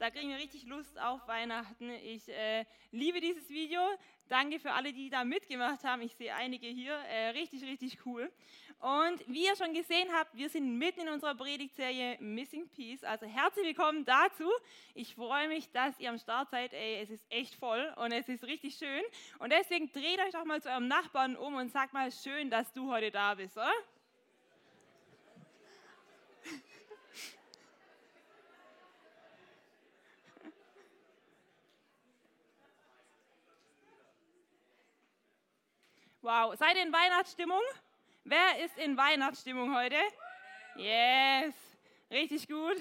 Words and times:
Da 0.00 0.08
kriegen 0.08 0.30
wir 0.30 0.38
richtig 0.38 0.64
Lust 0.64 0.98
auf 0.98 1.28
Weihnachten. 1.28 1.90
Ich 1.90 2.26
äh, 2.30 2.64
liebe 2.90 3.20
dieses 3.20 3.50
Video. 3.50 3.82
Danke 4.28 4.58
für 4.58 4.72
alle, 4.72 4.94
die 4.94 5.10
da 5.10 5.24
mitgemacht 5.24 5.84
haben. 5.84 6.00
Ich 6.00 6.14
sehe 6.14 6.34
einige 6.34 6.68
hier. 6.68 6.94
Äh, 6.94 7.28
richtig, 7.32 7.62
richtig 7.64 7.98
cool. 8.06 8.32
Und 8.78 9.22
wie 9.28 9.44
ihr 9.44 9.54
schon 9.56 9.74
gesehen 9.74 10.08
habt, 10.14 10.34
wir 10.34 10.48
sind 10.48 10.78
mitten 10.78 11.00
in 11.00 11.08
unserer 11.10 11.34
Predigtserie 11.34 12.16
Missing 12.18 12.70
Peace. 12.70 13.04
Also 13.04 13.26
herzlich 13.26 13.66
willkommen 13.66 14.06
dazu. 14.06 14.50
Ich 14.94 15.14
freue 15.14 15.48
mich, 15.48 15.70
dass 15.70 16.00
ihr 16.00 16.08
am 16.08 16.18
Start 16.18 16.48
seid. 16.48 16.72
Ey, 16.72 17.02
es 17.02 17.10
ist 17.10 17.26
echt 17.28 17.54
voll 17.56 17.92
und 17.96 18.10
es 18.10 18.26
ist 18.26 18.44
richtig 18.44 18.76
schön. 18.76 19.02
Und 19.38 19.52
deswegen 19.52 19.92
dreht 19.92 20.18
euch 20.18 20.32
doch 20.32 20.46
mal 20.46 20.62
zu 20.62 20.70
eurem 20.70 20.88
Nachbarn 20.88 21.36
um 21.36 21.56
und 21.56 21.72
sagt 21.72 21.92
mal, 21.92 22.10
schön, 22.10 22.48
dass 22.48 22.72
du 22.72 22.90
heute 22.90 23.10
da 23.10 23.34
bist, 23.34 23.54
oder? 23.58 23.70
Wow, 36.22 36.54
seid 36.54 36.76
ihr 36.76 36.82
in 36.82 36.92
Weihnachtsstimmung? 36.92 37.62
Wer 38.24 38.62
ist 38.62 38.76
in 38.76 38.94
Weihnachtsstimmung 38.94 39.74
heute? 39.74 39.96
Yes, 40.76 41.54
richtig 42.10 42.46
gut. 42.46 42.76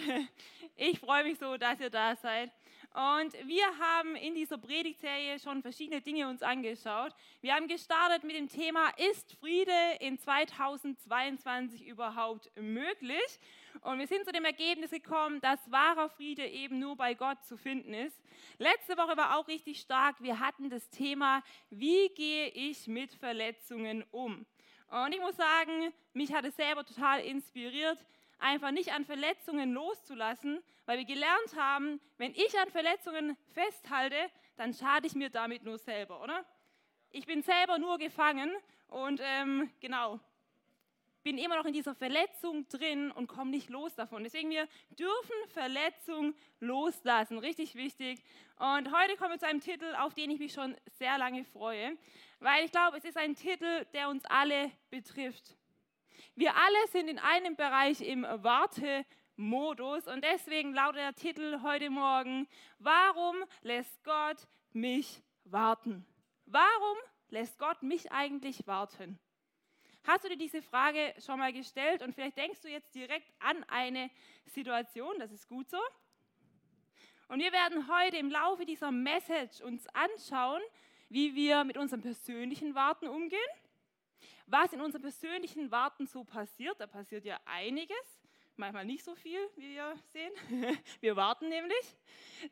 Ich 0.75 0.99
freue 0.99 1.23
mich 1.23 1.39
so, 1.39 1.55
dass 1.55 1.79
ihr 1.79 1.89
da 1.89 2.17
seid. 2.17 2.51
Und 2.93 3.33
wir 3.47 3.65
haben 3.79 4.17
in 4.17 4.35
dieser 4.35 4.57
Predigtserie 4.57 5.39
schon 5.39 5.61
verschiedene 5.61 6.01
Dinge 6.01 6.27
uns 6.27 6.41
angeschaut. 6.41 7.13
Wir 7.39 7.55
haben 7.55 7.69
gestartet 7.69 8.25
mit 8.25 8.35
dem 8.35 8.49
Thema, 8.49 8.89
ist 8.97 9.33
Friede 9.39 9.71
in 10.01 10.19
2022 10.19 11.87
überhaupt 11.87 12.51
möglich? 12.57 13.39
Und 13.81 13.99
wir 13.99 14.07
sind 14.07 14.25
zu 14.25 14.31
dem 14.31 14.45
Ergebnis 14.45 14.91
gekommen, 14.91 15.39
dass 15.41 15.71
wahrer 15.71 16.09
Friede 16.09 16.45
eben 16.45 16.79
nur 16.79 16.95
bei 16.95 17.13
Gott 17.13 17.43
zu 17.43 17.57
finden 17.57 17.93
ist. 17.93 18.19
Letzte 18.57 18.97
Woche 18.97 19.17
war 19.17 19.37
auch 19.37 19.47
richtig 19.47 19.79
stark. 19.79 20.21
Wir 20.21 20.39
hatten 20.39 20.69
das 20.69 20.89
Thema, 20.89 21.43
wie 21.69 22.09
gehe 22.09 22.47
ich 22.49 22.87
mit 22.87 23.13
Verletzungen 23.13 24.03
um? 24.11 24.45
Und 24.89 25.13
ich 25.13 25.19
muss 25.19 25.37
sagen, 25.37 25.93
mich 26.13 26.33
hat 26.33 26.45
es 26.45 26.55
selber 26.55 26.83
total 26.83 27.21
inspiriert, 27.21 28.03
einfach 28.39 28.71
nicht 28.71 28.91
an 28.91 29.05
Verletzungen 29.05 29.73
loszulassen, 29.73 30.63
weil 30.85 30.97
wir 30.97 31.05
gelernt 31.05 31.55
haben, 31.55 31.99
wenn 32.17 32.31
ich 32.31 32.57
an 32.59 32.69
Verletzungen 32.71 33.37
festhalte, 33.53 34.17
dann 34.57 34.73
schade 34.73 35.07
ich 35.07 35.13
mir 35.13 35.29
damit 35.29 35.63
nur 35.63 35.77
selber, 35.77 36.21
oder? 36.21 36.43
Ich 37.11 37.25
bin 37.25 37.43
selber 37.43 37.77
nur 37.77 37.97
gefangen 37.97 38.51
und 38.87 39.21
ähm, 39.23 39.69
genau, 39.79 40.19
bin 41.29 41.37
immer 41.37 41.57
noch 41.57 41.65
in 41.65 41.73
dieser 41.73 41.93
Verletzung 41.93 42.67
drin 42.69 43.11
und 43.11 43.27
komme 43.27 43.51
nicht 43.51 43.69
los 43.69 43.93
davon. 43.93 44.23
Deswegen, 44.23 44.49
wir 44.49 44.67
dürfen 44.89 45.35
Verletzung 45.49 46.33
loslassen, 46.59 47.37
richtig 47.37 47.75
wichtig. 47.75 48.23
Und 48.57 48.91
heute 48.91 49.15
kommen 49.15 49.33
wir 49.33 49.37
zu 49.37 49.45
einem 49.45 49.59
Titel, 49.59 49.93
auf 49.99 50.15
den 50.15 50.31
ich 50.31 50.39
mich 50.39 50.53
schon 50.53 50.75
sehr 50.97 51.19
lange 51.19 51.45
freue, 51.45 51.95
weil 52.39 52.65
ich 52.65 52.71
glaube, 52.71 52.97
es 52.97 53.05
ist 53.05 53.15
ein 53.15 53.35
Titel, 53.35 53.85
der 53.93 54.09
uns 54.09 54.25
alle 54.25 54.71
betrifft. 54.89 55.55
Wir 56.33 56.55
alle 56.55 56.87
sind 56.91 57.07
in 57.07 57.19
einem 57.19 57.55
Bereich 57.55 58.01
im 58.01 58.23
Wartemodus 58.23 60.07
und 60.07 60.23
deswegen 60.23 60.73
lautet 60.73 61.01
der 61.01 61.13
Titel 61.13 61.61
heute 61.61 61.91
Morgen, 61.91 62.47
warum 62.79 63.35
lässt 63.61 64.03
Gott 64.03 64.47
mich 64.73 65.21
warten? 65.43 66.07
Warum 66.47 66.97
lässt 67.29 67.59
Gott 67.59 67.83
mich 67.83 68.11
eigentlich 68.11 68.65
warten? 68.65 69.19
Hast 70.09 70.23
du 70.23 70.29
dir 70.29 70.37
diese 70.37 70.63
Frage 70.63 71.13
schon 71.23 71.37
mal 71.37 71.53
gestellt 71.53 72.01
und 72.01 72.15
vielleicht 72.15 72.35
denkst 72.35 72.61
du 72.61 72.67
jetzt 72.67 72.95
direkt 72.95 73.31
an 73.37 73.63
eine 73.65 74.09
Situation, 74.47 75.19
das 75.19 75.31
ist 75.31 75.47
gut 75.47 75.69
so. 75.69 75.77
Und 77.27 77.37
wir 77.41 77.51
werden 77.51 77.87
heute 77.87 78.17
im 78.17 78.31
Laufe 78.31 78.65
dieser 78.65 78.89
Message 78.89 79.61
uns 79.61 79.85
anschauen, 79.89 80.63
wie 81.09 81.35
wir 81.35 81.63
mit 81.63 81.77
unserem 81.77 82.01
persönlichen 82.01 82.73
Warten 82.73 83.07
umgehen, 83.07 83.39
was 84.47 84.73
in 84.73 84.81
unserem 84.81 85.03
persönlichen 85.03 85.69
Warten 85.69 86.07
so 86.07 86.23
passiert. 86.23 86.79
Da 86.79 86.87
passiert 86.87 87.23
ja 87.23 87.39
einiges, 87.45 88.19
manchmal 88.55 88.85
nicht 88.85 89.03
so 89.03 89.13
viel, 89.13 89.47
wie 89.57 89.75
wir 89.75 89.95
sehen. 90.11 90.33
Wir 91.01 91.17
warten 91.17 91.49
nämlich. 91.49 91.95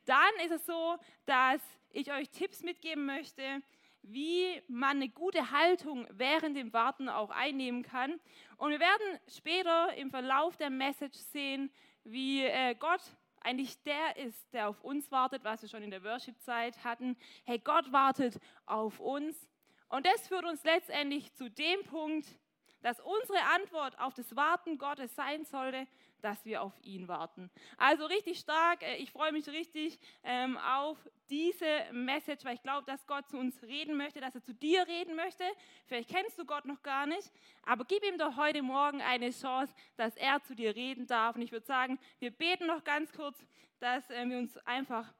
Dann 0.05 0.35
ist 0.45 0.51
es 0.51 0.63
so, 0.67 0.95
dass 1.25 1.63
ich 1.89 2.11
euch 2.11 2.29
Tipps 2.29 2.61
mitgeben 2.61 3.07
möchte, 3.07 3.63
wie 4.01 4.61
man 4.67 4.97
eine 4.97 5.09
gute 5.09 5.51
Haltung 5.51 6.07
während 6.11 6.55
dem 6.55 6.73
Warten 6.73 7.09
auch 7.09 7.29
einnehmen 7.29 7.83
kann. 7.83 8.19
Und 8.57 8.71
wir 8.71 8.79
werden 8.79 9.19
später 9.27 9.93
im 9.95 10.09
Verlauf 10.09 10.57
der 10.57 10.69
Message 10.69 11.17
sehen, 11.17 11.71
wie 12.03 12.43
äh, 12.43 12.75
Gott 12.75 13.01
eigentlich 13.41 13.81
der 13.83 14.17
ist, 14.17 14.53
der 14.53 14.69
auf 14.69 14.81
uns 14.83 15.11
wartet, 15.11 15.43
was 15.43 15.61
wir 15.61 15.69
schon 15.69 15.83
in 15.83 15.91
der 15.91 16.03
Worship-Zeit 16.03 16.83
hatten. 16.83 17.15
Hey, 17.45 17.59
Gott 17.59 17.91
wartet 17.91 18.39
auf 18.65 18.99
uns. 18.99 19.49
Und 19.89 20.05
das 20.05 20.27
führt 20.27 20.45
uns 20.45 20.63
letztendlich 20.63 21.33
zu 21.33 21.49
dem 21.49 21.83
Punkt, 21.83 22.27
dass 22.81 22.99
unsere 22.99 23.41
Antwort 23.55 23.99
auf 23.99 24.13
das 24.13 24.35
Warten 24.35 24.77
Gottes 24.77 25.15
sein 25.15 25.45
sollte, 25.45 25.87
dass 26.21 26.45
wir 26.45 26.61
auf 26.61 26.73
ihn 26.83 27.07
warten. 27.07 27.49
Also 27.77 28.05
richtig 28.05 28.39
stark. 28.39 28.83
Äh, 28.83 28.97
ich 28.97 29.11
freue 29.11 29.31
mich 29.31 29.47
richtig 29.47 29.99
ähm, 30.23 30.57
auf 30.57 30.97
diese 31.29 31.65
Message, 31.91 32.45
weil 32.45 32.55
ich 32.55 32.61
glaube, 32.63 32.85
dass 32.85 33.05
Gott 33.05 33.27
zu 33.29 33.37
uns 33.37 33.61
reden 33.63 33.97
möchte, 33.97 34.21
dass 34.21 34.35
er 34.35 34.43
zu 34.43 34.53
dir 34.53 34.87
reden 34.87 35.15
möchte. 35.15 35.43
Vielleicht 35.85 36.09
kennst 36.09 36.37
du 36.37 36.45
Gott 36.45 36.65
noch 36.65 36.81
gar 36.81 37.05
nicht, 37.05 37.31
aber 37.65 37.85
gib 37.85 38.03
ihm 38.03 38.17
doch 38.17 38.37
heute 38.37 38.61
Morgen 38.61 39.01
eine 39.01 39.31
Chance, 39.31 39.73
dass 39.95 40.15
er 40.15 40.41
zu 40.43 40.55
dir 40.55 40.75
reden 40.75 41.07
darf. 41.07 41.35
Und 41.35 41.41
ich 41.41 41.51
würde 41.51 41.65
sagen, 41.65 41.99
wir 42.19 42.31
beten 42.31 42.67
noch 42.67 42.83
ganz 42.83 43.11
kurz, 43.11 43.37
dass 43.79 44.09
äh, 44.09 44.27
wir 44.27 44.37
uns 44.37 44.57
einfach 44.59 45.13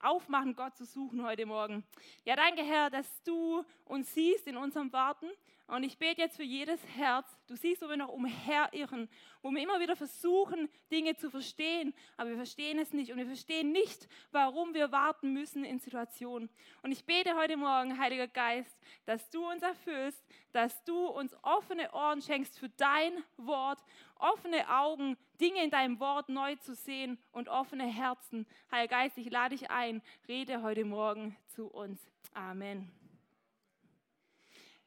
aufmachen, 0.00 0.54
Gott 0.54 0.76
zu 0.76 0.84
suchen 0.84 1.24
heute 1.24 1.46
Morgen. 1.46 1.82
Ja, 2.24 2.36
danke 2.36 2.62
Herr, 2.62 2.90
dass 2.90 3.22
du 3.22 3.64
uns 3.86 4.12
siehst 4.12 4.46
in 4.46 4.56
unserem 4.56 4.92
Warten. 4.92 5.26
Und 5.66 5.82
ich 5.82 5.96
bete 5.96 6.20
jetzt 6.20 6.36
für 6.36 6.42
jedes 6.42 6.78
Herz. 6.94 7.26
Du 7.46 7.56
siehst, 7.56 7.80
wo 7.80 7.88
wir 7.88 7.96
noch 7.96 8.10
umherirren, 8.10 9.08
wo 9.40 9.50
wir 9.50 9.62
immer 9.62 9.80
wieder 9.80 9.96
versuchen, 9.96 10.68
Dinge 10.90 11.16
zu 11.16 11.30
verstehen, 11.30 11.94
aber 12.18 12.30
wir 12.30 12.36
verstehen 12.36 12.78
es 12.78 12.92
nicht. 12.92 13.10
Und 13.10 13.18
wir 13.18 13.26
verstehen 13.26 13.72
nicht, 13.72 14.06
warum 14.30 14.74
wir 14.74 14.92
warten 14.92 15.32
müssen 15.32 15.64
in 15.64 15.78
Situationen. 15.78 16.50
Und 16.82 16.92
ich 16.92 17.06
bete 17.06 17.34
heute 17.34 17.56
Morgen, 17.56 17.98
Heiliger 17.98 18.28
Geist, 18.28 18.78
dass 19.06 19.30
du 19.30 19.48
uns 19.48 19.62
erfüllst, 19.62 20.22
dass 20.52 20.84
du 20.84 21.06
uns 21.06 21.34
offene 21.42 21.90
Ohren 21.92 22.20
schenkst 22.20 22.58
für 22.58 22.68
dein 22.68 23.12
Wort, 23.38 23.82
offene 24.16 24.68
Augen, 24.68 25.16
Dinge 25.40 25.64
in 25.64 25.70
deinem 25.70 25.98
Wort 25.98 26.28
neu 26.28 26.56
zu 26.56 26.74
sehen 26.74 27.18
und 27.32 27.48
offene 27.48 27.86
Herzen. 27.86 28.46
Heiliger 28.70 28.96
Geist, 28.96 29.16
ich 29.16 29.30
lade 29.30 29.56
dich 29.56 29.70
ein, 29.70 30.02
rede 30.28 30.62
heute 30.62 30.84
Morgen 30.84 31.36
zu 31.46 31.68
uns. 31.68 32.00
Amen. 32.34 33.03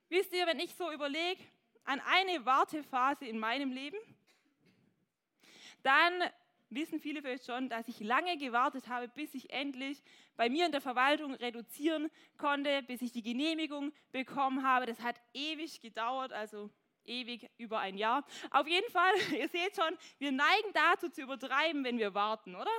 Wisst 0.09 0.33
ihr, 0.33 0.47
wenn 0.47 0.59
ich 0.59 0.73
so 0.75 0.91
überlege 0.91 1.43
an 1.83 2.01
eine 2.01 2.45
Wartephase 2.45 3.25
in 3.25 3.39
meinem 3.39 3.71
Leben, 3.71 3.97
dann 5.83 6.23
wissen 6.69 6.99
viele 6.99 7.21
vielleicht 7.21 7.45
schon, 7.45 7.69
dass 7.69 7.87
ich 7.87 7.99
lange 7.99 8.37
gewartet 8.37 8.87
habe, 8.87 9.07
bis 9.07 9.33
ich 9.33 9.51
endlich 9.51 10.01
bei 10.35 10.49
mir 10.49 10.65
in 10.65 10.71
der 10.71 10.81
Verwaltung 10.81 11.33
reduzieren 11.33 12.09
konnte, 12.37 12.83
bis 12.83 13.01
ich 13.01 13.11
die 13.11 13.21
Genehmigung 13.21 13.93
bekommen 14.11 14.63
habe. 14.63 14.85
Das 14.85 14.99
hat 15.01 15.15
ewig 15.33 15.81
gedauert, 15.81 16.33
also 16.33 16.69
ewig 17.05 17.49
über 17.57 17.79
ein 17.79 17.97
Jahr. 17.97 18.25
Auf 18.51 18.67
jeden 18.67 18.89
Fall, 18.91 19.13
ihr 19.37 19.47
seht 19.49 19.75
schon, 19.75 19.97
wir 20.19 20.31
neigen 20.31 20.73
dazu 20.73 21.09
zu 21.09 21.21
übertreiben, 21.21 21.83
wenn 21.83 21.97
wir 21.97 22.13
warten, 22.13 22.55
oder? 22.55 22.71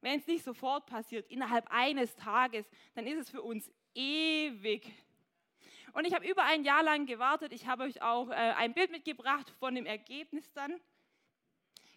Wenn 0.00 0.18
es 0.18 0.26
nicht 0.26 0.44
sofort 0.44 0.86
passiert, 0.86 1.30
innerhalb 1.30 1.66
eines 1.70 2.14
Tages, 2.14 2.66
dann 2.94 3.06
ist 3.06 3.18
es 3.18 3.30
für 3.30 3.40
uns 3.42 3.70
ewig. 3.94 4.92
Und 5.92 6.06
ich 6.06 6.14
habe 6.14 6.26
über 6.28 6.42
ein 6.44 6.64
Jahr 6.64 6.82
lang 6.82 7.06
gewartet. 7.06 7.52
Ich 7.52 7.66
habe 7.66 7.84
euch 7.84 8.02
auch 8.02 8.30
äh, 8.30 8.34
ein 8.34 8.74
Bild 8.74 8.90
mitgebracht 8.90 9.50
von 9.58 9.74
dem 9.74 9.86
Ergebnis 9.86 10.52
dann. 10.52 10.80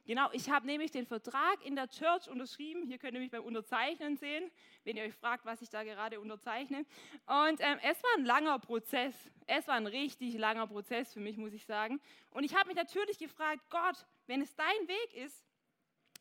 Genau, 0.08 0.30
ich 0.32 0.50
habe 0.50 0.66
nämlich 0.66 0.92
den 0.92 1.06
Vertrag 1.06 1.66
in 1.66 1.76
der 1.76 1.90
Church 1.90 2.30
unterschrieben. 2.30 2.84
Hier 2.84 2.98
könnt 2.98 3.16
ihr 3.16 3.20
mich 3.20 3.30
beim 3.30 3.44
Unterzeichnen 3.44 4.16
sehen, 4.16 4.50
wenn 4.86 4.96
ihr 4.96 5.04
euch 5.04 5.14
fragt, 5.14 5.46
was 5.46 5.62
ich 5.62 5.70
da 5.70 5.84
gerade 5.84 6.22
unterzeichne. 6.22 6.86
Und 7.26 7.60
ähm, 7.60 7.78
es 7.84 8.02
war 8.02 8.10
ein 8.18 8.24
langer 8.24 8.58
Prozess. 8.58 9.14
Es 9.48 9.68
war 9.68 9.76
ein 9.76 9.86
richtig 9.86 10.38
langer 10.38 10.66
Prozess 10.66 11.12
für 11.12 11.20
mich, 11.20 11.36
muss 11.36 11.52
ich 11.52 11.66
sagen. 11.66 12.00
Und 12.32 12.46
ich 12.46 12.56
habe 12.56 12.68
mich 12.68 12.78
natürlich 12.78 13.20
gefragt, 13.20 13.62
Gott, 13.70 14.06
wenn 14.28 14.42
es 14.42 14.56
dein 14.56 14.88
Weg 14.88 15.14
ist, 15.14 15.44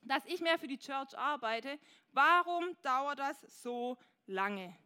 dass 0.03 0.25
ich 0.27 0.41
mehr 0.41 0.59
für 0.59 0.67
die 0.69 0.79
Church 0.79 1.17
arbeite, 1.17 1.79
warum 2.13 2.77
dauert 2.83 3.21
das 3.21 3.41
so 3.63 3.97
lange? 4.27 4.77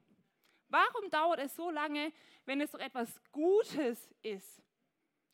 Warum 0.71 1.11
dauert 1.11 1.41
es 1.41 1.55
so 1.55 1.71
lange, 1.71 2.13
wenn 2.47 2.61
es 2.61 2.71
doch 2.71 2.81
etwas 2.81 3.21
Gutes 3.33 4.09
ist? 4.23 4.63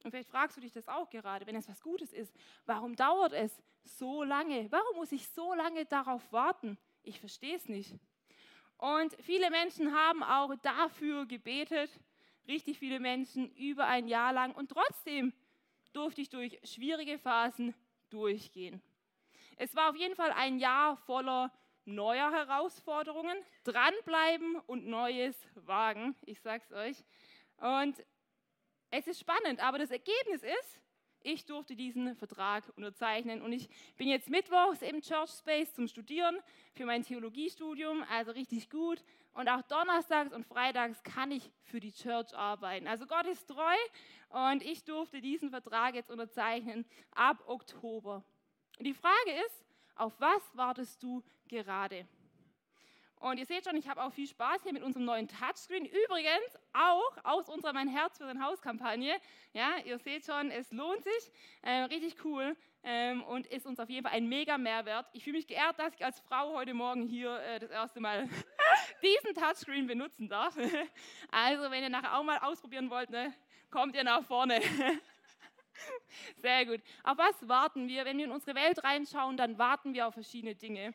Und 0.02 0.10
vielleicht 0.10 0.30
fragst 0.30 0.56
du 0.56 0.60
dich 0.60 0.72
das 0.72 0.88
auch 0.88 1.10
gerade, 1.10 1.46
wenn 1.46 1.56
es 1.56 1.68
was 1.68 1.82
Gutes 1.82 2.12
ist. 2.12 2.34
Warum 2.64 2.96
dauert 2.96 3.32
es 3.32 3.62
so 3.84 4.22
lange? 4.22 4.70
Warum 4.70 4.96
muss 4.96 5.12
ich 5.12 5.28
so 5.28 5.54
lange 5.54 5.84
darauf 5.84 6.32
warten? 6.32 6.78
Ich 7.02 7.20
verstehe 7.20 7.56
es 7.56 7.68
nicht. 7.68 7.94
Und 8.78 9.14
viele 9.20 9.50
Menschen 9.50 9.94
haben 9.94 10.22
auch 10.22 10.54
dafür 10.56 11.26
gebetet, 11.26 11.90
richtig 12.46 12.78
viele 12.78 13.00
Menschen 13.00 13.50
über 13.56 13.86
ein 13.86 14.06
Jahr 14.06 14.32
lang. 14.32 14.54
Und 14.54 14.70
trotzdem 14.70 15.32
durfte 15.92 16.20
ich 16.20 16.28
durch 16.28 16.60
schwierige 16.62 17.18
Phasen 17.18 17.74
durchgehen. 18.10 18.82
Es 19.56 19.74
war 19.74 19.90
auf 19.90 19.96
jeden 19.96 20.14
Fall 20.14 20.32
ein 20.32 20.58
Jahr 20.58 20.96
voller 20.98 21.50
neuer 21.86 22.30
Herausforderungen, 22.30 23.36
dranbleiben 23.64 24.56
und 24.66 24.86
Neues 24.86 25.36
wagen. 25.54 26.14
Ich 26.26 26.40
sag's 26.40 26.72
euch. 26.72 27.04
Und 27.58 28.04
es 28.90 29.06
ist 29.06 29.20
spannend, 29.20 29.60
aber 29.60 29.78
das 29.78 29.90
Ergebnis 29.90 30.42
ist, 30.42 30.80
ich 31.22 31.44
durfte 31.44 31.74
diesen 31.74 32.14
Vertrag 32.14 32.62
unterzeichnen 32.76 33.42
und 33.42 33.52
ich 33.52 33.68
bin 33.96 34.06
jetzt 34.06 34.30
mittwochs 34.30 34.80
im 34.82 35.00
Church 35.00 35.30
Space 35.30 35.74
zum 35.74 35.88
Studieren 35.88 36.38
für 36.74 36.86
mein 36.86 37.02
Theologiestudium, 37.02 38.04
also 38.08 38.30
richtig 38.30 38.70
gut. 38.70 39.02
Und 39.32 39.48
auch 39.48 39.62
donnerstags 39.62 40.32
und 40.32 40.46
freitags 40.46 41.02
kann 41.02 41.32
ich 41.32 41.50
für 41.64 41.80
die 41.80 41.92
Church 41.92 42.32
arbeiten. 42.34 42.86
Also 42.86 43.06
Gott 43.06 43.26
ist 43.26 43.48
treu 43.48 43.74
und 44.28 44.62
ich 44.62 44.84
durfte 44.84 45.20
diesen 45.20 45.50
Vertrag 45.50 45.94
jetzt 45.94 46.10
unterzeichnen 46.10 46.86
ab 47.10 47.42
Oktober. 47.46 48.24
Und 48.78 48.84
die 48.84 48.94
Frage 48.94 49.32
ist, 49.46 49.65
auf 49.96 50.12
was 50.20 50.42
wartest 50.54 51.02
du 51.02 51.22
gerade? 51.48 52.06
Und 53.18 53.38
ihr 53.38 53.46
seht 53.46 53.64
schon, 53.64 53.76
ich 53.76 53.88
habe 53.88 54.02
auch 54.02 54.12
viel 54.12 54.28
Spaß 54.28 54.62
hier 54.62 54.74
mit 54.74 54.82
unserem 54.82 55.06
neuen 55.06 55.26
Touchscreen. 55.26 55.86
Übrigens 55.86 56.58
auch 56.74 57.24
aus 57.24 57.48
unserer 57.48 57.72
Mein 57.72 57.88
Herz 57.88 58.18
für 58.18 58.24
sein 58.24 58.44
Haus-Kampagne. 58.44 59.16
Ja, 59.54 59.78
ihr 59.84 59.98
seht 59.98 60.26
schon, 60.26 60.50
es 60.50 60.70
lohnt 60.70 61.02
sich. 61.02 61.32
Äh, 61.62 61.84
richtig 61.84 62.22
cool 62.24 62.54
ähm, 62.82 63.24
und 63.24 63.46
ist 63.46 63.66
uns 63.66 63.80
auf 63.80 63.88
jeden 63.88 64.06
Fall 64.06 64.16
ein 64.16 64.28
mega 64.28 64.58
Mehrwert. 64.58 65.06
Ich 65.12 65.24
fühle 65.24 65.38
mich 65.38 65.46
geehrt, 65.46 65.78
dass 65.78 65.94
ich 65.94 66.04
als 66.04 66.20
Frau 66.20 66.54
heute 66.54 66.74
Morgen 66.74 67.06
hier 67.06 67.40
äh, 67.40 67.58
das 67.58 67.70
erste 67.70 68.00
Mal 68.00 68.28
diesen 69.02 69.34
Touchscreen 69.34 69.86
benutzen 69.86 70.28
darf. 70.28 70.56
also, 71.30 71.70
wenn 71.70 71.82
ihr 71.82 71.90
nachher 71.90 72.18
auch 72.18 72.22
mal 72.22 72.38
ausprobieren 72.38 72.90
wollt, 72.90 73.10
ne, 73.10 73.32
kommt 73.70 73.96
ihr 73.96 74.04
nach 74.04 74.22
vorne. 74.24 74.60
Sehr 76.36 76.66
gut. 76.66 76.80
Auf 77.02 77.18
was 77.18 77.48
warten 77.48 77.88
wir? 77.88 78.04
Wenn 78.04 78.18
wir 78.18 78.26
in 78.26 78.30
unsere 78.30 78.54
Welt 78.54 78.82
reinschauen, 78.82 79.36
dann 79.36 79.58
warten 79.58 79.94
wir 79.94 80.06
auf 80.06 80.14
verschiedene 80.14 80.54
Dinge. 80.54 80.94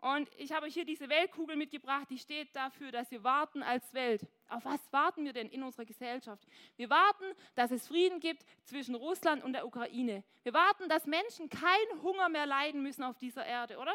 Und 0.00 0.30
ich 0.36 0.52
habe 0.52 0.68
hier 0.68 0.84
diese 0.84 1.08
Weltkugel 1.08 1.56
mitgebracht, 1.56 2.06
die 2.08 2.18
steht 2.18 2.54
dafür, 2.54 2.92
dass 2.92 3.10
wir 3.10 3.24
warten 3.24 3.64
als 3.64 3.92
Welt. 3.94 4.24
Auf 4.48 4.64
was 4.64 4.80
warten 4.92 5.24
wir 5.24 5.32
denn 5.32 5.48
in 5.48 5.64
unserer 5.64 5.84
Gesellschaft? 5.84 6.46
Wir 6.76 6.88
warten, 6.88 7.24
dass 7.56 7.72
es 7.72 7.88
Frieden 7.88 8.20
gibt 8.20 8.44
zwischen 8.62 8.94
Russland 8.94 9.42
und 9.42 9.54
der 9.54 9.66
Ukraine. 9.66 10.22
Wir 10.44 10.54
warten, 10.54 10.88
dass 10.88 11.06
Menschen 11.06 11.48
keinen 11.48 12.02
Hunger 12.02 12.28
mehr 12.28 12.46
leiden 12.46 12.82
müssen 12.82 13.02
auf 13.02 13.18
dieser 13.18 13.44
Erde, 13.44 13.78
oder? 13.78 13.92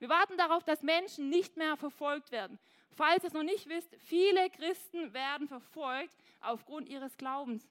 Wir 0.00 0.08
warten 0.08 0.36
darauf, 0.36 0.64
dass 0.64 0.82
Menschen 0.82 1.30
nicht 1.30 1.56
mehr 1.56 1.76
verfolgt 1.76 2.32
werden. 2.32 2.58
Falls 2.90 3.22
ihr 3.22 3.28
es 3.28 3.32
noch 3.32 3.44
nicht 3.44 3.68
wisst, 3.68 3.94
viele 4.00 4.50
Christen 4.50 5.14
werden 5.14 5.46
verfolgt 5.46 6.16
aufgrund 6.40 6.88
ihres 6.88 7.16
Glaubens. 7.16 7.68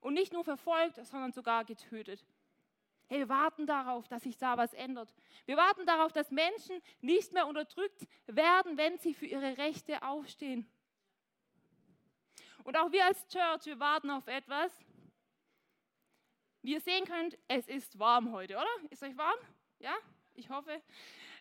Und 0.00 0.14
nicht 0.14 0.32
nur 0.32 0.44
verfolgt, 0.44 1.04
sondern 1.06 1.32
sogar 1.32 1.64
getötet. 1.64 2.24
Hey, 3.08 3.20
wir 3.20 3.28
warten 3.28 3.66
darauf, 3.66 4.08
dass 4.08 4.24
sich 4.24 4.36
da 4.36 4.56
was 4.56 4.72
ändert. 4.74 5.14
Wir 5.44 5.56
warten 5.56 5.86
darauf, 5.86 6.12
dass 6.12 6.30
Menschen 6.30 6.82
nicht 7.00 7.32
mehr 7.32 7.46
unterdrückt 7.46 8.06
werden, 8.26 8.76
wenn 8.76 8.98
sie 8.98 9.14
für 9.14 9.26
ihre 9.26 9.58
Rechte 9.58 10.02
aufstehen. 10.02 10.68
Und 12.64 12.76
auch 12.76 12.90
wir 12.90 13.04
als 13.04 13.28
Church, 13.28 13.66
wir 13.66 13.78
warten 13.78 14.10
auf 14.10 14.26
etwas. 14.26 14.72
Wie 16.62 16.72
ihr 16.72 16.80
sehen 16.80 17.04
könnt, 17.04 17.38
es 17.46 17.68
ist 17.68 17.96
warm 17.96 18.32
heute, 18.32 18.54
oder? 18.56 18.90
Ist 18.90 19.04
euch 19.04 19.16
warm? 19.16 19.38
Ja? 19.78 19.94
Ich 20.34 20.50
hoffe. 20.50 20.82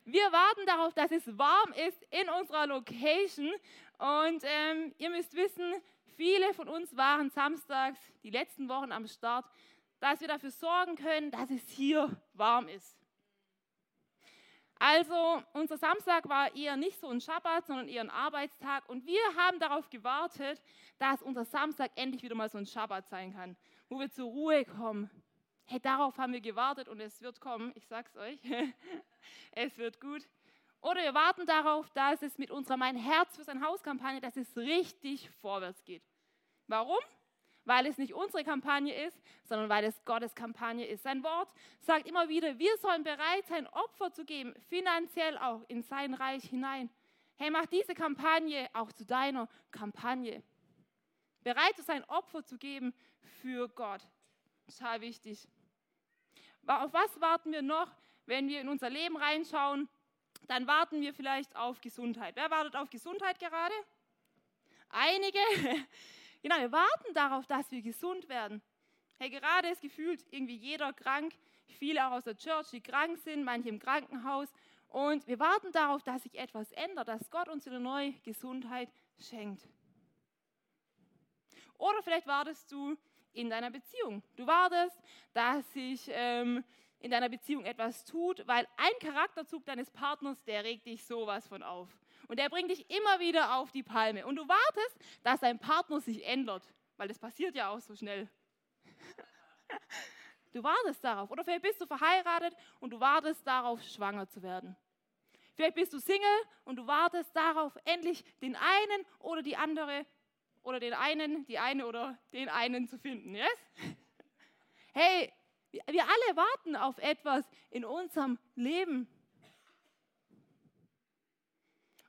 Wir 0.04 0.32
warten 0.32 0.68
darauf, 0.68 0.94
dass 0.94 1.10
es 1.10 1.26
warm 1.36 1.74
ist 1.88 2.00
in 2.12 2.30
unserer 2.30 2.68
Location. 2.68 3.52
Und 3.98 4.44
ähm, 4.44 4.94
ihr 5.00 5.10
müsst 5.10 5.34
wissen, 5.34 5.74
viele 6.16 6.54
von 6.54 6.68
uns 6.68 6.96
waren 6.96 7.30
samstags 7.30 8.00
die 8.24 8.30
letzten 8.30 8.70
Wochen 8.70 8.92
am 8.92 9.08
Start 9.08 9.46
dass 10.00 10.22
wir 10.22 10.28
dafür 10.28 10.52
sorgen 10.52 10.96
können, 10.96 11.32
dass 11.32 11.50
es 11.50 11.68
hier 11.70 12.16
warm 12.34 12.68
ist. 12.68 12.96
Also 14.78 15.42
unser 15.54 15.78
Samstag 15.78 16.28
war 16.28 16.54
eher 16.54 16.76
nicht 16.76 17.00
so 17.00 17.08
ein 17.08 17.22
Schabbat, 17.22 17.66
sondern 17.66 17.88
eher 17.88 18.02
ein 18.02 18.10
Arbeitstag 18.10 18.88
und 18.90 19.06
wir 19.06 19.22
haben 19.38 19.58
darauf 19.60 19.90
gewartet, 19.90 20.62
dass 21.00 21.22
unser 21.22 21.46
Samstag 21.46 21.92
endlich 21.96 22.24
wieder 22.24 22.36
mal 22.36 22.50
so 22.50 22.58
ein 22.58 22.66
Schabbat 22.66 23.08
sein 23.08 23.34
kann, 23.34 23.56
wo 23.90 24.00
wir 24.00 24.12
zur 24.12 24.30
Ruhe 24.30 24.66
kommen. 24.66 25.10
Hey, 25.66 25.80
darauf 25.80 26.18
haben 26.18 26.34
wir 26.34 26.42
gewartet 26.42 26.90
und 26.90 27.00
es 27.00 27.22
wird 27.22 27.40
kommen, 27.40 27.72
ich 27.76 27.88
sag's 27.88 28.16
euch. 28.18 28.38
es 29.54 29.78
wird 29.78 30.00
gut. 30.02 30.28
Oder 30.86 31.02
wir 31.02 31.16
warten 31.16 31.48
darauf, 31.48 31.90
dass 31.90 32.22
es 32.22 32.38
mit 32.38 32.52
unserer 32.52 32.78
Mein 32.78 32.96
Herz 32.96 33.36
für 33.36 33.44
sein 33.44 33.66
Haus-Kampagne, 33.66 34.22
dass 34.22 34.38
es 34.38 34.56
richtig 34.56 35.32
vorwärts 35.42 35.84
geht. 35.84 36.04
Warum? 36.68 37.00
weil 37.68 37.88
es 37.88 37.98
nicht 37.98 38.14
unsere 38.14 38.44
Kampagne 38.44 38.94
ist, 39.08 39.20
sondern 39.44 39.70
weil 39.70 39.84
es 39.86 40.06
Gottes 40.06 40.36
Kampagne 40.36 40.86
ist. 40.86 41.02
Sein 41.02 41.24
Wort 41.24 41.52
sagt 41.82 42.08
immer 42.08 42.30
wieder, 42.30 42.60
wir 42.60 42.78
sollen 42.78 43.04
bereit 43.04 43.48
sein, 43.48 43.66
Opfer 43.66 44.14
zu 44.14 44.24
geben, 44.24 44.54
finanziell 44.70 45.36
auch 45.40 45.64
in 45.68 45.82
sein 45.82 46.14
Reich 46.14 46.44
hinein. 46.44 46.92
Hey, 47.38 47.50
mach 47.50 47.66
diese 47.66 47.96
Kampagne 47.96 48.70
auch 48.74 48.92
zu 48.92 49.04
deiner 49.04 49.50
Kampagne. 49.72 50.44
Bereit 51.42 51.76
zu 51.76 51.82
sein, 51.82 52.04
Opfer 52.04 52.46
zu 52.46 52.60
geben 52.60 52.94
für 53.42 53.68
Gott. 53.70 54.08
Total 54.68 55.02
wichtig. 55.02 55.48
Auf 56.68 56.94
was 56.94 57.20
warten 57.20 57.52
wir 57.52 57.64
noch, 57.64 57.92
wenn 58.28 58.48
wir 58.48 58.62
in 58.62 58.70
unser 58.70 58.92
Leben 58.92 59.18
reinschauen? 59.18 59.90
Dann 60.48 60.68
warten 60.68 61.02
wir 61.02 61.14
vielleicht 61.14 61.56
auf 61.56 61.82
Gesundheit. 61.82 62.36
Wer 62.36 62.50
wartet 62.52 62.76
auf 62.76 62.90
Gesundheit 62.90 63.40
gerade? 63.40 63.74
Einige. 64.90 65.40
Genau, 66.42 66.60
wir 66.60 66.72
warten 66.72 67.12
darauf, 67.16 67.48
dass 67.48 67.72
wir 67.72 67.82
gesund 67.82 68.30
werden. 68.30 68.62
Hey, 69.18 69.32
gerade 69.32 69.70
ist 69.70 69.82
gefühlt 69.82 70.24
irgendwie 70.30 70.58
jeder 70.58 70.94
krank, 70.94 71.34
viele 71.80 72.06
auch 72.06 72.12
aus 72.12 72.26
der 72.26 72.38
Church, 72.38 72.70
die 72.70 72.82
krank 72.82 73.18
sind, 73.18 73.44
manche 73.44 73.70
im 73.70 73.80
Krankenhaus. 73.80 74.54
Und 74.90 75.26
wir 75.26 75.40
warten 75.40 75.72
darauf, 75.72 76.04
dass 76.04 76.22
sich 76.22 76.38
etwas 76.38 76.72
ändert, 76.74 77.08
dass 77.08 77.32
Gott 77.32 77.50
uns 77.50 77.68
eine 77.68 77.80
neue 77.80 78.14
Gesundheit 78.22 78.90
schenkt. 79.18 79.68
Oder 81.80 82.04
vielleicht 82.04 82.28
wartest 82.28 82.72
du 82.72 82.96
in 83.34 83.50
deiner 83.50 83.72
Beziehung. 83.72 84.22
Du 84.36 84.46
wartest, 84.46 84.98
dass 85.34 85.74
sich 85.74 86.08
ähm, 86.12 86.64
in 87.06 87.12
deiner 87.12 87.30
Beziehung 87.30 87.64
etwas 87.66 88.04
tut, 88.04 88.42
weil 88.48 88.68
ein 88.78 89.00
Charakterzug 89.00 89.64
deines 89.64 89.92
Partners, 89.92 90.44
der 90.46 90.64
regt 90.64 90.88
dich 90.88 91.06
sowas 91.06 91.48
von 91.48 91.62
auf. 91.62 91.88
Und 92.28 92.40
der 92.40 92.50
bringt 92.50 92.72
dich 92.72 92.90
immer 92.90 93.20
wieder 93.20 93.58
auf 93.58 93.72
die 93.72 93.84
Palme. 93.84 94.26
Und 94.26 94.38
du 94.38 94.48
wartest, 94.48 94.98
dass 95.22 95.40
dein 95.40 95.60
Partner 95.60 96.02
sich 96.02 96.26
ändert, 96.26 96.64
weil 96.98 97.08
das 97.08 97.20
passiert 97.20 97.56
ja 97.56 97.70
auch 97.70 97.80
so 97.80 97.96
schnell. 97.96 98.28
Du 100.52 100.64
wartest 100.64 101.04
darauf. 101.04 101.30
Oder 101.32 101.44
vielleicht 101.44 101.64
bist 101.64 101.82
du 101.82 101.86
verheiratet 101.86 102.56
und 102.80 102.92
du 102.92 103.00
wartest 103.02 103.46
darauf, 103.46 103.84
schwanger 103.84 104.26
zu 104.30 104.42
werden. 104.42 104.74
Vielleicht 105.54 105.76
bist 105.76 105.92
du 105.92 106.00
Single 106.00 106.42
und 106.64 106.78
du 106.78 106.88
wartest 106.88 107.36
darauf, 107.36 107.78
endlich 107.84 108.24
den 108.40 108.56
einen 108.56 109.06
oder 109.20 109.42
die 109.42 109.58
andere 109.58 110.06
oder 110.64 110.80
den 110.80 110.94
einen, 110.94 111.46
die 111.48 111.60
eine 111.60 111.86
oder 111.86 112.18
den 112.32 112.48
einen 112.48 112.88
zu 112.88 112.98
finden. 112.98 113.36
Yes? 113.36 113.48
Hey, 114.94 115.34
wir 115.88 116.04
alle 116.04 116.36
warten 116.36 116.76
auf 116.76 116.98
etwas 117.00 117.46
in 117.70 117.86
unserem 117.86 118.38
Leben. 118.56 119.08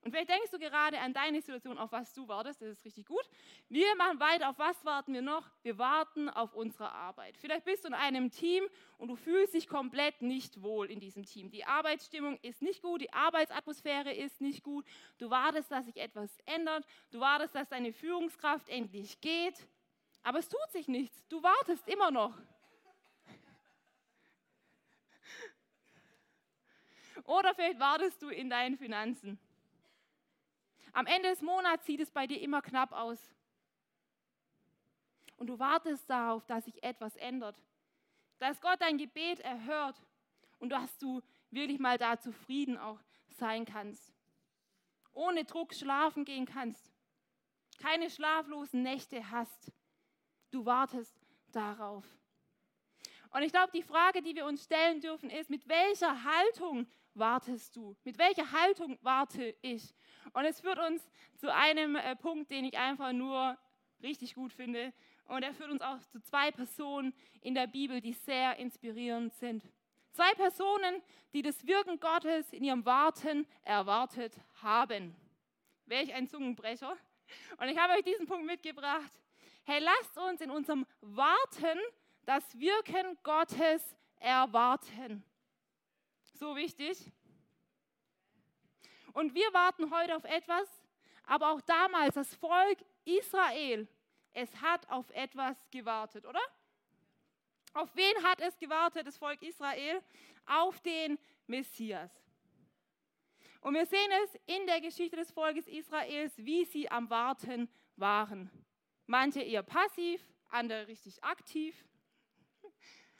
Und 0.06 0.12
vielleicht 0.12 0.30
denkst 0.30 0.52
du 0.52 0.61
gerade 0.61 1.00
an 1.00 1.12
deine 1.12 1.40
Situation, 1.40 1.78
auf 1.78 1.90
was 1.90 2.14
du 2.14 2.28
wartest, 2.28 2.62
das 2.62 2.68
ist 2.68 2.85
richtig 2.85 3.06
gut. 3.06 3.28
Wir 3.68 3.92
machen 3.96 4.20
weiter, 4.20 4.50
auf 4.50 4.56
was 4.56 4.85
warten 4.85 5.12
wir 5.12 5.20
noch? 5.20 5.44
Wir 5.64 5.78
warten 5.78 6.30
auf 6.30 6.54
unsere 6.54 6.92
Arbeit. 6.92 7.37
Vielleicht 7.37 7.64
bist 7.64 7.82
du 7.82 7.88
in 7.88 7.94
einem 7.94 8.30
Team 8.30 8.62
und 8.99 9.08
du 9.08 9.16
fühlst 9.16 9.54
dich 9.54 9.66
komplett 9.66 10.23
nicht 10.23 10.62
wohl 10.62 10.92
in 10.92 11.00
diesem 11.00 11.25
Team. 11.25 11.50
Die 11.50 11.64
Arbeitsstimmung 11.64 12.38
ist 12.42 12.62
nicht 12.62 12.82
gut, 12.82 13.00
die 13.00 13.12
Arbeitsatmosphäre 13.12 14.14
ist 14.14 14.40
nicht 14.40 14.62
gut. 14.62 14.87
Du 15.18 15.28
wartest, 15.28 15.73
dass 15.73 15.87
sich 15.87 15.96
etwas 15.96 16.30
ändert. 16.44 16.87
Du 17.11 17.18
wartest, 17.18 17.56
dass 17.56 17.68
deine 17.68 17.92
Führungskraft 17.92 18.68
endlich 18.68 19.20
geht. 19.20 19.66
Aber 20.23 20.38
es 20.38 20.49
tut 20.49 20.70
sich 20.70 20.87
nichts. 20.87 21.26
Du 21.28 21.42
wartest 21.42 21.88
immer 21.88 22.12
noch. 22.12 22.38
Oder 27.26 27.54
vielleicht 27.54 27.80
wartest 27.80 28.23
du 28.23 28.28
in 28.28 28.49
deinen 28.49 28.76
Finanzen. 28.76 29.38
Am 30.92 31.06
Ende 31.06 31.28
des 31.28 31.42
Monats 31.42 31.85
sieht 31.85 32.00
es 32.00 32.11
bei 32.11 32.26
dir 32.26 32.40
immer 32.40 32.62
knapp 32.62 32.92
aus. 32.92 33.21
Und 35.37 35.49
du 35.49 35.59
wartest 35.59 36.09
darauf, 36.09 36.47
dass 36.47 36.64
sich 36.64 36.83
etwas 36.83 37.16
ändert. 37.16 37.61
Dass 38.38 38.61
Gott 38.61 38.80
dein 38.80 38.97
Gebet 38.97 39.40
erhört 39.40 40.00
und 40.59 40.71
dass 40.71 40.97
du 40.99 41.21
wirklich 41.50 41.78
mal 41.78 41.99
da 41.99 42.18
zufrieden 42.18 42.78
auch 42.78 42.99
sein 43.38 43.64
kannst. 43.64 44.12
Ohne 45.12 45.45
Druck 45.45 45.75
schlafen 45.75 46.25
gehen 46.25 46.47
kannst. 46.47 46.92
Keine 47.78 48.09
schlaflosen 48.09 48.83
Nächte 48.83 49.30
hast. 49.30 49.73
Du 50.50 50.64
wartest 50.64 51.14
darauf. 51.52 52.04
Und 53.30 53.42
ich 53.42 53.52
glaube, 53.52 53.73
die 53.73 53.83
Frage, 53.83 54.23
die 54.23 54.35
wir 54.35 54.47
uns 54.47 54.64
stellen 54.64 55.00
dürfen, 55.00 55.28
ist, 55.28 55.50
mit 55.50 55.68
welcher 55.68 56.25
Haltung 56.25 56.87
wartest 57.18 57.76
du? 57.76 57.96
Mit 58.04 58.18
welcher 58.18 58.50
Haltung 58.52 58.99
warte 59.02 59.54
ich? 59.62 59.94
Und 60.32 60.44
es 60.44 60.61
führt 60.61 60.78
uns 60.78 61.02
zu 61.37 61.52
einem 61.52 61.96
äh, 61.96 62.16
Punkt, 62.16 62.50
den 62.50 62.64
ich 62.64 62.76
einfach 62.78 63.12
nur 63.12 63.56
richtig 64.02 64.35
gut 64.35 64.52
finde. 64.52 64.92
Und 65.26 65.42
er 65.42 65.52
führt 65.54 65.70
uns 65.70 65.82
auch 65.82 65.99
zu 66.12 66.20
zwei 66.23 66.50
Personen 66.50 67.12
in 67.40 67.54
der 67.54 67.66
Bibel, 67.66 68.00
die 68.00 68.12
sehr 68.12 68.56
inspirierend 68.56 69.35
sind. 69.35 69.64
Zwei 70.12 70.32
Personen, 70.35 71.02
die 71.32 71.42
das 71.42 71.66
Wirken 71.66 72.00
Gottes 72.00 72.52
in 72.52 72.64
ihrem 72.64 72.85
Warten 72.87 73.46
erwartet 73.62 74.35
haben. 74.62 75.14
Welch 75.85 76.14
ein 76.14 76.28
Zungenbrecher. 76.28 76.96
Und 77.58 77.68
ich 77.68 77.78
habe 77.78 77.94
euch 77.94 78.04
diesen 78.04 78.26
Punkt 78.26 78.46
mitgebracht. 78.46 79.12
Hey, 79.64 79.80
lasst 79.80 80.16
uns 80.16 80.40
in 80.40 80.50
unserem 80.50 80.87
Warten 81.00 81.78
das 82.25 82.58
Wirken 82.58 83.18
Gottes 83.23 83.96
erwarten. 84.18 85.25
So 86.38 86.55
wichtig. 86.55 87.11
Und 89.14 89.33
wir 89.35 89.55
warten 89.55 89.90
heute 89.90 90.14
auf 90.14 90.25
etwas, 90.25 90.69
aber 91.25 91.50
auch 91.50 91.62
damals 91.62 92.14
das 92.14 92.35
Volk 92.35 92.85
Israel, 93.07 93.88
es 94.35 94.55
hat 94.61 94.87
auf 94.90 95.09
etwas 95.12 95.57
gewartet, 95.71 96.26
oder? 96.26 96.43
Auf 97.73 97.88
wen 97.97 98.23
hat 98.23 98.40
es 98.40 98.59
gewartet, 98.59 99.07
das 99.07 99.16
Volk 99.16 99.40
Israel? 99.40 100.02
Auf 100.45 100.78
den 100.81 101.19
Messias. 101.47 102.11
Und 103.62 103.73
wir 103.73 103.87
sehen 103.87 104.11
es 104.25 104.38
in 104.45 104.66
der 104.66 104.83
Geschichte 104.83 105.16
des 105.16 105.31
Volkes 105.31 105.66
Israels, 105.66 106.37
wie 106.37 106.66
sie 106.66 106.90
am 106.90 107.09
Warten 107.09 107.71
waren. 107.97 108.50
Manche 109.07 109.40
eher 109.40 109.62
passiv, 109.62 110.21
andere 110.50 110.87
richtig 110.87 111.25
aktiv. 111.25 111.83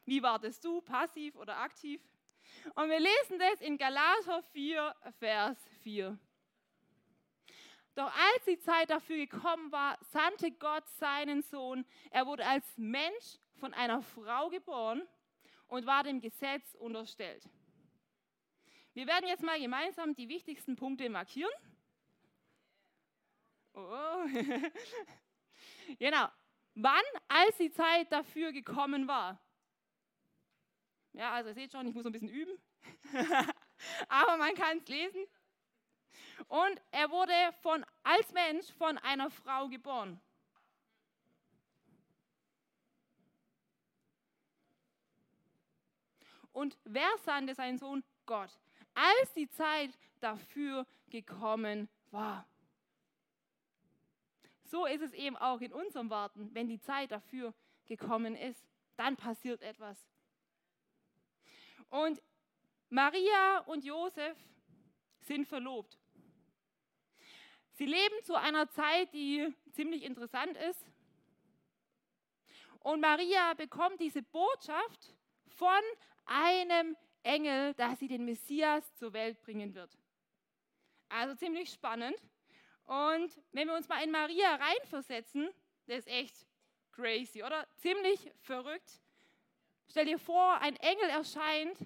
Wie 0.05 0.23
wartest 0.23 0.63
du, 0.67 0.83
passiv 0.83 1.35
oder 1.37 1.57
aktiv? 1.57 2.03
Und 2.75 2.91
wir 2.91 3.01
lesen 3.01 3.39
das 3.39 3.61
in 3.61 3.79
Galater 3.79 4.43
4, 4.53 4.95
Vers 5.19 5.59
4. 5.83 6.19
Doch 7.95 8.13
als 8.13 8.45
die 8.47 8.59
Zeit 8.59 8.91
dafür 8.91 9.17
gekommen 9.17 9.73
war, 9.73 9.99
sandte 10.13 10.51
Gott 10.53 10.87
seinen 10.99 11.43
Sohn. 11.43 11.87
Er 12.11 12.27
wurde 12.27 12.45
als 12.45 12.67
Mensch 12.77 13.39
von 13.55 13.73
einer 13.73 14.03
Frau 14.03 14.51
geboren 14.51 15.03
und 15.69 15.87
war 15.87 16.05
dem 16.05 16.21
Gesetz 16.21 16.75
unterstellt. 16.75 17.49
Wir 18.93 19.07
werden 19.07 19.29
jetzt 19.29 19.43
mal 19.43 19.59
gemeinsam 19.59 20.15
die 20.15 20.29
wichtigsten 20.29 20.77
Punkte 20.77 21.09
markieren. 21.09 21.53
Oh. 23.73 24.25
genau. 25.99 26.29
Wann? 26.75 27.03
Als 27.29 27.57
die 27.59 27.71
Zeit 27.71 28.11
dafür 28.13 28.53
gekommen 28.53 29.09
war. 29.09 29.41
Ja, 31.17 31.33
also 31.33 31.49
ihr 31.49 31.55
seht 31.55 31.73
schon, 31.73 31.87
ich 31.87 31.95
muss 31.95 32.05
ein 32.05 32.13
bisschen 32.13 32.29
üben. 32.29 32.59
Aber 34.09 34.37
man 34.37 34.55
kann 34.55 34.79
es 34.79 34.87
lesen. 34.87 35.27
Und 36.47 36.83
er 36.91 37.11
wurde 37.11 37.33
von, 37.63 37.87
als 38.03 38.31
Mensch 38.33 38.71
von 38.75 38.99
einer 38.99 39.31
Frau 39.31 39.67
geboren. 39.69 40.21
Und 46.53 46.77
wer 46.85 47.09
sandte 47.25 47.55
seinen 47.55 47.79
Sohn? 47.79 48.05
Gott. 48.27 48.51
Als 48.95 49.33
die 49.33 49.49
Zeit 49.49 49.99
dafür 50.21 50.87
gekommen 51.09 51.89
war. 52.11 52.47
So 54.65 54.85
ist 54.85 55.01
es 55.01 55.15
eben 55.15 55.39
auch 55.39 55.63
in 55.63 55.73
unserem 55.73 56.11
Warten. 56.11 56.51
Wenn 56.53 56.69
die 56.69 56.81
Zeit 56.81 57.11
dafür 57.11 57.55
gekommen 57.87 58.37
ist, 58.37 58.63
dann 58.97 59.17
passiert 59.17 59.63
etwas. 59.63 60.07
Und 61.91 62.23
Maria 62.89 63.61
und 63.67 63.85
Josef 63.85 64.37
sind 65.21 65.47
verlobt. 65.47 65.99
Sie 67.73 67.87
leben 67.87 68.23
zu 68.23 68.35
einer 68.35 68.71
Zeit, 68.71 69.13
die 69.13 69.53
ziemlich 69.73 70.03
interessant 70.03 70.57
ist. 70.57 70.87
Und 72.81 73.01
Maria 73.01 73.55
bekommt 73.55 74.01
diese 74.01 74.23
Botschaft 74.23 75.15
von 75.49 75.83
einem 76.25 76.97
Engel, 77.23 77.75
dass 77.75 77.99
sie 77.99 78.09
den 78.09 78.25
Messias 78.25 78.95
zur 78.95 79.13
Welt 79.13 79.43
bringen 79.43 79.75
wird. 79.75 79.99
Also 81.09 81.35
ziemlich 81.35 81.71
spannend. 81.71 82.17
Und 82.85 83.37
wenn 83.53 83.67
wir 83.69 83.75
uns 83.75 83.89
mal 83.89 84.03
in 84.03 84.11
Maria 84.11 84.55
reinversetzen, 84.55 85.51
das 85.87 85.99
ist 85.99 86.09
echt 86.09 86.47
crazy, 86.93 87.43
oder? 87.43 87.67
Ziemlich 87.77 88.33
verrückt. 88.41 89.01
Stell 89.89 90.07
dir 90.07 90.19
vor, 90.19 90.61
ein 90.61 90.77
Engel 90.77 91.11
erscheint 91.11 91.79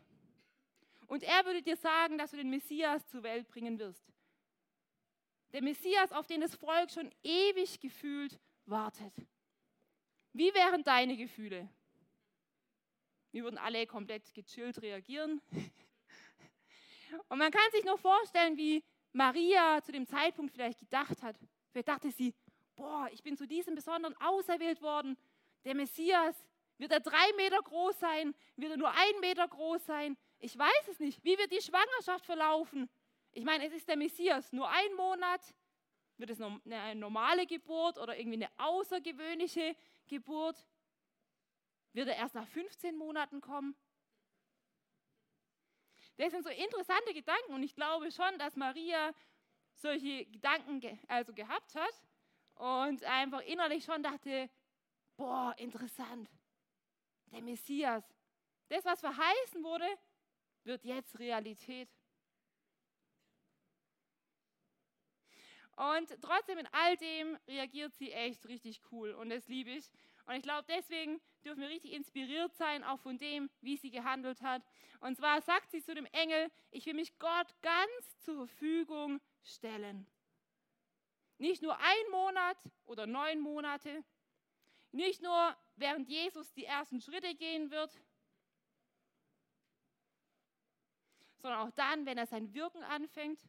und 1.06 1.22
er 1.22 1.44
würde 1.44 1.62
dir 1.62 1.76
sagen, 1.76 2.18
dass 2.18 2.30
du 2.30 2.36
den 2.36 2.50
Messias 2.50 3.06
zur 3.08 3.22
Welt 3.22 3.48
bringen 3.48 3.78
wirst. 3.78 4.04
Der 5.52 5.62
Messias, 5.62 6.12
auf 6.12 6.26
den 6.26 6.40
das 6.40 6.54
Volk 6.54 6.90
schon 6.90 7.10
ewig 7.22 7.80
gefühlt 7.80 8.38
wartet. 8.66 9.12
Wie 10.32 10.54
wären 10.54 10.84
deine 10.84 11.16
Gefühle? 11.16 11.68
Wir 13.32 13.42
würden 13.44 13.58
alle 13.58 13.86
komplett 13.86 14.32
gechillt 14.34 14.80
reagieren. 14.82 15.40
Und 17.28 17.38
man 17.38 17.50
kann 17.50 17.70
sich 17.72 17.84
nur 17.84 17.98
vorstellen, 17.98 18.56
wie 18.56 18.84
Maria 19.12 19.82
zu 19.82 19.92
dem 19.92 20.06
Zeitpunkt 20.06 20.52
vielleicht 20.52 20.78
gedacht 20.78 21.22
hat. 21.22 21.36
Vielleicht 21.70 21.88
dachte 21.88 22.10
sie, 22.12 22.34
boah, 22.76 23.08
ich 23.12 23.22
bin 23.22 23.36
zu 23.36 23.46
diesem 23.46 23.74
Besonderen 23.74 24.16
auserwählt 24.18 24.80
worden. 24.82 25.16
Der 25.64 25.74
Messias, 25.74 26.36
wird 26.80 26.92
er 26.92 27.00
drei 27.00 27.32
Meter 27.36 27.60
groß 27.62 28.00
sein? 28.00 28.34
Wird 28.56 28.72
er 28.72 28.78
nur 28.78 28.90
ein 28.90 29.20
Meter 29.20 29.46
groß 29.46 29.84
sein? 29.84 30.16
Ich 30.38 30.56
weiß 30.56 30.88
es 30.88 30.98
nicht. 30.98 31.22
Wie 31.22 31.36
wird 31.36 31.52
die 31.52 31.60
Schwangerschaft 31.60 32.24
verlaufen? 32.24 32.88
Ich 33.32 33.44
meine, 33.44 33.66
es 33.66 33.74
ist 33.74 33.86
der 33.86 33.98
Messias, 33.98 34.50
nur 34.50 34.66
ein 34.66 34.94
Monat. 34.94 35.42
Wird 36.16 36.30
es 36.30 36.40
eine 36.40 36.94
normale 36.94 37.46
Geburt 37.46 37.98
oder 37.98 38.18
irgendwie 38.18 38.44
eine 38.44 38.50
außergewöhnliche 38.56 39.76
Geburt? 40.06 40.64
Wird 41.92 42.08
er 42.08 42.16
erst 42.16 42.34
nach 42.34 42.48
15 42.48 42.96
Monaten 42.96 43.42
kommen? 43.42 43.76
Das 46.16 46.32
sind 46.32 46.44
so 46.44 46.50
interessante 46.50 47.12
Gedanken 47.12 47.52
und 47.52 47.62
ich 47.62 47.74
glaube 47.74 48.10
schon, 48.10 48.38
dass 48.38 48.56
Maria 48.56 49.12
solche 49.74 50.24
Gedanken 50.26 50.98
also 51.08 51.34
gehabt 51.34 51.74
hat 51.74 52.02
und 52.54 53.04
einfach 53.04 53.40
innerlich 53.42 53.84
schon 53.84 54.02
dachte, 54.02 54.48
boah, 55.16 55.54
interessant, 55.58 56.30
der 57.30 57.42
Messias, 57.42 58.04
das, 58.68 58.84
was 58.84 59.00
verheißen 59.00 59.62
wurde, 59.62 59.86
wird 60.64 60.84
jetzt 60.84 61.18
Realität. 61.18 61.88
Und 65.76 66.14
trotzdem 66.20 66.58
in 66.58 66.68
all 66.72 66.96
dem 66.98 67.38
reagiert 67.48 67.94
sie 67.94 68.12
echt 68.12 68.46
richtig 68.46 68.82
cool 68.92 69.12
und 69.12 69.30
das 69.30 69.48
liebe 69.48 69.70
ich. 69.70 69.90
Und 70.26 70.34
ich 70.34 70.42
glaube, 70.42 70.66
deswegen 70.68 71.20
dürfen 71.42 71.62
wir 71.62 71.68
richtig 71.68 71.94
inspiriert 71.94 72.54
sein, 72.54 72.84
auch 72.84 73.00
von 73.00 73.16
dem, 73.16 73.48
wie 73.62 73.78
sie 73.78 73.90
gehandelt 73.90 74.42
hat. 74.42 74.62
Und 75.00 75.16
zwar 75.16 75.40
sagt 75.40 75.70
sie 75.70 75.82
zu 75.82 75.94
dem 75.94 76.04
Engel, 76.12 76.50
ich 76.70 76.84
will 76.84 76.94
mich 76.94 77.18
Gott 77.18 77.54
ganz 77.62 78.20
zur 78.20 78.46
Verfügung 78.46 79.20
stellen. 79.42 80.06
Nicht 81.38 81.62
nur 81.62 81.78
ein 81.78 82.10
Monat 82.10 82.58
oder 82.84 83.06
neun 83.06 83.40
Monate, 83.40 84.04
nicht 84.92 85.22
nur 85.22 85.56
während 85.76 86.08
Jesus 86.08 86.52
die 86.52 86.64
ersten 86.64 87.00
Schritte 87.00 87.34
gehen 87.34 87.70
wird, 87.70 88.00
sondern 91.38 91.60
auch 91.60 91.70
dann, 91.72 92.06
wenn 92.06 92.18
er 92.18 92.26
sein 92.26 92.52
Wirken 92.54 92.82
anfängt 92.82 93.40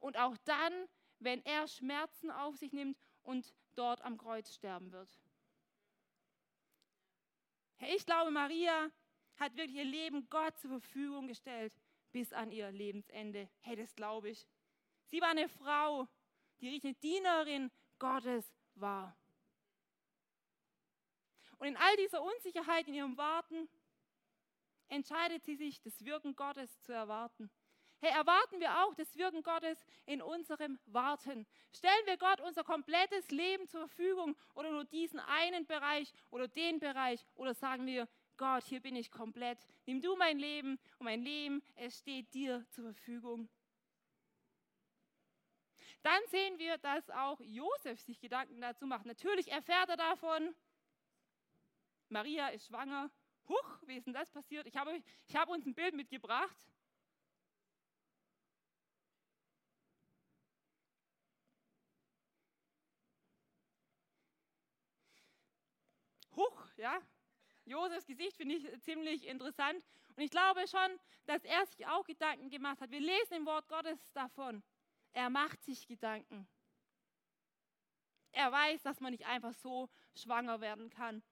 und 0.00 0.16
auch 0.16 0.36
dann, 0.44 0.72
wenn 1.18 1.44
er 1.44 1.66
Schmerzen 1.68 2.30
auf 2.30 2.56
sich 2.56 2.72
nimmt 2.72 2.98
und 3.22 3.52
dort 3.74 4.02
am 4.02 4.16
Kreuz 4.16 4.54
sterben 4.54 4.92
wird. 4.92 5.08
Ich 7.80 8.06
glaube, 8.06 8.30
Maria 8.30 8.90
hat 9.36 9.56
wirklich 9.56 9.76
ihr 9.76 9.84
Leben 9.84 10.28
Gott 10.30 10.58
zur 10.58 10.70
Verfügung 10.70 11.28
gestellt 11.28 11.76
bis 12.12 12.32
an 12.32 12.50
ihr 12.50 12.70
Lebensende. 12.70 13.48
Hey, 13.60 13.76
das 13.76 13.94
glaube 13.94 14.30
ich. 14.30 14.46
Sie 15.06 15.20
war 15.20 15.30
eine 15.30 15.48
Frau, 15.48 16.08
die 16.60 16.68
richtige 16.68 16.94
Dienerin 16.94 17.70
Gottes 17.98 18.52
war. 18.74 19.17
Und 21.58 21.68
in 21.68 21.76
all 21.76 21.96
dieser 21.96 22.22
Unsicherheit 22.22 22.88
in 22.88 22.94
ihrem 22.94 23.16
Warten 23.16 23.68
entscheidet 24.88 25.44
sie 25.44 25.56
sich, 25.56 25.80
das 25.82 26.04
Wirken 26.04 26.34
Gottes 26.34 26.80
zu 26.80 26.92
erwarten. 26.92 27.50
Hey, 28.00 28.12
erwarten 28.12 28.60
wir 28.60 28.84
auch 28.84 28.94
das 28.94 29.16
Wirken 29.16 29.42
Gottes 29.42 29.84
in 30.06 30.22
unserem 30.22 30.78
Warten? 30.86 31.46
Stellen 31.72 32.06
wir 32.06 32.16
Gott 32.16 32.40
unser 32.40 32.62
komplettes 32.62 33.28
Leben 33.32 33.66
zur 33.66 33.88
Verfügung 33.88 34.36
oder 34.54 34.70
nur 34.70 34.84
diesen 34.84 35.18
einen 35.18 35.66
Bereich 35.66 36.12
oder 36.30 36.46
den 36.46 36.78
Bereich? 36.78 37.24
Oder 37.34 37.54
sagen 37.54 37.86
wir, 37.86 38.08
Gott, 38.36 38.62
hier 38.62 38.80
bin 38.80 38.94
ich 38.94 39.10
komplett. 39.10 39.58
Nimm 39.84 40.00
du 40.00 40.14
mein 40.14 40.38
Leben 40.38 40.78
und 40.98 41.06
mein 41.06 41.22
Leben, 41.22 41.60
es 41.74 41.98
steht 41.98 42.32
dir 42.34 42.64
zur 42.70 42.84
Verfügung. 42.84 43.48
Dann 46.02 46.20
sehen 46.28 46.56
wir, 46.60 46.78
dass 46.78 47.10
auch 47.10 47.40
Josef 47.40 48.00
sich 48.00 48.20
Gedanken 48.20 48.60
dazu 48.60 48.86
macht. 48.86 49.06
Natürlich 49.06 49.50
erfährt 49.50 49.88
er 49.88 49.96
davon, 49.96 50.54
Maria 52.08 52.48
ist 52.48 52.66
schwanger, 52.66 53.10
Huch, 53.48 53.82
wie 53.86 53.96
ist 53.96 54.06
denn 54.06 54.14
das 54.14 54.30
passiert? 54.30 54.66
Ich 54.66 54.76
habe, 54.76 55.02
ich 55.26 55.36
habe 55.36 55.50
uns 55.52 55.64
ein 55.64 55.74
Bild 55.74 55.94
mitgebracht. 55.94 56.56
Huch, 66.36 66.66
ja. 66.76 67.00
Josefs 67.64 68.06
Gesicht 68.06 68.36
finde 68.36 68.56
ich 68.56 68.82
ziemlich 68.82 69.26
interessant. 69.26 69.84
Und 70.14 70.22
ich 70.22 70.30
glaube 70.30 70.66
schon, 70.68 71.00
dass 71.26 71.42
er 71.44 71.66
sich 71.66 71.86
auch 71.86 72.04
Gedanken 72.04 72.50
gemacht 72.50 72.80
hat. 72.80 72.90
Wir 72.90 73.00
lesen 73.00 73.34
im 73.34 73.46
Wort 73.46 73.66
Gottes 73.68 74.12
davon. 74.12 74.62
Er 75.12 75.30
macht 75.30 75.62
sich 75.62 75.86
Gedanken. 75.86 76.46
Er 78.32 78.52
weiß, 78.52 78.82
dass 78.82 79.00
man 79.00 79.12
nicht 79.12 79.26
einfach 79.26 79.54
so 79.54 79.88
schwanger 80.14 80.60
werden 80.60 80.90
kann. 80.90 81.22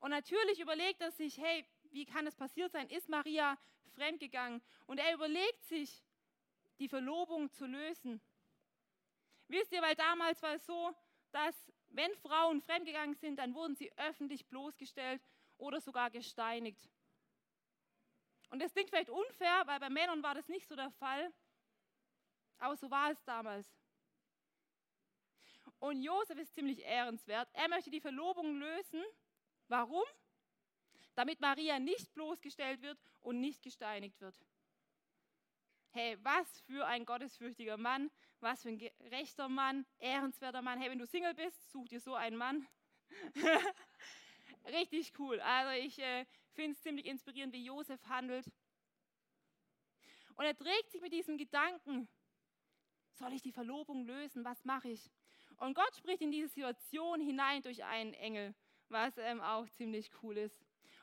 Und 0.00 0.10
natürlich 0.10 0.60
überlegt 0.60 1.00
er 1.00 1.10
sich, 1.10 1.38
hey, 1.38 1.64
wie 1.90 2.06
kann 2.06 2.26
es 2.26 2.36
passiert 2.36 2.72
sein? 2.72 2.88
Ist 2.88 3.08
Maria 3.08 3.58
fremdgegangen? 3.94 4.62
Und 4.86 4.98
er 4.98 5.14
überlegt 5.14 5.64
sich, 5.64 6.02
die 6.78 6.88
Verlobung 6.88 7.50
zu 7.50 7.66
lösen. 7.66 8.20
Wisst 9.48 9.72
ihr, 9.72 9.82
weil 9.82 9.96
damals 9.96 10.42
war 10.42 10.54
es 10.54 10.64
so, 10.64 10.94
dass 11.32 11.56
wenn 11.88 12.14
Frauen 12.16 12.60
fremdgegangen 12.60 13.14
sind, 13.14 13.36
dann 13.36 13.54
wurden 13.54 13.74
sie 13.74 13.90
öffentlich 13.96 14.46
bloßgestellt 14.46 15.20
oder 15.56 15.80
sogar 15.80 16.10
gesteinigt. 16.10 16.88
Und 18.50 18.60
das 18.60 18.72
klingt 18.72 18.90
vielleicht 18.90 19.10
unfair, 19.10 19.62
weil 19.66 19.80
bei 19.80 19.90
Männern 19.90 20.22
war 20.22 20.34
das 20.34 20.48
nicht 20.48 20.68
so 20.68 20.76
der 20.76 20.90
Fall. 20.92 21.32
Aber 22.58 22.76
so 22.76 22.90
war 22.90 23.10
es 23.10 23.22
damals. 23.24 23.66
Und 25.80 26.02
Josef 26.02 26.38
ist 26.38 26.54
ziemlich 26.54 26.80
ehrenswert. 26.80 27.48
Er 27.52 27.68
möchte 27.68 27.90
die 27.90 28.00
Verlobung 28.00 28.58
lösen. 28.58 29.04
Warum? 29.68 30.04
Damit 31.14 31.40
Maria 31.40 31.78
nicht 31.78 32.12
bloßgestellt 32.14 32.82
wird 32.82 32.98
und 33.20 33.40
nicht 33.40 33.62
gesteinigt 33.62 34.20
wird. 34.20 34.38
Hey, 35.90 36.16
was 36.22 36.60
für 36.60 36.86
ein 36.86 37.04
gottesfürchtiger 37.04 37.76
Mann, 37.76 38.10
was 38.40 38.62
für 38.62 38.68
ein 38.68 38.78
gerechter 38.78 39.48
Mann, 39.48 39.86
ehrenswerter 39.98 40.62
Mann. 40.62 40.78
Hey, 40.78 40.90
wenn 40.90 40.98
du 40.98 41.06
Single 41.06 41.34
bist, 41.34 41.70
such 41.70 41.88
dir 41.88 42.00
so 42.00 42.14
einen 42.14 42.36
Mann. 42.36 42.66
Richtig 44.66 45.18
cool. 45.18 45.40
Also 45.40 45.82
ich 45.82 45.98
äh, 45.98 46.26
finde 46.52 46.72
es 46.72 46.82
ziemlich 46.82 47.06
inspirierend, 47.06 47.52
wie 47.52 47.64
Josef 47.64 48.04
handelt. 48.06 48.46
Und 50.34 50.44
er 50.44 50.56
trägt 50.56 50.90
sich 50.90 51.00
mit 51.00 51.12
diesem 51.12 51.36
Gedanken, 51.36 52.08
soll 53.14 53.32
ich 53.32 53.42
die 53.42 53.52
Verlobung 53.52 54.04
lösen? 54.04 54.44
Was 54.44 54.64
mache 54.64 54.90
ich? 54.90 55.10
Und 55.56 55.74
Gott 55.74 55.96
spricht 55.96 56.22
in 56.22 56.30
diese 56.30 56.48
Situation 56.48 57.20
hinein 57.20 57.62
durch 57.62 57.82
einen 57.82 58.14
Engel, 58.14 58.54
was 58.90 59.16
ähm, 59.18 59.40
auch 59.40 59.68
ziemlich 59.70 60.10
cool 60.22 60.36
ist. 60.36 60.56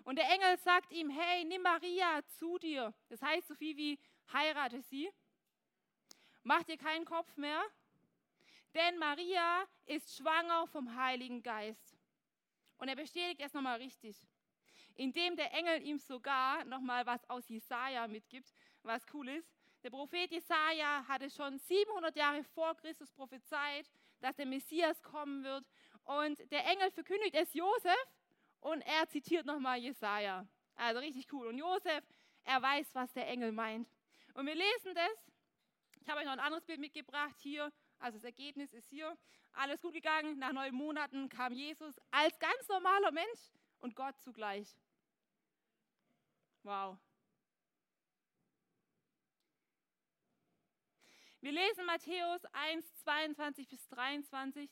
Und 0.03 0.17
der 0.17 0.29
Engel 0.29 0.57
sagt 0.59 0.91
ihm, 0.91 1.09
hey, 1.09 1.43
nimm 1.45 1.61
Maria 1.61 2.21
zu 2.37 2.57
dir. 2.59 2.93
Das 3.09 3.21
heißt 3.21 3.47
so 3.47 3.55
viel 3.55 3.75
wie, 3.75 3.99
heirate 4.31 4.81
sie. 4.81 5.09
Mach 6.43 6.63
dir 6.63 6.77
keinen 6.77 7.05
Kopf 7.05 7.35
mehr, 7.37 7.63
denn 8.75 8.99
Maria 8.99 9.65
ist 9.85 10.15
schwanger 10.15 10.67
vom 10.67 10.95
Heiligen 10.95 11.41
Geist. 11.41 11.97
Und 12.77 12.87
er 12.87 12.95
bestätigt 12.95 13.41
es 13.41 13.53
nochmal 13.53 13.77
richtig, 13.77 14.21
indem 14.95 15.35
der 15.35 15.51
Engel 15.53 15.81
ihm 15.81 15.97
sogar 15.97 16.63
nochmal 16.65 17.05
was 17.05 17.27
aus 17.29 17.47
Jesaja 17.49 18.07
mitgibt, 18.07 18.53
was 18.83 19.03
cool 19.13 19.29
ist. 19.29 19.49
Der 19.81 19.89
Prophet 19.89 20.31
Jesaja 20.31 21.05
hatte 21.07 21.29
schon 21.29 21.57
700 21.57 22.15
Jahre 22.15 22.43
vor 22.43 22.75
Christus 22.75 23.11
prophezeit, 23.11 23.89
dass 24.19 24.35
der 24.35 24.45
Messias 24.45 25.01
kommen 25.01 25.43
wird. 25.43 25.65
Und 26.05 26.51
der 26.51 26.65
Engel 26.65 26.91
verkündigt 26.91 27.35
es 27.35 27.53
Josef 27.53 28.07
und 28.61 28.81
er 28.81 29.07
zitiert 29.09 29.45
nochmal 29.45 29.79
Jesaja. 29.79 30.47
Also 30.75 30.99
richtig 30.99 31.31
cool. 31.33 31.47
Und 31.47 31.57
Josef, 31.57 32.03
er 32.43 32.61
weiß, 32.61 32.93
was 32.93 33.11
der 33.13 33.27
Engel 33.27 33.51
meint. 33.51 33.89
Und 34.33 34.45
wir 34.45 34.55
lesen 34.55 34.93
das. 34.93 35.31
Ich 36.01 36.09
habe 36.09 36.19
euch 36.19 36.25
noch 36.25 36.33
ein 36.33 36.39
anderes 36.39 36.65
Bild 36.65 36.79
mitgebracht 36.79 37.35
hier. 37.39 37.71
Also 37.99 38.17
das 38.17 38.25
Ergebnis 38.25 38.73
ist 38.73 38.89
hier. 38.89 39.17
Alles 39.53 39.81
gut 39.81 39.93
gegangen. 39.93 40.37
Nach 40.37 40.51
neun 40.51 40.75
Monaten 40.75 41.29
kam 41.29 41.53
Jesus 41.53 41.95
als 42.11 42.37
ganz 42.37 42.67
normaler 42.67 43.11
Mensch 43.11 43.51
und 43.79 43.95
Gott 43.95 44.19
zugleich. 44.19 44.77
Wow. 46.61 46.97
Wir 51.41 51.51
lesen 51.51 51.85
Matthäus 51.85 52.43
1, 52.53 52.95
22 53.03 53.67
bis 53.67 53.87
23. 53.87 54.69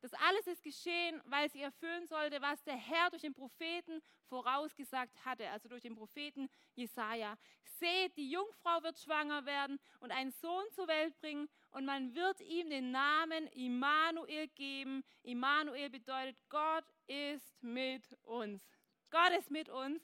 Das 0.00 0.12
alles 0.14 0.46
ist 0.46 0.62
geschehen, 0.62 1.20
weil 1.24 1.50
sie 1.50 1.60
erfüllen 1.60 2.06
sollte, 2.06 2.40
was 2.40 2.62
der 2.62 2.76
Herr 2.76 3.10
durch 3.10 3.22
den 3.22 3.34
Propheten 3.34 4.00
vorausgesagt 4.28 5.24
hatte, 5.24 5.48
also 5.50 5.68
durch 5.68 5.82
den 5.82 5.96
Propheten 5.96 6.48
Jesaja. 6.74 7.36
Seht, 7.64 8.16
die 8.16 8.30
Jungfrau 8.30 8.82
wird 8.82 8.98
schwanger 8.98 9.44
werden 9.44 9.78
und 10.00 10.12
einen 10.12 10.30
Sohn 10.30 10.64
zur 10.70 10.86
Welt 10.86 11.18
bringen 11.18 11.48
und 11.70 11.84
man 11.84 12.14
wird 12.14 12.40
ihm 12.40 12.70
den 12.70 12.92
Namen 12.92 13.48
Immanuel 13.48 14.48
geben. 14.48 15.04
Immanuel 15.22 15.90
bedeutet, 15.90 16.38
Gott 16.48 16.84
ist 17.06 17.62
mit 17.62 18.16
uns. 18.22 18.68
Gott 19.10 19.30
ist 19.38 19.50
mit 19.50 19.68
uns. 19.68 20.02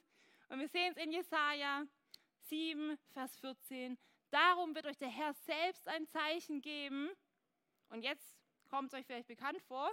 Und 0.49 0.61
wir 0.61 0.69
sehen 0.69 0.93
es 0.97 1.03
in 1.03 1.13
Jesaja 1.13 1.85
7, 2.43 2.99
Vers 3.13 3.37
14. 3.39 3.99
Darum 4.31 4.75
wird 4.75 4.87
euch 4.87 4.99
der 4.99 5.09
Herr 5.09 5.33
selbst 5.35 5.87
ein 5.89 6.07
Zeichen 6.09 6.61
geben. 6.61 7.11
Und 7.89 8.03
jetzt 8.03 8.44
kommt 8.75 8.93
es 8.93 8.99
euch 8.99 9.07
vielleicht 9.07 9.29
bekannt 9.29 9.63
vor. 9.63 9.89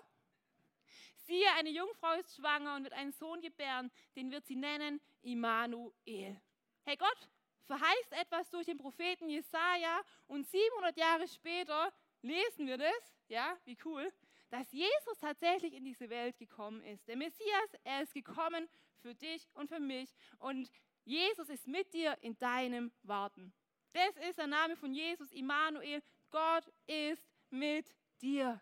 Siehe, 1.28 1.48
eine 1.60 1.70
Jungfrau 1.70 2.14
ist 2.14 2.36
schwanger 2.36 2.76
und 2.76 2.84
wird 2.84 2.94
einen 2.94 3.12
Sohn 3.12 3.40
gebären, 3.40 3.92
den 4.16 4.32
wird 4.32 4.48
sie 4.48 4.56
nennen 4.56 5.00
Immanuel. 5.22 6.42
Hey, 6.84 6.98
Gott 6.98 7.30
verheißt 7.68 8.12
etwas 8.14 8.50
durch 8.50 8.66
den 8.66 8.80
Propheten 8.80 9.30
Jesaja 9.30 10.02
und 10.26 10.48
700 10.48 10.98
Jahre 10.98 11.28
später 11.28 11.94
lesen 12.24 12.66
wir 12.66 12.80
das, 12.80 13.16
ja, 13.28 13.56
wie 13.66 13.78
cool, 13.86 14.12
dass 14.50 14.72
Jesus 14.72 15.20
tatsächlich 15.20 15.76
in 15.76 15.86
diese 15.86 16.10
Welt 16.10 16.40
gekommen 16.40 16.82
ist. 16.82 17.08
Der 17.08 17.18
Messias, 17.18 17.70
er 17.84 18.02
ist 18.02 18.16
gekommen 18.16 18.68
für 19.04 19.14
dich 19.14 19.48
und 19.54 19.70
für 19.70 19.80
mich 19.80 20.10
und 20.40 20.72
Jesus 21.06 21.50
ist 21.50 21.68
mit 21.68 21.94
dir 21.94 22.18
in 22.22 22.36
deinem 22.40 22.92
Warten. 23.04 23.54
Das 23.94 24.18
ist 24.28 24.40
der 24.40 24.48
Name 24.48 24.76
von 24.76 24.92
Jesus, 24.92 25.32
Immanuel. 25.32 26.02
Gott 26.32 26.66
ist 26.88 27.24
mit 27.52 27.94
dir. 28.22 28.60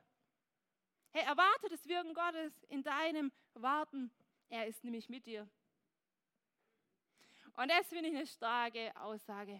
Hey, 1.11 1.23
erwarte 1.23 1.69
das 1.69 1.87
Wirken 1.87 2.13
Gottes 2.13 2.63
in 2.69 2.83
deinem 2.83 3.31
Warten. 3.55 4.11
Er 4.47 4.67
ist 4.67 4.83
nämlich 4.83 5.09
mit 5.09 5.25
dir. 5.25 5.49
Und 7.55 7.69
das 7.69 7.87
finde 7.87 8.09
ich 8.09 8.15
eine 8.15 8.27
starke 8.27 8.95
Aussage. 8.95 9.59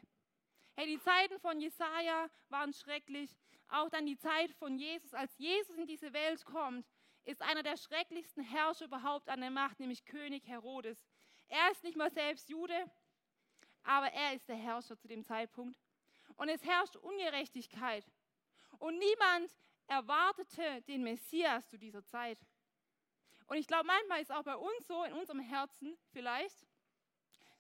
Hey, 0.76 0.86
die 0.86 1.00
Zeiten 1.00 1.40
von 1.40 1.60
Jesaja 1.60 2.30
waren 2.50 2.72
schrecklich. 2.72 3.36
Auch 3.68 3.90
dann 3.90 4.06
die 4.06 4.18
Zeit 4.18 4.52
von 4.52 4.78
Jesus. 4.78 5.14
Als 5.14 5.36
Jesus 5.38 5.76
in 5.76 5.88
diese 5.88 6.14
Welt 6.14 6.46
kommt, 6.46 6.88
ist 7.26 7.42
einer 7.42 7.64
der 7.64 7.78
schrecklichsten 7.78 8.44
Herrscher 8.44 8.86
überhaupt 8.86 9.28
an 9.28 9.42
der 9.42 9.52
Macht, 9.52 9.80
nämlich 9.80 10.06
König 10.06 10.48
Herodes. 10.48 11.04
Er 11.48 11.72
ist 11.72 11.84
nicht 11.84 11.98
mal 11.98 12.12
selbst 12.12 12.48
Jude, 12.50 12.90
aber 13.84 14.12
er 14.14 14.36
ist 14.36 14.48
der 14.48 14.56
Herrscher 14.56 14.98
zu 14.98 15.08
dem 15.08 15.24
Zeitpunkt. 15.24 15.80
Und 16.36 16.50
es 16.50 16.64
herrscht 16.64 16.96
Ungerechtigkeit. 16.96 18.06
Und 18.78 19.00
niemand 19.00 19.52
erwartete 19.90 20.82
den 20.84 21.04
Messias 21.04 21.68
zu 21.68 21.78
dieser 21.78 22.06
Zeit. 22.06 22.40
Und 23.48 23.58
ich 23.58 23.68
glaube, 23.68 23.88
manchmal 23.88 24.22
ist 24.22 24.32
auch 24.32 24.44
bei 24.44 24.56
uns 24.56 24.88
so, 24.88 25.04
in 25.04 25.14
unserem 25.14 25.40
Herzen 25.40 25.98
vielleicht, 26.12 26.66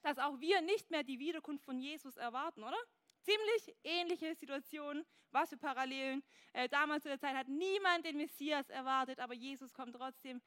dass 0.03 0.19
auch 0.19 0.39
wir 0.39 0.61
nicht 0.61 0.91
mehr 0.91 1.03
die 1.03 1.19
Wiederkunft 1.19 1.65
von 1.65 1.79
Jesus 1.79 2.15
erwarten, 2.15 2.63
oder? 2.63 2.77
Ziemlich 3.21 3.75
ähnliche 3.83 4.35
Situation, 4.35 5.03
was 5.31 5.49
für 5.49 5.57
Parallelen. 5.57 6.23
Äh, 6.53 6.69
damals 6.69 7.03
zu 7.03 7.09
der 7.09 7.19
Zeit 7.19 7.35
hat 7.35 7.47
niemand 7.47 8.05
den 8.05 8.17
Messias 8.17 8.69
erwartet, 8.69 9.19
aber 9.19 9.33
Jesus 9.33 9.73
kommt 9.73 9.95
trotzdem. 9.95 10.41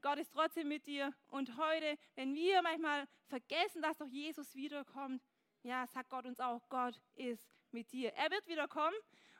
Gott 0.00 0.18
ist 0.18 0.32
trotzdem 0.32 0.68
mit 0.68 0.86
dir. 0.86 1.12
Und 1.28 1.56
heute, 1.58 1.98
wenn 2.14 2.34
wir 2.34 2.62
manchmal 2.62 3.06
vergessen, 3.26 3.82
dass 3.82 3.98
doch 3.98 4.06
Jesus 4.06 4.54
wiederkommt, 4.54 5.22
ja, 5.62 5.86
sagt 5.88 6.08
Gott 6.08 6.24
uns 6.24 6.40
auch, 6.40 6.66
Gott 6.68 7.00
ist 7.14 7.46
mit 7.70 7.92
dir. 7.92 8.12
Er 8.14 8.30
wird 8.30 8.46
wiederkommen 8.46 8.96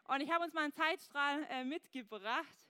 und 0.08 0.22
ich 0.22 0.30
habe 0.30 0.44
uns 0.44 0.54
mal 0.54 0.64
einen 0.64 0.72
Zeitstrahl 0.72 1.46
äh, 1.50 1.64
mitgebracht. 1.64 2.66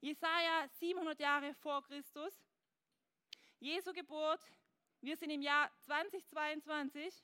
Jesaja 0.00 0.68
700 0.80 1.18
Jahre 1.20 1.54
vor 1.54 1.82
Christus. 1.84 2.34
Jesu 3.60 3.92
Geburt. 3.92 4.40
Wir 5.00 5.16
sind 5.16 5.30
im 5.30 5.40
Jahr 5.40 5.70
2022. 5.84 7.14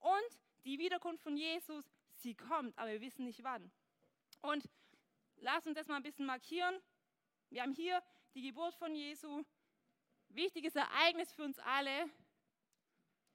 Und 0.00 0.38
die 0.64 0.78
Wiederkunft 0.78 1.22
von 1.22 1.36
Jesus, 1.36 1.84
sie 2.16 2.34
kommt, 2.34 2.76
aber 2.76 2.90
wir 2.90 3.00
wissen 3.00 3.24
nicht 3.24 3.44
wann. 3.44 3.70
Und 4.40 4.68
lass 5.36 5.64
uns 5.66 5.76
das 5.76 5.86
mal 5.86 5.96
ein 5.96 6.02
bisschen 6.02 6.26
markieren. 6.26 6.80
Wir 7.50 7.62
haben 7.62 7.74
hier 7.74 8.02
die 8.34 8.42
Geburt 8.42 8.74
von 8.74 8.92
Jesu. 8.92 9.44
Wichtiges 10.30 10.74
Ereignis 10.74 11.32
für 11.32 11.44
uns 11.44 11.60
alle. 11.60 12.10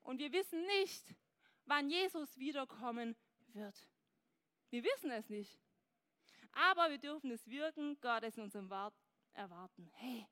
Und 0.04 0.20
wir 0.20 0.34
wissen 0.34 0.66
nicht, 0.66 1.16
wann 1.66 1.90
Jesus 1.90 2.38
wiederkommen 2.38 3.16
wird. 3.58 3.88
Wir 4.70 4.84
wissen 4.84 5.12
es 5.12 5.30
nicht. 5.30 5.60
Aber 6.54 6.90
wir 6.90 6.98
dürfen 6.98 7.30
das 7.30 7.48
Wirken 7.48 8.00
Gottes 8.02 8.38
in 8.38 8.44
unserem 8.44 8.70
Wort 8.70 8.96
erwarten. 9.34 9.90
Hey, 9.96 10.28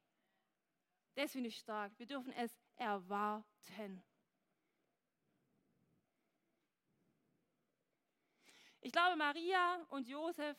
Das 1.16 1.32
finde 1.32 1.50
ich 1.50 1.58
stark. 1.58 1.98
Wir 1.98 2.06
dürfen 2.06 2.34
es 2.34 2.52
erwarten. 2.76 4.04
Ich 8.82 8.92
glaube, 8.92 9.16
Maria 9.16 9.84
und 9.90 10.08
Josef, 10.08 10.58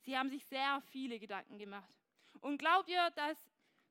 sie 0.00 0.16
haben 0.16 0.30
sich 0.30 0.44
sehr 0.46 0.80
viele 0.90 1.18
Gedanken 1.18 1.58
gemacht. 1.58 1.92
Und 2.40 2.58
glaubt 2.58 2.88
ihr, 2.88 3.10
dass 3.10 3.38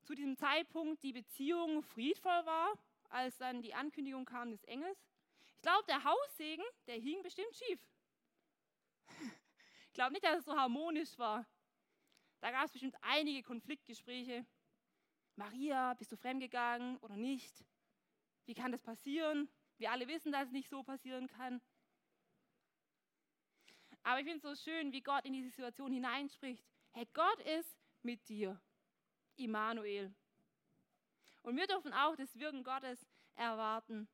zu 0.03 0.15
diesem 0.15 0.35
Zeitpunkt 0.37 1.03
die 1.03 1.13
Beziehung 1.13 1.83
friedvoll 1.83 2.45
war, 2.45 2.73
als 3.09 3.37
dann 3.37 3.61
die 3.61 3.73
Ankündigung 3.73 4.25
kam 4.25 4.51
des 4.51 4.63
Engels? 4.63 4.97
Glaube, 5.63 5.85
der 5.87 6.03
Haussegen, 6.03 6.65
der 6.87 6.95
hing 6.95 7.23
bestimmt 7.23 7.55
schief. 7.55 7.79
Ich 9.87 9.93
glaube 9.93 10.11
nicht, 10.11 10.25
dass 10.25 10.39
es 10.39 10.45
so 10.45 10.57
harmonisch 10.57 11.17
war. 11.17 11.45
Da 12.41 12.51
gab 12.51 12.65
es 12.65 12.71
bestimmt 12.73 12.95
einige 13.01 13.41
Konfliktgespräche. 13.43 14.45
Maria, 15.37 15.93
bist 15.93 16.11
du 16.11 16.17
fremdgegangen 16.17 16.97
oder 16.97 17.15
nicht? 17.15 17.63
Wie 18.45 18.53
kann 18.53 18.73
das 18.73 18.81
passieren? 18.81 19.47
Wir 19.77 19.91
alle 19.91 20.05
wissen, 20.09 20.33
dass 20.33 20.47
es 20.47 20.51
nicht 20.51 20.69
so 20.69 20.83
passieren 20.83 21.27
kann. 21.27 21.61
Aber 24.03 24.19
ich 24.19 24.25
finde 24.25 24.45
es 24.45 24.59
so 24.59 24.69
schön, 24.69 24.91
wie 24.91 25.01
Gott 25.01 25.23
in 25.23 25.31
diese 25.31 25.49
Situation 25.49 25.93
hineinspricht. 25.93 26.65
Hey, 26.91 27.07
Gott 27.13 27.39
ist 27.39 27.79
mit 28.01 28.27
dir. 28.27 28.61
Immanuel. 29.37 30.13
Und 31.41 31.55
wir 31.55 31.67
dürfen 31.67 31.93
auch 31.93 32.17
das 32.17 32.37
Wirken 32.37 32.65
Gottes 32.65 33.07
erwarten. 33.35 34.09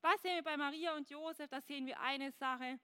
Was 0.00 0.22
sehen 0.22 0.36
wir 0.36 0.44
bei 0.44 0.56
Maria 0.56 0.94
und 0.94 1.10
Josef? 1.10 1.48
Da 1.48 1.60
sehen 1.60 1.86
wir 1.86 1.98
eine 2.00 2.30
Sache 2.32 2.78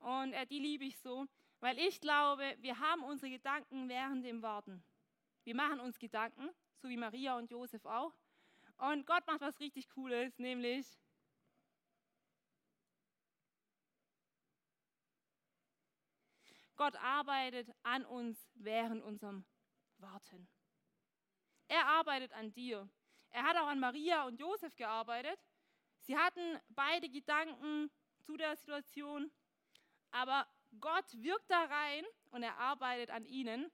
und 0.00 0.32
äh, 0.32 0.46
die 0.46 0.58
liebe 0.58 0.84
ich 0.84 0.98
so, 0.98 1.26
weil 1.60 1.78
ich 1.78 2.00
glaube, 2.00 2.56
wir 2.60 2.78
haben 2.78 3.02
unsere 3.02 3.30
Gedanken 3.30 3.88
während 3.88 4.24
dem 4.24 4.42
Warten. 4.42 4.84
Wir 5.44 5.54
machen 5.54 5.80
uns 5.80 5.98
Gedanken, 5.98 6.50
so 6.76 6.88
wie 6.88 6.96
Maria 6.96 7.36
und 7.36 7.50
Josef 7.50 7.84
auch. 7.86 8.12
Und 8.76 9.06
Gott 9.06 9.26
macht 9.26 9.40
was 9.40 9.58
richtig 9.60 9.88
Cooles, 9.88 10.38
nämlich 10.38 10.86
Gott 16.76 16.94
arbeitet 16.96 17.68
an 17.82 18.04
uns 18.04 18.38
während 18.54 19.02
unserem 19.02 19.44
Warten. 19.96 20.46
Er 21.66 21.84
arbeitet 21.86 22.32
an 22.32 22.52
dir. 22.52 22.88
Er 23.30 23.42
hat 23.42 23.56
auch 23.56 23.66
an 23.66 23.80
Maria 23.80 24.24
und 24.26 24.38
Josef 24.38 24.76
gearbeitet. 24.76 25.38
Sie 26.08 26.16
hatten 26.16 26.58
beide 26.70 27.10
Gedanken 27.10 27.90
zu 28.20 28.38
der 28.38 28.56
Situation, 28.56 29.30
aber 30.10 30.46
Gott 30.80 31.04
wirkt 31.22 31.50
da 31.50 31.64
rein 31.64 32.02
und 32.30 32.42
er 32.42 32.56
arbeitet 32.56 33.10
an 33.10 33.26
ihnen 33.26 33.70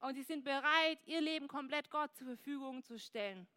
und 0.00 0.14
sie 0.14 0.22
sind 0.22 0.44
bereit, 0.44 0.98
ihr 1.06 1.22
Leben 1.22 1.48
komplett 1.48 1.88
Gott 1.88 2.14
zur 2.14 2.26
Verfügung 2.26 2.82
zu 2.82 2.98
stellen, 2.98 3.48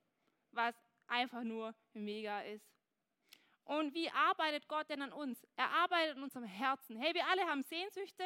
was 0.51 0.73
einfach 1.07 1.43
nur 1.43 1.75
mega 1.91 2.39
ist. 2.43 2.65
Und 3.65 3.93
wie 3.93 4.09
arbeitet 4.09 4.65
Gott 4.69 4.89
denn 4.89 5.01
an 5.01 5.11
uns? 5.11 5.45
Er 5.57 5.69
arbeitet 5.69 6.15
in 6.15 6.23
unserem 6.23 6.45
Herzen. 6.45 6.95
Hey, 6.95 7.13
wir 7.13 7.27
alle 7.27 7.41
haben 7.41 7.63
Sehnsüchte, 7.63 8.23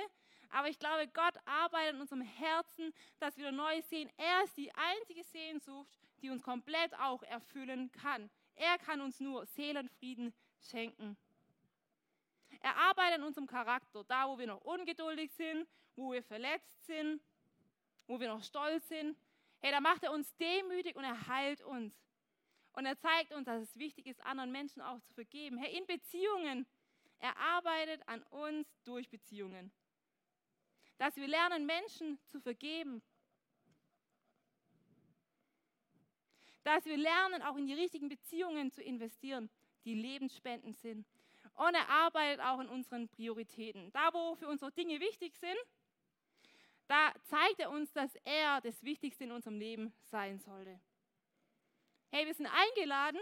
aber 0.50 0.70
ich 0.70 0.78
glaube, 0.78 1.08
Gott 1.08 1.36
arbeitet 1.46 1.96
in 1.96 2.02
unserem 2.02 2.22
Herzen, 2.22 2.94
dass 3.18 3.38
wir 3.38 3.52
neu 3.52 3.82
sehen. 3.82 4.12
Er 4.18 4.44
ist 4.44 4.56
die 4.56 4.72
einzige 4.76 5.24
Sehnsucht, 5.24 5.98
die 6.22 6.30
uns 6.30 6.44
komplett 6.44 6.94
auch 7.00 7.24
erfüllen 7.24 7.92
kann. 7.92 8.30
Er 8.56 8.78
kann 8.80 9.02
uns 9.02 9.20
nur 9.20 9.46
Seelenfrieden 9.46 10.34
schenken. 10.62 11.18
Er 12.62 12.76
arbeitet 12.76 13.20
in 13.20 13.24
unserem 13.24 13.48
Charakter, 13.48 14.04
da 14.06 14.28
wo 14.28 14.38
wir 14.38 14.48
noch 14.48 14.62
ungeduldig 14.62 15.32
sind, 15.34 15.68
wo 15.96 16.14
wir 16.14 16.24
verletzt 16.24 16.86
sind, 16.86 17.22
wo 18.08 18.20
wir 18.20 18.30
noch 18.30 18.44
stolz 18.44 18.88
sind. 18.88 19.18
Hey, 19.62 19.72
da 19.72 19.80
macht 19.80 20.04
er 20.04 20.12
uns 20.12 20.34
demütig 20.38 20.96
und 20.96 21.04
er 21.04 21.28
heilt 21.28 21.62
uns. 21.62 21.94
Und 22.74 22.86
er 22.86 22.98
zeigt 23.00 23.34
uns, 23.34 23.46
dass 23.46 23.62
es 23.62 23.78
wichtig 23.78 24.08
ist, 24.08 24.22
anderen 24.22 24.52
Menschen 24.52 24.82
auch 24.82 25.00
zu 25.02 25.14
vergeben. 25.14 25.58
Hey, 25.58 25.78
in 25.78 25.86
Beziehungen. 25.86 26.66
Er 27.20 27.38
arbeitet 27.38 28.08
an 28.08 28.22
uns 28.24 28.68
durch 28.84 29.10
Beziehungen 29.10 29.72
dass 30.98 31.16
wir 31.16 31.28
lernen, 31.28 31.66
Menschen 31.66 32.20
zu 32.28 32.40
vergeben. 32.40 33.02
Dass 36.66 36.84
wir 36.86 36.98
lernen, 36.98 37.44
auch 37.44 37.56
in 37.58 37.68
die 37.68 37.76
richtigen 37.76 38.10
Beziehungen 38.10 38.72
zu 38.72 38.82
investieren, 38.82 39.52
die 39.86 39.94
lebensspendend 39.94 40.76
sind. 40.78 41.06
Und 41.54 41.76
er 41.76 41.88
arbeitet 41.88 42.44
auch 42.44 42.60
in 42.60 42.68
unseren 42.68 43.08
Prioritäten. 43.08 43.92
Da, 43.92 44.12
wo 44.12 44.34
für 44.36 44.48
unsere 44.48 44.72
Dinge 44.72 45.00
wichtig 45.00 45.36
sind, 45.38 45.58
da 46.88 47.14
zeigt 47.24 47.60
er 47.60 47.70
uns, 47.70 47.94
dass 47.94 48.16
er 48.24 48.62
das 48.62 48.82
Wichtigste 48.82 49.26
in 49.26 49.32
unserem 49.32 49.60
Leben 49.60 49.94
sein 50.06 50.40
sollte. 50.40 50.80
Hey, 52.12 52.26
wir 52.26 52.34
sind 52.34 52.48
eingeladen, 52.48 53.20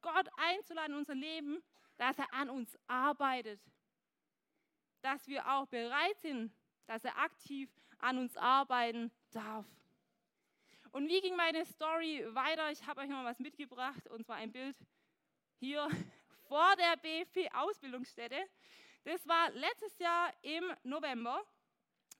Gott 0.00 0.28
einzuladen 0.38 0.92
in 0.92 0.98
unser 0.98 1.14
Leben, 1.14 1.62
dass 1.98 2.18
er 2.18 2.32
an 2.32 2.48
uns 2.48 2.78
arbeitet. 2.86 3.60
Dass 5.02 5.26
wir 5.28 5.46
auch 5.46 5.66
bereit 5.66 6.18
sind, 6.22 6.50
dass 6.86 7.04
er 7.04 7.18
aktiv 7.18 7.68
an 7.98 8.16
uns 8.16 8.36
arbeiten 8.38 9.10
darf. 9.32 9.66
Und 10.96 11.10
wie 11.10 11.20
ging 11.20 11.36
meine 11.36 11.62
Story 11.66 12.24
weiter? 12.28 12.72
Ich 12.72 12.86
habe 12.86 13.02
euch 13.02 13.10
noch 13.10 13.22
was 13.22 13.38
mitgebracht 13.38 14.08
und 14.08 14.24
zwar 14.24 14.36
ein 14.36 14.50
Bild 14.50 14.74
hier 15.58 15.86
vor 16.48 16.74
der 16.76 16.96
BFP-Ausbildungsstätte. 16.96 18.38
Das 19.04 19.28
war 19.28 19.50
letztes 19.50 19.98
Jahr 19.98 20.32
im 20.40 20.64
November. 20.84 21.44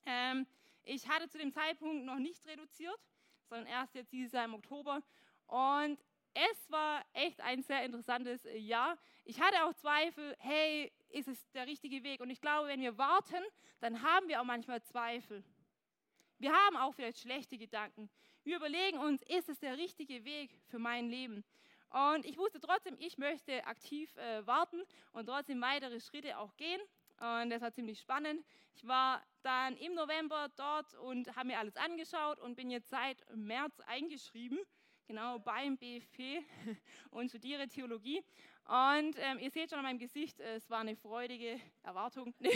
Ähm, 0.05 0.47
ich 0.83 1.09
hatte 1.09 1.27
zu 1.27 1.39
dem 1.39 1.55
Zeitpunkt 1.55 2.05
noch 2.05 2.19
nicht 2.19 2.47
reduziert, 2.47 3.01
sondern 3.49 3.67
erst 3.67 3.95
jetzt 3.95 4.12
dieses 4.12 4.33
Jahr 4.33 4.45
im 4.45 4.53
Oktober. 4.53 5.03
Und 5.47 5.99
es 6.35 6.71
war 6.71 7.03
echt 7.15 7.41
ein 7.41 7.62
sehr 7.62 7.83
interessantes 7.83 8.47
Jahr. 8.57 8.99
Ich 9.25 9.41
hatte 9.41 9.65
auch 9.65 9.73
Zweifel, 9.73 10.37
hey, 10.39 10.93
ist 11.09 11.29
es 11.29 11.51
der 11.53 11.67
richtige 11.67 12.03
Weg? 12.03 12.21
Und 12.21 12.29
ich 12.29 12.43
glaube, 12.43 12.69
wenn 12.69 12.83
wir 12.83 12.99
warten, 12.99 13.43
dann 13.81 14.03
haben 14.03 14.29
wir 14.29 14.39
auch 14.39 14.45
manchmal 14.45 14.83
Zweifel. 14.83 15.43
Wir 16.37 16.53
haben 16.53 16.77
auch 16.77 16.93
vielleicht 16.93 17.21
schlechte 17.21 17.57
Gedanken. 17.57 18.11
Wir 18.47 18.59
überlegen 18.59 18.99
uns, 18.99 19.23
ist 19.23 19.49
es 19.49 19.59
der 19.59 19.77
richtige 19.77 20.25
Weg 20.25 20.53
für 20.69 20.79
mein 20.79 21.09
Leben? 21.09 21.43
Und 21.91 22.25
ich 22.25 22.39
wusste 22.39 22.61
trotzdem, 22.61 22.95
ich 23.01 23.19
möchte 23.19 23.67
aktiv 23.67 24.17
äh, 24.19 24.47
warten 24.47 24.85
und 25.11 25.27
trotzdem 25.27 25.61
weitere 25.61 25.99
Schritte 25.99 26.39
auch 26.39 26.57
gehen. 26.57 26.81
Und 27.19 27.51
das 27.51 27.61
war 27.61 27.73
ziemlich 27.73 27.99
spannend. 27.99 28.45
Ich 28.77 28.87
war 28.87 29.21
dann 29.43 29.77
im 29.79 29.95
November 29.95 30.49
dort 30.55 30.95
und 30.95 31.35
habe 31.35 31.49
mir 31.49 31.59
alles 31.59 31.75
angeschaut 31.75 32.39
und 32.39 32.55
bin 32.55 32.71
jetzt 32.71 32.89
seit 32.89 33.19
März 33.35 33.81
eingeschrieben 33.81 34.61
genau 35.09 35.39
beim 35.39 35.77
BFP 35.77 36.45
und 37.11 37.31
studiere 37.31 37.67
Theologie. 37.67 38.23
Und 38.65 39.17
ähm, 39.19 39.39
ihr 39.41 39.51
seht 39.51 39.71
schon 39.71 39.79
an 39.79 39.85
meinem 39.85 39.99
Gesicht, 39.99 40.39
es 40.41 40.69
war 40.71 40.81
eine 40.81 40.97
freudige 40.97 41.61
Erwartung. 41.83 42.35
und 42.41 42.51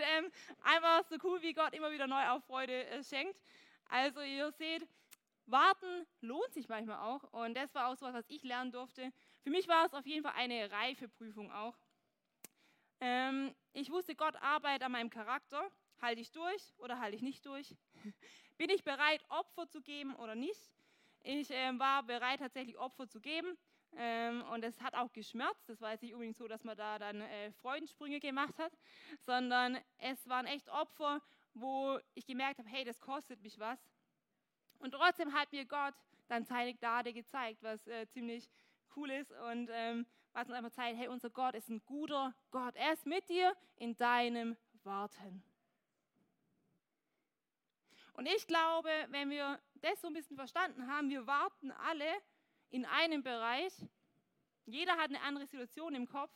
ähm, 0.00 0.30
einfach 0.62 1.04
so 1.08 1.16
cool, 1.22 1.40
wie 1.42 1.52
Gott 1.52 1.74
immer 1.74 1.90
wieder 1.90 2.06
neu 2.06 2.26
auf 2.28 2.44
Freude 2.44 2.86
äh, 2.86 3.02
schenkt. 3.02 3.38
Also 3.94 4.22
ihr 4.22 4.50
seht, 4.50 4.88
warten 5.46 6.04
lohnt 6.20 6.52
sich 6.52 6.68
manchmal 6.68 6.98
auch. 6.98 7.22
Und 7.32 7.54
das 7.54 7.72
war 7.76 7.86
auch 7.86 7.96
so 7.96 8.12
was, 8.12 8.24
ich 8.26 8.42
lernen 8.42 8.72
durfte. 8.72 9.12
Für 9.44 9.50
mich 9.50 9.68
war 9.68 9.86
es 9.86 9.94
auf 9.94 10.04
jeden 10.04 10.24
Fall 10.24 10.32
eine 10.34 10.68
Reifeprüfung 10.68 11.52
auch. 11.52 11.76
Ähm, 13.00 13.54
ich 13.72 13.90
wusste, 13.90 14.16
Gott 14.16 14.34
arbeitet 14.42 14.82
an 14.82 14.90
meinem 14.90 15.10
Charakter. 15.10 15.70
Halte 16.02 16.20
ich 16.20 16.32
durch 16.32 16.74
oder 16.78 16.98
halte 16.98 17.14
ich 17.14 17.22
nicht 17.22 17.46
durch? 17.46 17.76
Bin 18.58 18.68
ich 18.68 18.82
bereit, 18.82 19.24
Opfer 19.28 19.68
zu 19.68 19.80
geben 19.80 20.16
oder 20.16 20.34
nicht? 20.34 20.72
Ich 21.22 21.52
äh, 21.52 21.78
war 21.78 22.02
bereit, 22.02 22.40
tatsächlich 22.40 22.76
Opfer 22.76 23.08
zu 23.08 23.20
geben. 23.20 23.56
Ähm, 23.96 24.42
und 24.52 24.64
es 24.64 24.80
hat 24.80 24.96
auch 24.96 25.12
geschmerzt. 25.12 25.68
Das 25.68 25.80
war 25.80 25.92
jetzt 25.92 26.02
nicht 26.02 26.14
unbedingt 26.14 26.36
so, 26.36 26.48
dass 26.48 26.64
man 26.64 26.76
da 26.76 26.98
dann 26.98 27.20
äh, 27.20 27.52
Freudensprünge 27.52 28.18
gemacht 28.18 28.58
hat, 28.58 28.72
sondern 29.24 29.78
es 29.98 30.28
waren 30.28 30.46
echt 30.46 30.68
Opfer, 30.68 31.22
wo 31.54 31.98
ich 32.14 32.26
gemerkt 32.26 32.58
habe, 32.58 32.68
hey, 32.68 32.84
das 32.84 33.00
kostet 33.00 33.40
mich 33.42 33.58
was. 33.58 33.78
Und 34.78 34.92
trotzdem 34.92 35.32
hat 35.32 35.50
mir 35.52 35.64
Gott 35.64 35.94
dann 36.28 36.44
seine 36.44 36.74
Gnade 36.74 37.12
gezeigt, 37.12 37.62
was 37.62 37.86
äh, 37.86 38.06
ziemlich 38.08 38.50
cool 38.96 39.10
ist 39.10 39.32
und 39.32 39.68
ähm, 39.72 40.06
was 40.32 40.48
uns 40.48 40.56
einfach 40.56 40.72
zeigt, 40.72 40.98
hey, 40.98 41.08
unser 41.08 41.30
Gott 41.30 41.54
ist 41.54 41.68
ein 41.68 41.84
guter 41.86 42.34
Gott. 42.50 42.74
Er 42.76 42.92
ist 42.92 43.06
mit 43.06 43.28
dir 43.28 43.56
in 43.76 43.96
deinem 43.96 44.56
Warten. 44.82 45.42
Und 48.14 48.26
ich 48.26 48.46
glaube, 48.46 48.90
wenn 49.08 49.30
wir 49.30 49.60
das 49.74 50.00
so 50.00 50.08
ein 50.08 50.14
bisschen 50.14 50.36
verstanden 50.36 50.86
haben, 50.86 51.10
wir 51.10 51.26
warten 51.26 51.72
alle 51.72 52.10
in 52.70 52.84
einem 52.84 53.22
Bereich. 53.22 53.72
Jeder 54.66 54.92
hat 54.92 55.10
eine 55.10 55.20
andere 55.22 55.46
Situation 55.46 55.94
im 55.94 56.08
Kopf. 56.08 56.32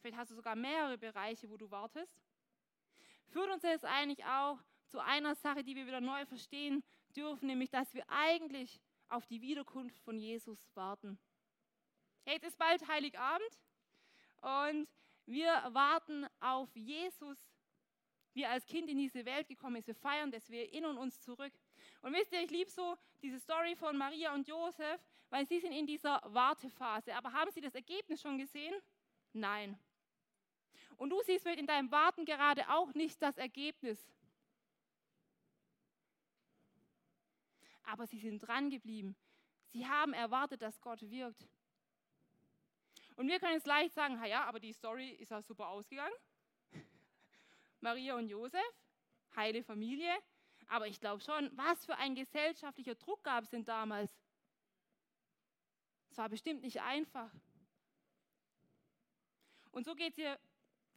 Vielleicht 0.00 0.16
hast 0.16 0.30
du 0.30 0.34
sogar 0.34 0.54
mehrere 0.54 0.96
Bereiche, 0.96 1.50
wo 1.50 1.56
du 1.56 1.70
wartest. 1.70 2.16
Führt 3.28 3.50
uns 3.50 3.62
das 3.62 3.84
eigentlich 3.84 4.24
auch 4.24 4.58
zu 4.86 5.00
einer 5.00 5.34
Sache, 5.34 5.62
die 5.64 5.76
wir 5.76 5.86
wieder 5.86 6.00
neu 6.00 6.24
verstehen 6.26 6.82
dürfen, 7.14 7.46
nämlich, 7.46 7.70
dass 7.70 7.94
wir 7.94 8.04
eigentlich 8.08 8.80
auf 9.08 9.26
die 9.26 9.40
Wiederkunft 9.40 9.98
von 10.00 10.18
Jesus 10.18 10.68
warten. 10.74 11.18
Jetzt 12.24 12.44
ist 12.44 12.58
bald 12.58 12.86
Heiligabend 12.88 13.60
und 14.40 14.88
wir 15.26 15.48
warten 15.72 16.26
auf 16.40 16.74
Jesus 16.74 17.38
wie 18.38 18.44
er 18.44 18.50
als 18.50 18.66
Kind 18.66 18.88
in 18.88 18.98
diese 18.98 19.24
Welt 19.24 19.48
gekommen 19.48 19.76
ist. 19.76 19.88
Wir 19.88 19.96
feiern 19.96 20.30
das, 20.30 20.48
wir 20.48 20.60
erinnern 20.60 20.96
uns 20.96 21.20
zurück. 21.20 21.52
Und 22.02 22.12
wisst 22.14 22.32
ihr, 22.32 22.40
ich 22.40 22.50
liebe 22.52 22.70
so 22.70 22.96
diese 23.20 23.40
Story 23.40 23.74
von 23.74 23.98
Maria 23.98 24.32
und 24.32 24.46
Josef, 24.46 25.00
weil 25.28 25.44
sie 25.44 25.58
sind 25.58 25.72
in 25.72 25.86
dieser 25.86 26.22
Wartephase. 26.24 27.16
Aber 27.16 27.32
haben 27.32 27.50
sie 27.50 27.60
das 27.60 27.74
Ergebnis 27.74 28.22
schon 28.22 28.38
gesehen? 28.38 28.74
Nein. 29.32 29.76
Und 30.98 31.10
du 31.10 31.22
siehst 31.22 31.42
vielleicht 31.42 31.60
in 31.60 31.66
deinem 31.66 31.90
Warten 31.92 32.24
gerade 32.24 32.68
auch 32.68 32.92
nicht 32.92 33.22
das 33.22 33.38
Ergebnis. 33.38 34.04
Aber 37.84 38.06
sie 38.06 38.18
sind 38.18 38.40
dran 38.40 38.68
geblieben. 38.68 39.16
Sie 39.68 39.86
haben 39.86 40.12
erwartet, 40.12 40.60
dass 40.60 40.80
Gott 40.80 41.00
wirkt. 41.08 41.48
Und 43.14 43.28
wir 43.28 43.38
können 43.38 43.54
jetzt 43.54 43.66
leicht 43.66 43.94
sagen, 43.94 44.22
ja, 44.24 44.44
aber 44.44 44.58
die 44.58 44.72
Story 44.72 45.10
ist 45.10 45.30
ja 45.30 45.40
super 45.40 45.68
ausgegangen. 45.68 46.14
Maria 47.80 48.16
und 48.16 48.28
Josef, 48.28 48.60
heile 49.36 49.62
Familie. 49.62 50.12
Aber 50.66 50.88
ich 50.88 51.00
glaube 51.00 51.22
schon, 51.22 51.48
was 51.56 51.86
für 51.86 51.96
ein 51.96 52.16
gesellschaftlicher 52.16 52.96
Druck 52.96 53.22
gab 53.22 53.44
es 53.44 53.50
denn 53.50 53.64
damals? 53.64 54.12
Es 56.10 56.18
war 56.18 56.28
bestimmt 56.28 56.62
nicht 56.62 56.80
einfach. 56.80 57.32
Und 59.70 59.84
so 59.84 59.94
geht 59.94 60.10
es 60.10 60.16
hier 60.16 60.38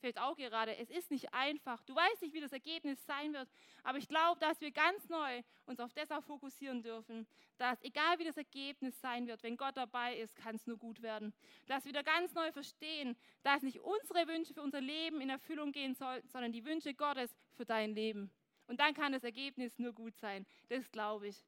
vielleicht 0.02 0.20
auch 0.20 0.36
gerade. 0.36 0.76
Es 0.78 0.90
ist 0.90 1.10
nicht 1.12 1.34
einfach. 1.34 1.82
Du 1.84 1.96
weißt 1.96 2.22
nicht, 2.22 2.34
wie 2.34 2.42
das 2.42 2.52
Ergebnis 2.52 3.04
sein 3.06 3.34
wird. 3.34 3.50
Aber 3.84 3.98
ich 3.98 4.08
glaube, 4.08 4.40
dass 4.40 4.60
wir 4.60 4.72
ganz 4.72 5.08
neu 5.08 5.42
uns 5.66 5.80
auf 5.80 5.94
das 5.94 6.12
auch 6.12 6.24
fokussieren 6.24 6.82
dürfen, 6.82 7.26
dass 7.58 7.82
egal 7.82 8.20
wie 8.20 8.26
das 8.26 8.38
Ergebnis 8.38 9.00
sein 9.00 9.28
wird, 9.28 9.42
wenn 9.44 9.56
Gott 9.56 9.78
dabei 9.78 10.18
ist, 10.18 10.36
kann 10.36 10.56
es 10.56 10.68
nur 10.68 10.78
gut 10.78 11.02
werden. 11.02 11.34
Dass 11.68 11.86
wir 11.86 11.94
da 11.94 12.02
ganz 12.02 12.34
neu 12.34 12.52
verstehen, 12.52 13.16
dass 13.44 13.62
nicht 13.62 13.80
unsere 13.80 14.28
Wünsche 14.28 14.54
für 14.54 14.62
unser 14.62 14.82
Leben 14.82 15.22
in 15.22 15.30
Erfüllung 15.30 15.72
gehen 15.72 15.96
sollten, 15.96 16.28
sondern 16.28 16.52
die 16.52 16.66
Wünsche 16.66 16.94
Gottes 16.94 17.34
für 17.54 17.66
dein 17.66 17.96
Leben. 17.96 18.32
Und 18.68 18.80
dann 18.80 18.94
kann 18.94 19.12
das 19.12 19.24
Ergebnis 19.24 19.78
nur 19.80 19.94
gut 19.94 20.16
sein. 20.18 20.46
Das 20.70 20.92
glaube 20.92 21.28
ich. 21.28 21.46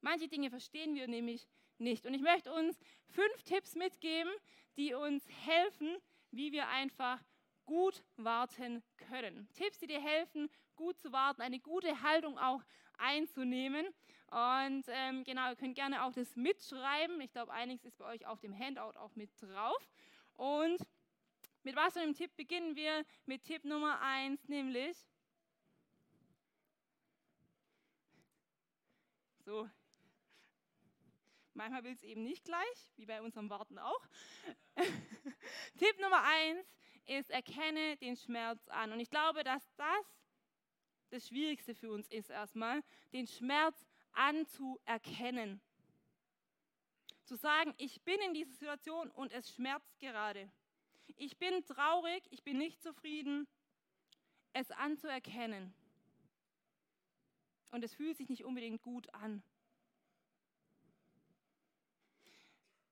Manche 0.00 0.28
Dinge 0.28 0.50
verstehen 0.50 0.94
wir 0.94 1.08
nämlich 1.08 1.48
nicht. 1.78 2.06
Und 2.06 2.14
ich 2.14 2.22
möchte 2.22 2.52
uns 2.52 2.78
fünf 3.08 3.42
Tipps 3.44 3.74
mitgeben, 3.74 4.32
die 4.76 4.94
uns 4.94 5.26
helfen, 5.44 5.96
wie 6.30 6.52
wir 6.52 6.68
einfach 6.68 7.22
gut 7.68 8.02
warten 8.16 8.82
können. 8.96 9.46
Tipps, 9.52 9.78
die 9.78 9.86
dir 9.86 10.00
helfen, 10.00 10.48
gut 10.74 10.98
zu 10.98 11.12
warten, 11.12 11.42
eine 11.42 11.60
gute 11.60 12.00
Haltung 12.00 12.38
auch 12.38 12.62
einzunehmen. 12.96 13.86
Und 14.30 14.84
ähm, 14.88 15.22
genau, 15.24 15.50
ihr 15.50 15.56
könnt 15.56 15.74
gerne 15.74 16.02
auch 16.04 16.12
das 16.12 16.34
mitschreiben. 16.34 17.20
Ich 17.20 17.30
glaube, 17.30 17.52
einiges 17.52 17.84
ist 17.84 17.98
bei 17.98 18.06
euch 18.06 18.26
auf 18.26 18.40
dem 18.40 18.58
Handout 18.58 18.98
auch 18.98 19.14
mit 19.16 19.30
drauf. 19.42 19.86
Und 20.32 20.80
mit 21.62 21.76
was 21.76 21.92
für 21.92 22.00
einem 22.00 22.14
Tipp 22.14 22.34
beginnen 22.36 22.74
wir? 22.74 23.04
Mit 23.26 23.44
Tipp 23.44 23.66
Nummer 23.66 24.00
eins, 24.00 24.48
nämlich 24.48 24.96
so. 29.44 29.68
Manchmal 31.52 31.84
will 31.84 31.92
es 31.92 32.02
eben 32.02 32.24
nicht 32.24 32.46
gleich, 32.46 32.92
wie 32.96 33.04
bei 33.04 33.20
unserem 33.20 33.50
Warten 33.50 33.78
auch. 33.78 34.06
Tipp 35.78 36.00
Nummer 36.00 36.22
eins 36.22 36.77
ist, 37.08 37.30
erkenne 37.30 37.96
den 37.96 38.16
Schmerz 38.16 38.68
an. 38.68 38.92
Und 38.92 39.00
ich 39.00 39.10
glaube, 39.10 39.42
dass 39.44 39.62
das 39.76 40.18
das 41.10 41.28
Schwierigste 41.28 41.74
für 41.74 41.90
uns 41.90 42.06
ist 42.08 42.30
erstmal, 42.30 42.82
den 43.12 43.26
Schmerz 43.26 43.86
anzuerkennen. 44.12 45.60
Zu 47.24 47.36
sagen, 47.36 47.74
ich 47.76 48.02
bin 48.02 48.18
in 48.20 48.34
dieser 48.34 48.52
Situation 48.52 49.10
und 49.10 49.32
es 49.32 49.54
schmerzt 49.54 49.98
gerade. 49.98 50.50
Ich 51.16 51.38
bin 51.38 51.64
traurig, 51.64 52.22
ich 52.30 52.42
bin 52.42 52.58
nicht 52.58 52.82
zufrieden. 52.82 53.46
Es 54.52 54.70
anzuerkennen. 54.70 55.74
Und 57.70 57.84
es 57.84 57.94
fühlt 57.94 58.16
sich 58.16 58.28
nicht 58.28 58.44
unbedingt 58.44 58.82
gut 58.82 59.12
an. 59.14 59.42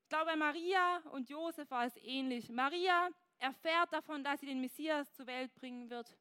Ich 0.03 0.09
glaube, 0.09 0.27
bei 0.27 0.37
Maria 0.37 0.99
und 1.13 1.29
Josef 1.31 1.71
war 1.71 1.87
es 1.87 1.97
ähnlich. 1.97 2.51
Maria 2.51 3.11
erfährt 3.39 3.93
davon, 3.93 4.25
dass 4.25 4.41
sie 4.41 4.47
den 4.47 4.61
Messias 4.61 5.13
zur 5.15 5.27
Welt 5.27 5.55
bringen 5.55 5.91
wird. 5.91 6.17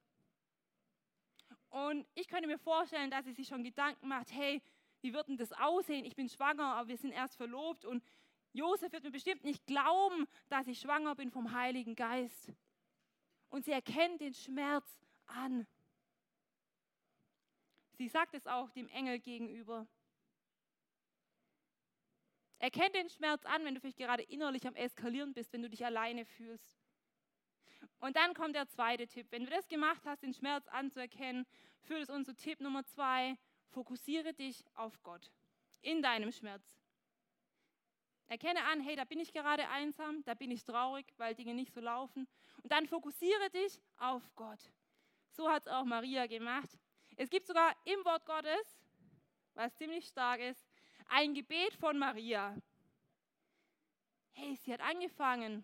Und 1.70 2.08
ich 2.16 2.28
könnte 2.28 2.48
mir 2.48 2.58
vorstellen, 2.58 3.12
dass 3.12 3.26
sie 3.26 3.34
sich 3.34 3.48
schon 3.48 3.64
Gedanken 3.64 4.08
macht, 4.08 4.32
hey, 4.32 4.62
wie 5.02 5.14
wird 5.14 5.28
denn 5.28 5.38
das 5.38 5.52
aussehen? 5.52 6.06
Ich 6.06 6.16
bin 6.16 6.30
schwanger, 6.30 6.76
aber 6.76 6.88
wir 6.88 6.98
sind 6.98 7.12
erst 7.12 7.36
verlobt 7.36 7.86
und 7.86 8.04
Josef 8.54 8.94
wird 8.94 9.04
mir 9.04 9.12
bestimmt 9.12 9.44
nicht 9.44 9.66
glauben, 9.68 10.28
dass 10.48 10.68
ich 10.68 10.80
schwanger 10.80 11.16
bin 11.16 11.30
vom 11.30 11.52
Heiligen 11.52 11.96
Geist. 11.96 12.54
Und 13.50 13.66
sie 13.66 13.72
erkennt 13.72 14.22
den 14.22 14.34
Schmerz 14.34 14.86
an. 15.26 15.68
Sie 17.98 18.08
sagt 18.08 18.34
es 18.34 18.48
auch 18.48 18.70
dem 18.72 18.88
Engel 18.90 19.20
gegenüber. 19.20 19.88
Erkenn 22.60 22.92
den 22.94 23.10
Schmerz 23.10 23.46
an, 23.46 23.64
wenn 23.66 23.76
du 23.76 23.82
vielleicht 23.82 23.98
gerade 23.98 24.24
innerlich 24.24 24.66
am 24.66 24.76
Eskalieren 24.76 25.34
bist, 25.34 25.52
wenn 25.54 25.62
du 25.62 25.70
dich 25.70 25.86
alleine 25.86 26.26
fühlst. 26.26 26.85
Und 28.00 28.16
dann 28.16 28.34
kommt 28.34 28.56
der 28.56 28.68
zweite 28.68 29.08
Tipp. 29.08 29.28
Wenn 29.32 29.46
du 29.46 29.52
das 29.52 29.68
gemacht 29.68 30.02
hast, 30.06 30.24
den 30.24 30.34
Schmerz 30.34 30.68
anzuerkennen, 30.68 31.46
führt 31.82 32.04
es 32.04 32.10
uns 32.10 32.28
zu 32.28 32.36
Tipp 32.36 32.60
Nummer 32.60 32.86
zwei. 32.86 33.38
Fokussiere 33.70 34.34
dich 34.34 34.64
auf 34.76 35.02
Gott 35.04 35.32
in 35.82 36.02
deinem 36.02 36.32
Schmerz. 36.32 36.64
Erkenne 38.28 38.64
an, 38.64 38.82
hey, 38.82 38.96
da 38.96 39.04
bin 39.04 39.20
ich 39.20 39.32
gerade 39.32 39.68
einsam, 39.70 40.24
da 40.24 40.34
bin 40.34 40.50
ich 40.50 40.64
traurig, 40.64 41.06
weil 41.18 41.36
Dinge 41.36 41.54
nicht 41.54 41.74
so 41.74 41.80
laufen. 41.80 42.28
Und 42.64 42.72
dann 42.72 42.88
fokussiere 42.88 43.50
dich 43.52 43.80
auf 43.98 44.24
Gott. 44.36 44.60
So 45.30 45.50
hat 45.50 45.64
es 45.64 45.68
auch 45.68 45.84
Maria 45.84 46.26
gemacht. 46.26 46.70
Es 47.18 47.30
gibt 47.30 47.46
sogar 47.46 47.76
im 47.86 48.04
Wort 48.04 48.26
Gottes, 48.26 48.82
was 49.54 49.76
ziemlich 49.76 50.08
stark 50.08 50.42
ist, 50.42 50.66
ein 51.08 51.34
Gebet 51.34 51.76
von 51.76 51.98
Maria. 52.00 52.58
Hey, 54.32 54.56
sie 54.56 54.74
hat 54.74 54.82
angefangen, 54.82 55.64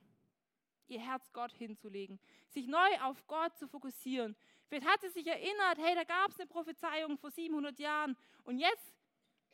ihr 0.88 1.00
Herz 1.00 1.32
Gott 1.32 1.54
hinzulegen, 1.54 2.20
sich 2.50 2.68
neu 2.68 3.00
auf 3.02 3.26
Gott 3.28 3.58
zu 3.58 3.68
fokussieren. 3.68 4.36
Vielleicht 4.68 4.88
hat 4.88 5.02
sie 5.02 5.10
sich 5.10 5.28
erinnert, 5.28 5.78
hey, 5.78 5.96
da 5.96 6.04
gab 6.04 6.32
es 6.32 6.40
eine 6.40 6.48
Prophezeiung 6.48 7.18
vor 7.18 7.32
700 7.32 7.78
Jahren 7.80 8.18
und 8.44 8.58
jetzt 8.58 8.96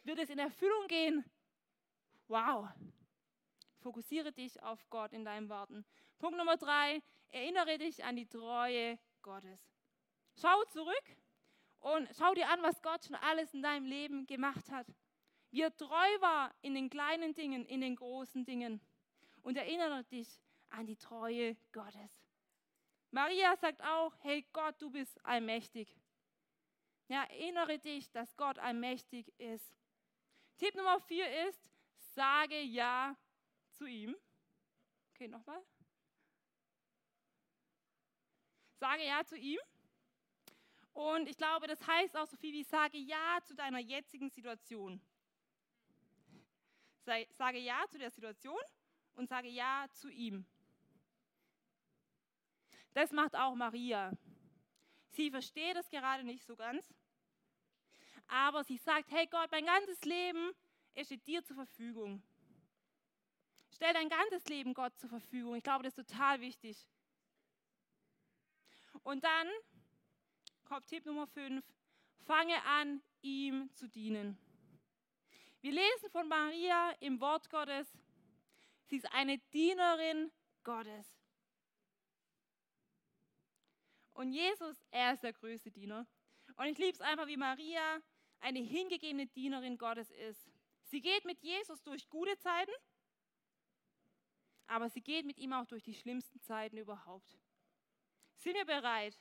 wird 0.03 0.19
es 0.19 0.29
in 0.29 0.39
Erfüllung 0.39 0.87
gehen. 0.87 1.25
Wow. 2.27 2.67
Fokussiere 3.79 4.31
dich 4.31 4.61
auf 4.63 4.89
Gott 4.89 5.13
in 5.13 5.23
deinem 5.23 5.49
Warten. 5.49 5.85
Punkt 6.19 6.37
Nummer 6.37 6.57
drei, 6.57 7.01
erinnere 7.29 7.77
dich 7.77 8.03
an 8.03 8.15
die 8.15 8.27
Treue 8.27 8.99
Gottes. 9.21 9.59
Schau 10.39 10.63
zurück 10.65 11.03
und 11.79 12.09
schau 12.17 12.33
dir 12.33 12.49
an, 12.49 12.61
was 12.61 12.81
Gott 12.81 13.05
schon 13.05 13.15
alles 13.15 13.53
in 13.53 13.61
deinem 13.61 13.85
Leben 13.85 14.25
gemacht 14.25 14.69
hat. 14.71 14.87
Wie 15.51 15.61
er 15.61 15.75
treu 15.75 15.87
war 16.19 16.53
in 16.61 16.75
den 16.75 16.89
kleinen 16.89 17.33
Dingen, 17.33 17.65
in 17.65 17.81
den 17.81 17.95
großen 17.95 18.45
Dingen. 18.45 18.81
Und 19.41 19.57
erinnere 19.57 20.03
dich 20.05 20.27
an 20.69 20.85
die 20.85 20.97
Treue 20.97 21.55
Gottes. 21.71 22.11
Maria 23.11 23.55
sagt 23.57 23.81
auch, 23.81 24.13
hey 24.21 24.45
Gott, 24.53 24.81
du 24.81 24.89
bist 24.89 25.23
allmächtig. 25.25 25.95
Ja, 27.07 27.23
erinnere 27.23 27.79
dich, 27.79 28.11
dass 28.11 28.35
Gott 28.35 28.59
allmächtig 28.59 29.33
ist. 29.39 29.73
Tipp 30.57 30.75
Nummer 30.75 30.99
vier 30.99 31.47
ist, 31.47 31.61
sage 32.15 32.59
Ja 32.61 33.15
zu 33.71 33.85
ihm. 33.85 34.15
Okay, 35.13 35.27
nochmal. 35.27 35.63
Sage 38.79 39.05
Ja 39.05 39.23
zu 39.23 39.37
ihm. 39.37 39.59
Und 40.93 41.29
ich 41.29 41.37
glaube, 41.37 41.67
das 41.67 41.85
heißt 41.85 42.17
auch 42.17 42.27
so 42.27 42.35
viel 42.37 42.53
wie 42.53 42.63
sage 42.63 42.97
Ja 42.97 43.39
zu 43.43 43.55
deiner 43.55 43.79
jetzigen 43.79 44.29
Situation. 44.29 44.99
Sage 47.05 47.59
Ja 47.59 47.85
zu 47.87 47.97
der 47.97 48.11
Situation 48.11 48.59
und 49.13 49.29
sage 49.29 49.47
Ja 49.47 49.85
zu 49.93 50.09
ihm. 50.09 50.45
Das 52.93 53.11
macht 53.11 53.35
auch 53.35 53.55
Maria. 53.55 54.11
Sie 55.11 55.31
versteht 55.31 55.75
es 55.77 55.89
gerade 55.89 56.23
nicht 56.23 56.43
so 56.45 56.55
ganz, 56.55 56.93
aber 58.27 58.63
sie 58.63 58.77
sagt, 58.77 59.11
hey 59.11 59.27
Gott, 59.27 59.51
mein 59.51 59.65
ganzes 59.65 60.03
Leben 60.03 60.51
steht 61.03 61.25
dir 61.27 61.43
zur 61.43 61.55
Verfügung. 61.55 62.21
Stell 63.71 63.93
dein 63.93 64.09
ganzes 64.09 64.45
Leben 64.45 64.73
Gott 64.73 64.97
zur 64.97 65.09
Verfügung. 65.09 65.55
Ich 65.55 65.63
glaube, 65.63 65.83
das 65.83 65.97
ist 65.97 66.07
total 66.07 66.41
wichtig. 66.41 66.87
Und 69.03 69.23
dann 69.23 69.47
kommt 70.65 70.87
Tipp 70.87 71.05
Nummer 71.05 71.27
5. 71.27 71.63
Fange 72.25 72.61
an, 72.63 73.01
ihm 73.21 73.69
zu 73.73 73.87
dienen. 73.87 74.37
Wir 75.61 75.71
lesen 75.71 76.09
von 76.11 76.27
Maria 76.27 76.91
im 76.99 77.19
Wort 77.21 77.49
Gottes. 77.49 77.87
Sie 78.85 78.97
ist 78.97 79.11
eine 79.13 79.37
Dienerin 79.53 80.31
Gottes. 80.63 81.16
Und 84.17 84.31
Jesus, 84.31 84.83
er 84.89 85.13
ist 85.13 85.21
der 85.21 85.31
größte 85.31 85.69
Diener. 85.69 86.07
Und 86.55 86.65
ich 86.65 86.77
liebe 86.79 86.93
es 86.93 87.01
einfach, 87.01 87.27
wie 87.27 87.37
Maria 87.37 88.01
eine 88.39 88.57
hingegebene 88.57 89.27
Dienerin 89.27 89.77
Gottes 89.77 90.09
ist. 90.09 90.49
Sie 90.85 91.01
geht 91.01 91.23
mit 91.23 91.39
Jesus 91.43 91.83
durch 91.83 92.09
gute 92.09 92.35
Zeiten, 92.39 92.71
aber 94.65 94.89
sie 94.89 95.01
geht 95.01 95.27
mit 95.27 95.37
ihm 95.37 95.53
auch 95.53 95.67
durch 95.67 95.83
die 95.83 95.93
schlimmsten 95.93 96.41
Zeiten 96.41 96.77
überhaupt. 96.77 97.37
Sind 98.37 98.55
wir 98.55 98.65
bereit, 98.65 99.15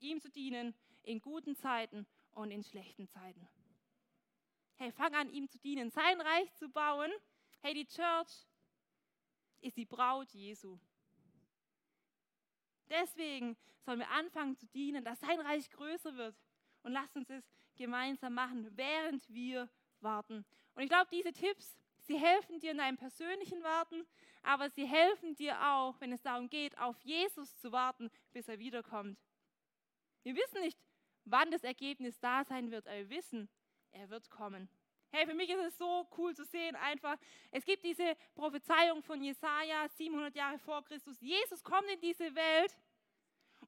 ihm 0.00 0.20
zu 0.20 0.28
dienen, 0.28 0.74
in 1.04 1.22
guten 1.22 1.56
Zeiten 1.56 2.06
und 2.32 2.50
in 2.50 2.62
schlechten 2.62 3.08
Zeiten. 3.08 3.48
Hey, 4.74 4.92
fang 4.92 5.14
an, 5.14 5.30
ihm 5.30 5.48
zu 5.48 5.58
dienen, 5.58 5.88
sein 5.88 6.20
Reich 6.20 6.52
zu 6.52 6.68
bauen. 6.68 7.10
Hey, 7.62 7.72
die 7.72 7.86
Church 7.86 8.46
ist 9.62 9.78
die 9.78 9.86
Braut 9.86 10.28
Jesu. 10.32 10.78
Deswegen 12.88 13.56
sollen 13.84 14.00
wir 14.00 14.10
anfangen 14.10 14.56
zu 14.56 14.66
dienen, 14.68 15.04
dass 15.04 15.20
sein 15.20 15.40
Reich 15.40 15.70
größer 15.70 16.16
wird. 16.16 16.36
Und 16.82 16.92
lasst 16.92 17.16
uns 17.16 17.30
es 17.30 17.44
gemeinsam 17.76 18.34
machen, 18.34 18.68
während 18.76 19.28
wir 19.28 19.68
warten. 20.00 20.44
Und 20.74 20.82
ich 20.82 20.88
glaube, 20.88 21.08
diese 21.10 21.32
Tipps, 21.32 21.78
sie 22.02 22.18
helfen 22.18 22.60
dir 22.60 22.72
in 22.72 22.78
deinem 22.78 22.96
persönlichen 22.96 23.62
Warten, 23.62 24.06
aber 24.42 24.68
sie 24.70 24.86
helfen 24.86 25.34
dir 25.34 25.58
auch, 25.66 26.00
wenn 26.00 26.12
es 26.12 26.22
darum 26.22 26.48
geht, 26.50 26.76
auf 26.78 27.00
Jesus 27.00 27.56
zu 27.56 27.72
warten, 27.72 28.10
bis 28.32 28.48
er 28.48 28.58
wiederkommt. 28.58 29.18
Wir 30.22 30.36
wissen 30.36 30.60
nicht, 30.60 30.78
wann 31.24 31.50
das 31.50 31.64
Ergebnis 31.64 32.18
da 32.20 32.44
sein 32.44 32.70
wird, 32.70 32.86
aber 32.86 32.98
wir 32.98 33.10
wissen, 33.10 33.48
er 33.92 34.10
wird 34.10 34.30
kommen. 34.30 34.68
Hey, 35.16 35.26
für 35.26 35.34
mich 35.34 35.48
ist 35.48 35.64
es 35.64 35.78
so 35.78 36.08
cool 36.18 36.34
zu 36.34 36.44
sehen, 36.44 36.74
einfach, 36.74 37.16
es 37.52 37.64
gibt 37.64 37.84
diese 37.84 38.16
Prophezeiung 38.34 39.00
von 39.00 39.22
Jesaja 39.22 39.88
700 39.90 40.34
Jahre 40.34 40.58
vor 40.58 40.82
Christus. 40.82 41.20
Jesus 41.20 41.62
kommt 41.62 41.88
in 41.88 42.00
diese 42.00 42.34
Welt 42.34 42.76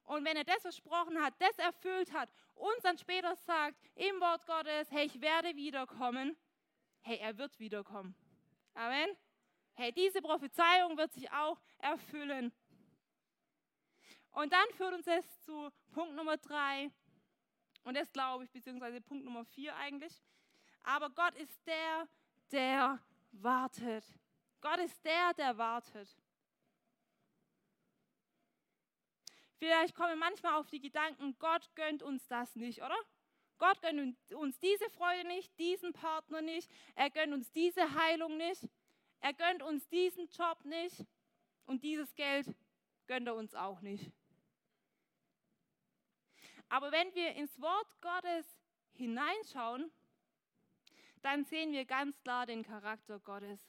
und 0.03 0.25
wenn 0.25 0.35
er 0.35 0.43
das 0.43 0.61
versprochen 0.61 1.17
hat, 1.23 1.33
das 1.39 1.57
erfüllt 1.57 2.11
hat, 2.11 2.29
uns 2.53 2.81
dann 2.83 2.97
später 2.97 3.33
sagt 3.37 3.77
im 3.95 4.19
Wort 4.19 4.45
Gottes, 4.45 4.91
hey, 4.91 5.05
ich 5.05 5.21
werde 5.21 5.55
wiederkommen, 5.55 6.35
hey, 6.99 7.17
er 7.19 7.37
wird 7.37 7.57
wiederkommen. 7.59 8.13
Amen. 8.73 9.15
Hey, 9.75 9.93
diese 9.93 10.21
Prophezeiung 10.21 10.97
wird 10.97 11.13
sich 11.13 11.31
auch 11.31 11.61
erfüllen. 11.77 12.51
Und 14.31 14.51
dann 14.51 14.69
führt 14.73 14.93
uns 14.93 15.05
das 15.05 15.41
zu 15.43 15.69
Punkt 15.93 16.13
Nummer 16.13 16.35
drei. 16.35 16.91
Und 17.85 17.95
das 17.95 18.11
glaube 18.11 18.43
ich, 18.43 18.51
beziehungsweise 18.51 18.99
Punkt 18.99 19.23
Nummer 19.23 19.45
vier 19.45 19.73
eigentlich. 19.77 20.21
Aber 20.83 21.09
Gott 21.09 21.35
ist 21.35 21.65
der, 21.65 22.07
der 22.51 22.99
wartet. 23.31 24.05
Gott 24.61 24.79
ist 24.79 25.03
der, 25.03 25.33
der 25.33 25.57
wartet. 25.57 26.09
Vielleicht 29.59 29.95
kommen 29.95 30.19
manchmal 30.19 30.53
auf 30.53 30.67
die 30.67 30.79
Gedanken, 30.79 31.35
Gott 31.39 31.69
gönnt 31.75 32.03
uns 32.03 32.27
das 32.27 32.55
nicht, 32.55 32.81
oder? 32.81 32.97
Gott 33.57 33.81
gönnt 33.81 34.15
uns 34.33 34.59
diese 34.59 34.89
Freude 34.91 35.27
nicht, 35.27 35.57
diesen 35.57 35.93
Partner 35.93 36.41
nicht, 36.41 36.69
er 36.95 37.09
gönnt 37.09 37.33
uns 37.33 37.51
diese 37.51 37.95
Heilung 37.95 38.37
nicht, 38.37 38.61
er 39.19 39.33
gönnt 39.33 39.63
uns 39.63 39.87
diesen 39.89 40.27
Job 40.29 40.63
nicht 40.63 41.05
und 41.65 41.83
dieses 41.83 42.13
Geld 42.13 42.47
gönnt 43.07 43.27
er 43.27 43.35
uns 43.35 43.55
auch 43.55 43.81
nicht. 43.81 44.11
Aber 46.69 46.91
wenn 46.91 47.13
wir 47.15 47.33
ins 47.33 47.59
Wort 47.59 48.01
Gottes 48.01 48.45
hineinschauen, 48.93 49.91
dann 51.21 51.45
sehen 51.45 51.71
wir 51.71 51.85
ganz 51.85 52.19
klar 52.21 52.45
den 52.45 52.63
Charakter 52.63 53.19
Gottes. 53.19 53.59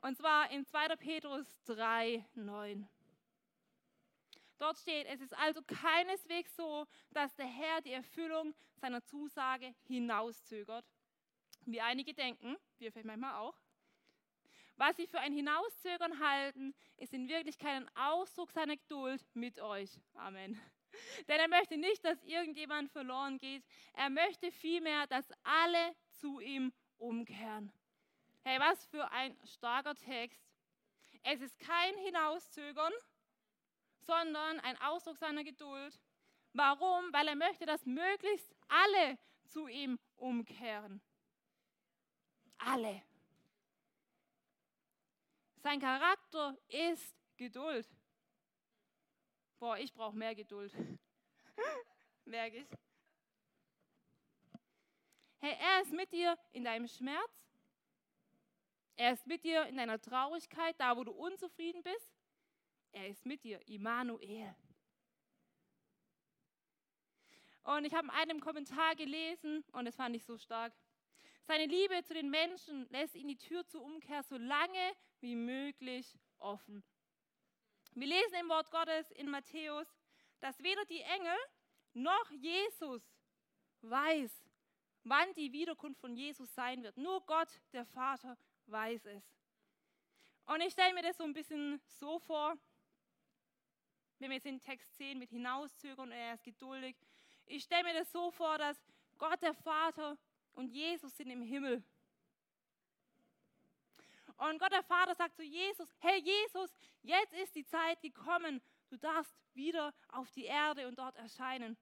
Und 0.00 0.16
zwar 0.16 0.50
in 0.50 0.66
2. 0.66 0.96
Petrus 0.96 1.46
3, 1.64 2.24
9. 2.34 2.88
Dort 4.58 4.78
steht, 4.78 5.06
es 5.06 5.20
ist 5.20 5.36
also 5.36 5.60
keineswegs 5.62 6.54
so, 6.56 6.86
dass 7.10 7.34
der 7.36 7.46
Herr 7.46 7.80
die 7.80 7.92
Erfüllung 7.92 8.54
seiner 8.76 9.02
Zusage 9.04 9.74
hinauszögert, 9.86 10.84
wie 11.66 11.80
einige 11.80 12.14
denken, 12.14 12.56
wir 12.78 12.92
vielleicht 12.92 13.06
manchmal 13.06 13.36
auch. 13.36 13.56
Was 14.76 14.96
sie 14.96 15.06
für 15.06 15.20
ein 15.20 15.32
Hinauszögern 15.32 16.18
halten, 16.18 16.74
ist 16.96 17.12
in 17.12 17.28
Wirklichkeit 17.28 17.76
ein 17.76 17.96
Ausdruck 17.96 18.50
seiner 18.52 18.76
Geduld 18.76 19.24
mit 19.34 19.60
euch. 19.60 20.00
Amen. 20.14 20.60
Denn 21.28 21.40
er 21.40 21.48
möchte 21.48 21.76
nicht, 21.76 22.04
dass 22.04 22.22
irgendjemand 22.24 22.90
verloren 22.90 23.38
geht. 23.38 23.64
Er 23.94 24.10
möchte 24.10 24.50
vielmehr, 24.52 25.06
dass 25.06 25.28
alle 25.42 25.94
zu 26.10 26.40
ihm 26.40 26.72
umkehren. 26.98 27.72
Hey, 28.44 28.58
was 28.58 28.84
für 28.86 29.10
ein 29.10 29.36
starker 29.44 29.94
Text. 29.94 30.42
Es 31.22 31.40
ist 31.40 31.58
kein 31.60 31.96
Hinauszögern, 31.98 32.92
sondern 34.00 34.58
ein 34.60 34.80
Ausdruck 34.80 35.16
seiner 35.18 35.44
Geduld. 35.44 36.00
Warum? 36.52 37.12
Weil 37.12 37.28
er 37.28 37.36
möchte, 37.36 37.66
dass 37.66 37.86
möglichst 37.86 38.54
alle 38.68 39.18
zu 39.44 39.68
ihm 39.68 39.98
umkehren. 40.16 41.00
Alle. 42.58 43.02
Sein 45.62 45.80
Charakter 45.80 46.58
ist 46.68 47.16
Geduld. 47.36 47.88
Boah, 49.62 49.78
ich 49.78 49.94
brauche 49.94 50.16
mehr 50.16 50.34
Geduld. 50.34 50.74
Merke 52.24 52.56
ich. 52.56 52.66
Hey, 55.38 55.56
er 55.56 55.82
ist 55.82 55.92
mit 55.92 56.10
dir 56.10 56.36
in 56.50 56.64
deinem 56.64 56.88
Schmerz. 56.88 57.30
Er 58.96 59.12
ist 59.12 59.24
mit 59.24 59.44
dir 59.44 59.64
in 59.66 59.76
deiner 59.76 60.00
Traurigkeit, 60.00 60.74
da 60.80 60.96
wo 60.96 61.04
du 61.04 61.12
unzufrieden 61.12 61.80
bist. 61.84 62.10
Er 62.90 63.06
ist 63.06 63.24
mit 63.24 63.44
dir, 63.44 63.60
Immanuel. 63.68 64.52
Und 67.62 67.84
ich 67.84 67.94
habe 67.94 68.08
in 68.08 68.14
einem 68.14 68.40
Kommentar 68.40 68.96
gelesen, 68.96 69.64
und 69.70 69.84
das 69.84 69.94
fand 69.94 70.16
ich 70.16 70.24
so 70.24 70.38
stark. 70.38 70.72
Seine 71.44 71.66
Liebe 71.66 72.02
zu 72.02 72.14
den 72.14 72.30
Menschen 72.30 72.88
lässt 72.90 73.14
ihn 73.14 73.28
die 73.28 73.38
Tür 73.38 73.64
zur 73.68 73.82
Umkehr 73.82 74.24
so 74.24 74.36
lange 74.38 74.92
wie 75.20 75.36
möglich 75.36 76.18
offen 76.38 76.82
wir 77.94 78.06
lesen 78.06 78.34
im 78.40 78.48
Wort 78.48 78.70
Gottes 78.70 79.10
in 79.12 79.28
Matthäus, 79.30 79.86
dass 80.40 80.62
weder 80.62 80.84
die 80.86 81.00
Engel 81.00 81.36
noch 81.94 82.30
Jesus 82.30 83.02
weiß, 83.82 84.32
wann 85.04 85.34
die 85.34 85.52
Wiederkunft 85.52 86.00
von 86.00 86.16
Jesus 86.16 86.54
sein 86.54 86.82
wird. 86.82 86.96
Nur 86.96 87.24
Gott, 87.26 87.48
der 87.72 87.84
Vater, 87.84 88.36
weiß 88.66 89.04
es. 89.06 89.24
Und 90.46 90.60
ich 90.60 90.72
stelle 90.72 90.94
mir 90.94 91.02
das 91.02 91.16
so 91.16 91.24
ein 91.24 91.32
bisschen 91.32 91.80
so 91.86 92.18
vor, 92.18 92.56
wenn 94.18 94.30
wir 94.30 94.36
jetzt 94.36 94.46
den 94.46 94.60
Text 94.60 94.96
sehen 94.96 95.18
mit 95.18 95.30
hinauszögern 95.30 96.08
und 96.08 96.12
er 96.12 96.34
ist 96.34 96.44
geduldig. 96.44 96.96
Ich 97.46 97.64
stelle 97.64 97.84
mir 97.84 97.94
das 97.94 98.10
so 98.10 98.30
vor, 98.30 98.56
dass 98.58 98.80
Gott, 99.18 99.42
der 99.42 99.54
Vater 99.54 100.16
und 100.52 100.68
Jesus 100.68 101.16
sind 101.16 101.30
im 101.30 101.42
Himmel 101.42 101.84
und 104.48 104.58
Gott 104.58 104.72
der 104.72 104.82
Vater 104.82 105.14
sagt 105.14 105.36
zu 105.36 105.42
Jesus, 105.42 105.88
hey 106.00 106.20
Jesus, 106.20 106.74
jetzt 107.02 107.32
ist 107.34 107.54
die 107.54 107.64
Zeit 107.64 108.00
gekommen, 108.00 108.60
du 108.88 108.96
darfst 108.96 109.34
wieder 109.54 109.94
auf 110.08 110.30
die 110.32 110.44
Erde 110.44 110.88
und 110.88 110.98
dort 110.98 111.16
erscheinen. 111.16 111.76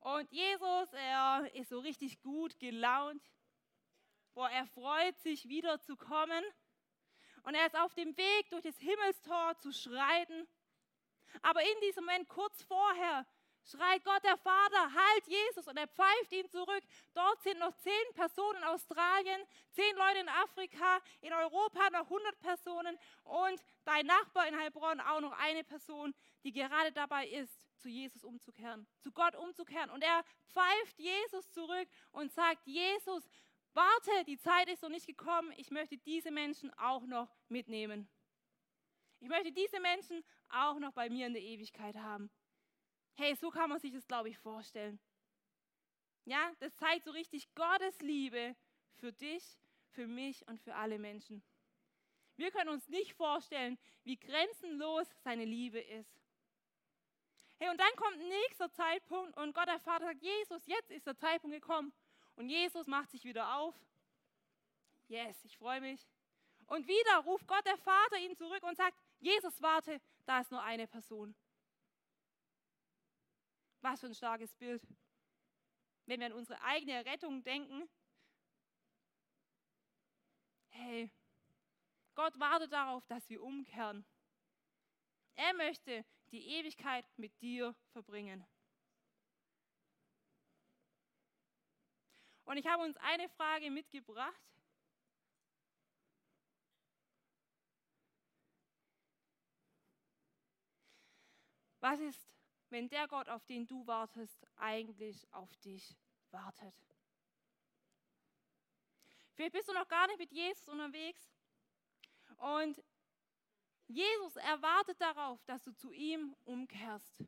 Und 0.00 0.30
Jesus, 0.30 0.92
er 0.92 1.50
ist 1.54 1.70
so 1.70 1.80
richtig 1.80 2.20
gut 2.20 2.58
gelaunt. 2.58 3.22
Boah, 4.34 4.50
er 4.50 4.66
freut 4.66 5.18
sich 5.20 5.48
wieder 5.48 5.80
zu 5.80 5.96
kommen. 5.96 6.44
Und 7.44 7.54
er 7.54 7.66
ist 7.66 7.76
auf 7.76 7.94
dem 7.94 8.14
Weg 8.16 8.50
durch 8.50 8.64
das 8.64 8.78
Himmelstor 8.78 9.56
zu 9.58 9.72
schreiten. 9.72 10.46
Aber 11.40 11.62
in 11.62 11.80
diesem 11.82 12.04
Moment 12.04 12.28
kurz 12.28 12.62
vorher 12.64 13.26
schreit 13.64 14.04
Gott 14.04 14.22
der 14.24 14.36
Vater, 14.36 14.83
Jesus 15.64 15.68
und 15.68 15.76
er 15.76 15.88
pfeift 15.88 16.32
ihn 16.32 16.48
zurück. 16.48 16.82
Dort 17.14 17.42
sind 17.42 17.58
noch 17.58 17.74
zehn 17.78 18.14
Personen 18.14 18.58
in 18.58 18.64
Australien, 18.64 19.40
zehn 19.72 19.96
Leute 19.96 20.18
in 20.20 20.28
Afrika, 20.28 21.00
in 21.20 21.32
Europa 21.32 21.90
noch 21.90 22.04
100 22.04 22.38
Personen 22.40 22.98
und 23.24 23.62
dein 23.84 24.06
Nachbar 24.06 24.48
in 24.48 24.58
Heilbronn 24.58 25.00
auch 25.00 25.20
noch 25.20 25.32
eine 25.32 25.64
Person, 25.64 26.14
die 26.44 26.52
gerade 26.52 26.92
dabei 26.92 27.26
ist, 27.28 27.52
zu 27.78 27.88
Jesus 27.88 28.24
umzukehren, 28.24 28.86
zu 29.00 29.12
Gott 29.12 29.34
umzukehren. 29.36 29.90
Und 29.90 30.02
er 30.02 30.24
pfeift 30.52 30.98
Jesus 30.98 31.50
zurück 31.50 31.88
und 32.12 32.32
sagt, 32.32 32.66
Jesus, 32.66 33.28
warte, 33.72 34.24
die 34.26 34.38
Zeit 34.38 34.68
ist 34.68 34.82
noch 34.82 34.90
nicht 34.90 35.06
gekommen, 35.06 35.52
ich 35.56 35.70
möchte 35.70 35.98
diese 35.98 36.30
Menschen 36.30 36.72
auch 36.78 37.02
noch 37.06 37.30
mitnehmen. 37.48 38.08
Ich 39.20 39.28
möchte 39.28 39.52
diese 39.52 39.80
Menschen 39.80 40.22
auch 40.50 40.78
noch 40.78 40.92
bei 40.92 41.08
mir 41.08 41.26
in 41.26 41.32
der 41.32 41.42
Ewigkeit 41.42 41.96
haben. 41.96 42.30
Hey, 43.16 43.34
so 43.36 43.50
kann 43.50 43.70
man 43.70 43.78
sich 43.78 43.92
das, 43.92 44.06
glaube 44.06 44.28
ich, 44.28 44.36
vorstellen. 44.38 44.98
Ja, 46.24 46.52
das 46.60 46.74
zeigt 46.76 47.04
so 47.04 47.10
richtig 47.10 47.54
Gottes 47.54 48.00
Liebe 48.00 48.56
für 48.96 49.12
dich, 49.12 49.44
für 49.90 50.06
mich 50.06 50.46
und 50.48 50.60
für 50.60 50.74
alle 50.74 50.98
Menschen. 50.98 51.42
Wir 52.36 52.50
können 52.50 52.70
uns 52.70 52.88
nicht 52.88 53.14
vorstellen, 53.14 53.78
wie 54.02 54.18
grenzenlos 54.18 55.06
seine 55.22 55.44
Liebe 55.44 55.80
ist. 55.80 56.10
Hey, 57.58 57.68
und 57.70 57.78
dann 57.78 57.94
kommt 57.96 58.18
ein 58.18 58.28
nächster 58.28 58.72
Zeitpunkt 58.72 59.36
und 59.36 59.54
Gott 59.54 59.68
der 59.68 59.78
Vater 59.78 60.06
sagt, 60.06 60.22
Jesus, 60.22 60.66
jetzt 60.66 60.90
ist 60.90 61.06
der 61.06 61.16
Zeitpunkt 61.16 61.54
gekommen. 61.54 61.92
Und 62.36 62.48
Jesus 62.48 62.86
macht 62.86 63.10
sich 63.10 63.24
wieder 63.24 63.56
auf. 63.56 63.74
Yes, 65.06 65.44
ich 65.44 65.56
freue 65.56 65.80
mich. 65.80 66.04
Und 66.66 66.88
wieder 66.88 67.18
ruft 67.18 67.46
Gott 67.46 67.64
der 67.66 67.76
Vater 67.76 68.18
ihn 68.18 68.34
zurück 68.36 68.62
und 68.64 68.76
sagt, 68.76 68.98
Jesus, 69.20 69.60
warte, 69.62 70.00
da 70.24 70.40
ist 70.40 70.50
nur 70.50 70.62
eine 70.62 70.88
Person. 70.88 71.34
Was 73.82 74.00
für 74.00 74.06
ein 74.06 74.14
starkes 74.14 74.52
Bild. 74.54 74.82
Wenn 76.06 76.20
wir 76.20 76.26
an 76.26 76.32
unsere 76.32 76.60
eigene 76.62 77.04
Rettung 77.04 77.42
denken. 77.42 77.88
Hey, 80.70 81.10
Gott 82.14 82.38
wartet 82.38 82.72
darauf, 82.72 83.06
dass 83.06 83.28
wir 83.28 83.42
umkehren. 83.42 84.04
Er 85.36 85.54
möchte 85.54 86.04
die 86.30 86.46
Ewigkeit 86.46 87.06
mit 87.16 87.40
dir 87.40 87.74
verbringen. 87.92 88.46
Und 92.44 92.58
ich 92.58 92.66
habe 92.66 92.82
uns 92.82 92.96
eine 92.98 93.28
Frage 93.30 93.70
mitgebracht. 93.70 94.34
Was 101.80 102.00
ist, 102.00 102.33
wenn 102.74 102.88
der 102.88 103.06
Gott, 103.06 103.28
auf 103.28 103.44
den 103.44 103.68
du 103.68 103.86
wartest, 103.86 104.44
eigentlich 104.56 105.32
auf 105.32 105.54
dich 105.58 105.96
wartet? 106.32 106.74
Vielleicht 109.34 109.52
bist 109.52 109.68
du 109.68 109.72
noch 109.72 109.86
gar 109.86 110.08
nicht 110.08 110.18
mit 110.18 110.32
Jesus 110.32 110.68
unterwegs 110.68 111.22
und 112.36 112.82
Jesus 113.86 114.34
erwartet 114.34 115.00
darauf, 115.00 115.40
dass 115.44 115.62
du 115.62 115.70
zu 115.72 115.92
ihm 115.92 116.34
umkehrst, 116.44 117.24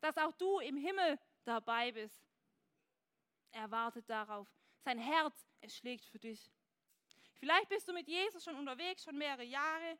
dass 0.00 0.16
auch 0.16 0.32
du 0.32 0.60
im 0.60 0.78
Himmel 0.78 1.18
dabei 1.44 1.92
bist. 1.92 2.26
Er 3.50 3.70
wartet 3.70 4.08
darauf. 4.08 4.48
Sein 4.82 4.98
Herz, 4.98 5.46
es 5.60 5.76
schlägt 5.76 6.06
für 6.06 6.18
dich. 6.18 6.50
Vielleicht 7.34 7.68
bist 7.68 7.86
du 7.86 7.92
mit 7.92 8.08
Jesus 8.08 8.44
schon 8.44 8.56
unterwegs, 8.56 9.04
schon 9.04 9.18
mehrere 9.18 9.44
Jahre. 9.44 9.98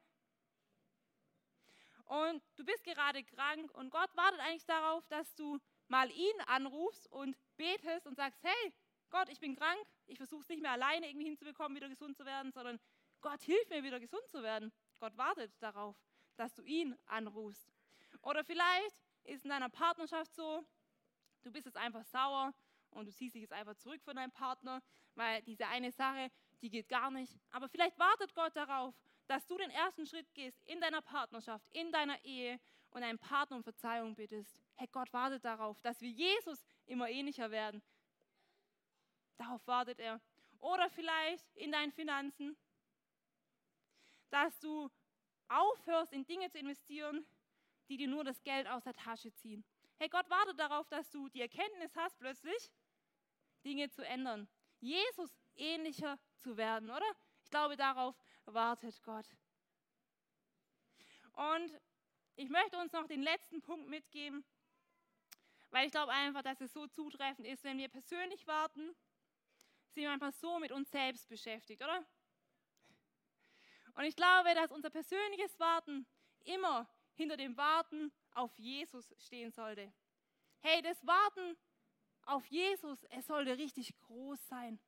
Und 2.09 2.43
du 2.57 2.65
bist 2.65 2.83
gerade 2.85 3.23
krank 3.23 3.71
und 3.73 3.91
Gott 3.91 4.09
wartet 4.17 4.41
eigentlich 4.41 4.65
darauf, 4.65 5.07
dass 5.09 5.35
du 5.35 5.59
mal 5.89 6.11
ihn 6.11 6.41
anrufst 6.47 7.07
und 7.13 7.37
betest 7.59 8.07
und 8.07 8.17
sagst, 8.17 8.43
hey, 8.43 8.73
Gott, 9.11 9.29
ich 9.29 9.41
bin 9.41 9.55
krank, 9.55 9.79
ich 10.07 10.17
versuche 10.17 10.41
es 10.41 10.49
nicht 10.49 10.63
mehr 10.63 10.73
alleine 10.73 11.07
irgendwie 11.07 11.27
hinzubekommen, 11.27 11.77
wieder 11.77 11.89
gesund 11.89 12.17
zu 12.17 12.25
werden, 12.25 12.51
sondern 12.51 12.81
Gott, 13.21 13.43
hilf 13.43 13.69
mir 13.69 13.83
wieder 13.83 14.01
gesund 14.01 14.27
zu 14.31 14.43
werden. 14.43 14.73
Gott 14.99 15.17
wartet 15.19 15.53
darauf, 15.61 15.97
dass 16.37 16.55
du 16.55 16.63
ihn 16.63 16.97
anrufst. 17.07 17.71
Oder 18.23 18.43
vielleicht 18.43 19.03
ist 19.25 19.45
in 19.45 19.51
deiner 19.51 19.69
Partnerschaft 19.69 20.35
so, 20.35 20.65
du 21.43 21.53
bist 21.53 21.67
jetzt 21.67 21.77
einfach 21.77 22.05
sauer 22.05 22.55
und 22.91 23.07
du 23.07 23.13
ziehst 23.13 23.35
dich 23.35 23.43
jetzt 23.43 23.53
einfach 23.53 23.75
zurück 23.77 24.03
von 24.03 24.17
deinem 24.17 24.33
Partner, 24.33 24.83
weil 25.15 25.43
diese 25.43 25.67
eine 25.67 25.93
Sache, 25.93 26.31
die 26.63 26.71
geht 26.71 26.89
gar 26.89 27.11
nicht. 27.11 27.39
Aber 27.51 27.69
vielleicht 27.69 27.99
wartet 27.99 28.35
Gott 28.35 28.57
darauf, 28.57 28.95
dass 29.29 29.47
du 29.47 29.57
den 29.57 29.71
ersten 29.71 30.07
Schritt 30.07 30.35
gehst 30.35 30.61
in 30.65 30.81
deiner 30.81 31.03
Partnerschaft, 31.03 31.67
in 31.71 31.93
deiner 31.93 32.23
Ehe 32.25 32.59
und 32.91 33.03
deinem 33.03 33.19
Partner 33.19 33.57
um 33.57 33.63
Verzeihung 33.63 34.15
bittest. 34.15 34.61
Hey, 34.75 34.89
Gott 34.91 35.13
wartet 35.13 35.45
darauf, 35.45 35.81
dass 35.83 36.01
wir 36.01 36.11
Jesus 36.11 36.65
immer 36.87 37.09
ähnlicher 37.09 37.51
werden. 37.51 37.83
Darauf 39.37 39.65
wartet 39.67 40.01
er. 40.01 40.21
Oder 40.61 40.89
vielleicht 40.91 41.55
in 41.55 41.71
deinen 41.71 41.93
Finanzen, 41.93 42.57
dass 44.31 44.59
du 44.61 44.91
aufhörst, 45.49 46.13
in 46.13 46.27
Dinge 46.27 46.51
zu 46.51 46.59
investieren, 46.59 47.27
die 47.89 47.97
dir 47.97 48.09
nur 48.09 48.25
das 48.25 48.43
Geld 48.43 48.67
aus 48.67 48.83
der 48.85 48.95
Tasche 48.95 49.33
ziehen. 49.35 49.65
Hey, 49.99 50.09
Gott 50.09 50.29
wartet 50.31 50.59
darauf, 50.59 50.89
dass 50.89 51.11
du 51.11 51.29
die 51.29 51.41
Erkenntnis 51.41 51.95
hast, 51.97 52.19
plötzlich 52.19 52.71
Dinge 53.65 53.91
zu 53.91 54.05
ändern. 54.05 54.49
Jesus 54.81 55.31
ähnlicher 55.57 56.19
zu 56.39 56.57
werden, 56.57 56.91
oder? 56.91 57.11
Ich 57.43 57.51
glaube, 57.51 57.77
darauf 57.77 58.15
wartet 58.55 59.03
Gott. 59.03 59.27
Und 61.33 61.81
ich 62.37 62.49
möchte 62.49 62.79
uns 62.79 62.93
noch 62.93 63.07
den 63.07 63.23
letzten 63.23 63.63
Punkt 63.63 63.89
mitgeben, 63.89 64.45
weil 65.71 65.87
ich 65.87 65.93
glaube 65.93 66.13
einfach, 66.13 66.43
dass 66.43 66.61
es 66.61 66.73
so 66.73 66.87
zutreffend 66.87 67.47
ist, 67.47 67.65
wenn 67.65 67.79
wir 67.79 67.89
persönlich 67.89 68.47
warten, 68.47 68.95
sind 69.91 70.03
wir 70.03 70.11
einfach 70.11 70.33
so 70.33 70.59
mit 70.59 70.73
uns 70.73 70.91
selbst 70.91 71.29
beschäftigt, 71.29 71.83
oder? 71.83 72.05
Und 73.95 74.05
ich 74.05 74.17
glaube, 74.17 74.55
dass 74.55 74.71
unser 74.71 74.91
persönliches 74.91 75.59
Warten 75.59 76.07
immer 76.45 76.89
hinter 77.15 77.37
dem 77.37 77.57
Warten 77.57 78.13
auf 78.33 78.57
Jesus 78.59 79.13
stehen 79.19 79.51
sollte. 79.51 79.93
Hey, 80.61 80.83
das 80.83 81.05
Warten 81.07 81.57
auf 82.23 82.47
Jesus, 82.47 83.03
es 83.11 83.27
sollte 83.27 83.59
richtig 83.59 83.99
groß 83.99 84.39
sein. 84.49 84.79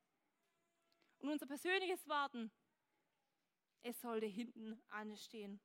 Und 1.19 1.31
unser 1.31 1.47
persönliches 1.47 2.07
Warten, 2.09 2.51
es 3.83 4.01
sollte 4.01 4.27
hinten 4.27 4.81
anstehen. 4.89 5.61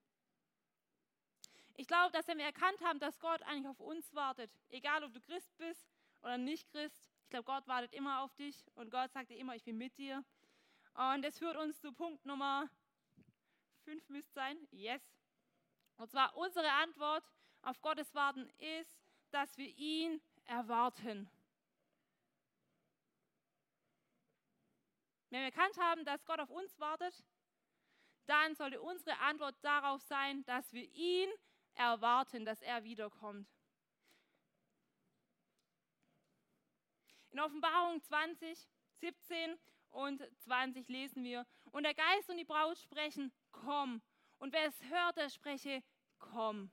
Ich 1.75 1.87
glaube, 1.87 2.11
dass 2.13 2.27
wenn 2.27 2.37
wir 2.37 2.45
erkannt 2.45 2.79
haben, 2.81 2.99
dass 2.99 3.19
Gott 3.19 3.41
eigentlich 3.43 3.67
auf 3.67 3.79
uns 3.79 4.13
wartet, 4.13 4.49
egal 4.69 5.03
ob 5.03 5.13
du 5.13 5.19
Christ 5.19 5.55
bist 5.57 5.85
oder 6.21 6.37
nicht 6.37 6.69
Christ, 6.69 7.11
ich 7.23 7.29
glaube, 7.29 7.45
Gott 7.45 7.67
wartet 7.67 7.93
immer 7.93 8.21
auf 8.21 8.33
dich 8.35 8.65
und 8.75 8.91
Gott 8.91 9.11
sagt 9.11 9.29
dir 9.29 9.37
immer, 9.37 9.55
ich 9.55 9.63
bin 9.63 9.77
mit 9.77 9.97
dir. 9.97 10.23
Und 10.93 11.23
das 11.23 11.37
führt 11.37 11.57
uns 11.57 11.79
zu 11.81 11.91
Punkt 11.91 12.25
Nummer 12.25 12.69
fünf 13.85 14.09
müsste 14.09 14.33
sein. 14.33 14.57
Yes. 14.71 15.01
Und 15.97 16.09
zwar 16.09 16.35
unsere 16.35 16.69
Antwort 16.71 17.23
auf 17.61 17.79
Gottes 17.81 18.13
Warten 18.15 18.49
ist, 18.79 18.99
dass 19.31 19.57
wir 19.57 19.67
ihn 19.77 20.21
erwarten. 20.45 21.29
Wenn 25.29 25.39
wir 25.39 25.45
erkannt 25.45 25.77
haben, 25.77 26.03
dass 26.05 26.25
Gott 26.25 26.39
auf 26.39 26.49
uns 26.49 26.79
wartet, 26.79 27.23
dann 28.25 28.55
sollte 28.55 28.81
unsere 28.81 29.17
Antwort 29.19 29.55
darauf 29.61 30.01
sein, 30.03 30.43
dass 30.45 30.71
wir 30.73 30.89
ihn 30.93 31.29
erwarten, 31.75 32.45
dass 32.45 32.61
er 32.61 32.83
wiederkommt. 32.83 33.47
In 37.31 37.39
Offenbarung 37.39 38.01
20, 38.01 38.67
17 38.99 39.59
und 39.89 40.21
20 40.39 40.87
lesen 40.87 41.23
wir, 41.23 41.45
und 41.71 41.83
der 41.83 41.93
Geist 41.93 42.29
und 42.29 42.37
die 42.37 42.45
Braut 42.45 42.77
sprechen, 42.77 43.31
komm. 43.51 44.01
Und 44.37 44.53
wer 44.53 44.67
es 44.67 44.83
hört, 44.83 45.17
der 45.17 45.29
spreche, 45.29 45.83
komm. 46.17 46.71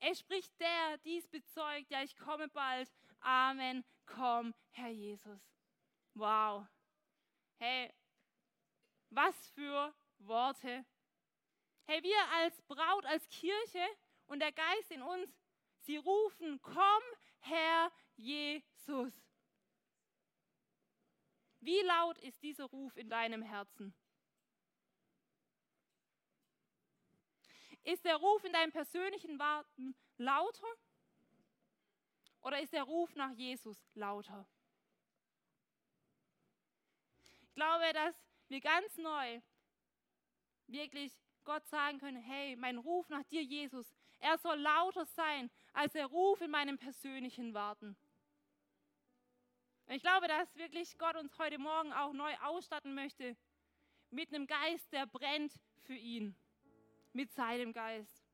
Es 0.00 0.18
spricht 0.18 0.52
der, 0.60 0.98
dies 0.98 1.26
bezeugt, 1.28 1.90
ja, 1.90 2.02
ich 2.02 2.16
komme 2.16 2.48
bald. 2.48 2.92
Amen, 3.20 3.84
komm, 4.06 4.54
Herr 4.70 4.90
Jesus. 4.90 5.40
Wow. 6.14 6.66
Hey, 7.58 7.92
was 9.10 9.34
für 9.50 9.94
Worte. 10.18 10.84
Hey, 11.86 12.02
wir 12.02 12.28
als 12.34 12.60
Braut, 12.62 13.04
als 13.06 13.28
Kirche 13.28 13.86
und 14.26 14.40
der 14.40 14.52
Geist 14.52 14.90
in 14.90 15.02
uns, 15.02 15.30
sie 15.82 15.96
rufen, 15.96 16.60
komm, 16.62 17.02
Herr 17.40 17.92
Jesus. 18.16 19.12
Wie 21.60 21.80
laut 21.82 22.18
ist 22.18 22.42
dieser 22.42 22.64
Ruf 22.64 22.96
in 22.96 23.08
deinem 23.08 23.42
Herzen? 23.42 23.94
Ist 27.82 28.04
der 28.04 28.16
Ruf 28.16 28.42
in 28.44 28.52
deinem 28.52 28.72
persönlichen 28.72 29.38
Warten 29.38 29.94
lauter 30.16 30.66
oder 32.40 32.60
ist 32.60 32.72
der 32.72 32.82
Ruf 32.82 33.14
nach 33.14 33.30
Jesus 33.30 33.78
lauter? 33.94 34.46
Ich 37.42 37.54
glaube, 37.54 37.92
dass 37.92 38.14
wir 38.48 38.60
ganz 38.60 38.96
neu 38.96 39.40
wirklich 40.68 41.12
Gott 41.44 41.66
sagen 41.68 41.98
können, 41.98 42.20
hey, 42.20 42.56
mein 42.56 42.78
Ruf 42.78 43.08
nach 43.08 43.22
dir, 43.24 43.42
Jesus, 43.42 43.86
er 44.18 44.38
soll 44.38 44.58
lauter 44.58 45.06
sein 45.06 45.50
als 45.72 45.92
der 45.92 46.06
Ruf 46.06 46.40
in 46.40 46.50
meinem 46.50 46.78
persönlichen 46.78 47.54
Warten. 47.54 47.96
Ich 49.88 50.02
glaube, 50.02 50.26
dass 50.26 50.56
wirklich 50.56 50.98
Gott 50.98 51.16
uns 51.16 51.38
heute 51.38 51.58
Morgen 51.58 51.92
auch 51.92 52.12
neu 52.12 52.34
ausstatten 52.42 52.94
möchte 52.94 53.36
mit 54.10 54.34
einem 54.34 54.46
Geist, 54.46 54.92
der 54.92 55.06
brennt 55.06 55.52
für 55.84 55.94
ihn 55.94 56.34
mit 57.12 57.32
seinem 57.32 57.72
Geist. 57.72 58.24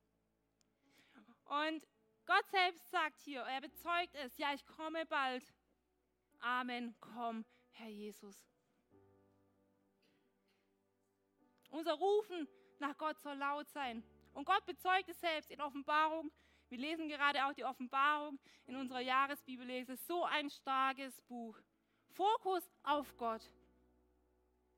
Und 1.45 1.87
Gott 2.25 2.49
selbst 2.51 2.91
sagt 2.91 3.21
hier, 3.21 3.43
er 3.43 3.61
bezeugt 3.61 4.15
es, 4.15 4.37
ja, 4.39 4.55
ich 4.55 4.65
komme 4.67 5.05
bald. 5.07 5.45
Amen, 6.41 6.95
komm, 7.01 7.45
Herr 7.73 7.89
Jesus. 7.89 8.52
Unser 11.73 11.95
Rufen 11.95 12.47
nach 12.79 12.97
Gott 12.99 13.19
soll 13.21 13.37
laut 13.37 13.69
sein. 13.71 14.05
Und 14.35 14.45
Gott 14.45 14.65
bezeugt 14.67 15.09
es 15.09 15.19
selbst 15.19 15.51
in 15.51 15.61
Offenbarung. 15.61 16.31
Wir 16.69 16.79
lesen 16.79 17.09
gerade 17.09 17.45
auch 17.45 17.53
die 17.55 17.65
Offenbarung 17.65 18.39
in 18.67 18.77
unserer 18.77 19.01
Jahresbibellese. 19.01 19.97
So 19.97 20.25
ein 20.25 20.49
starkes 20.51 21.21
Buch. 21.23 21.59
Fokus 22.11 22.63
auf 22.83 23.17
Gott. 23.17 23.43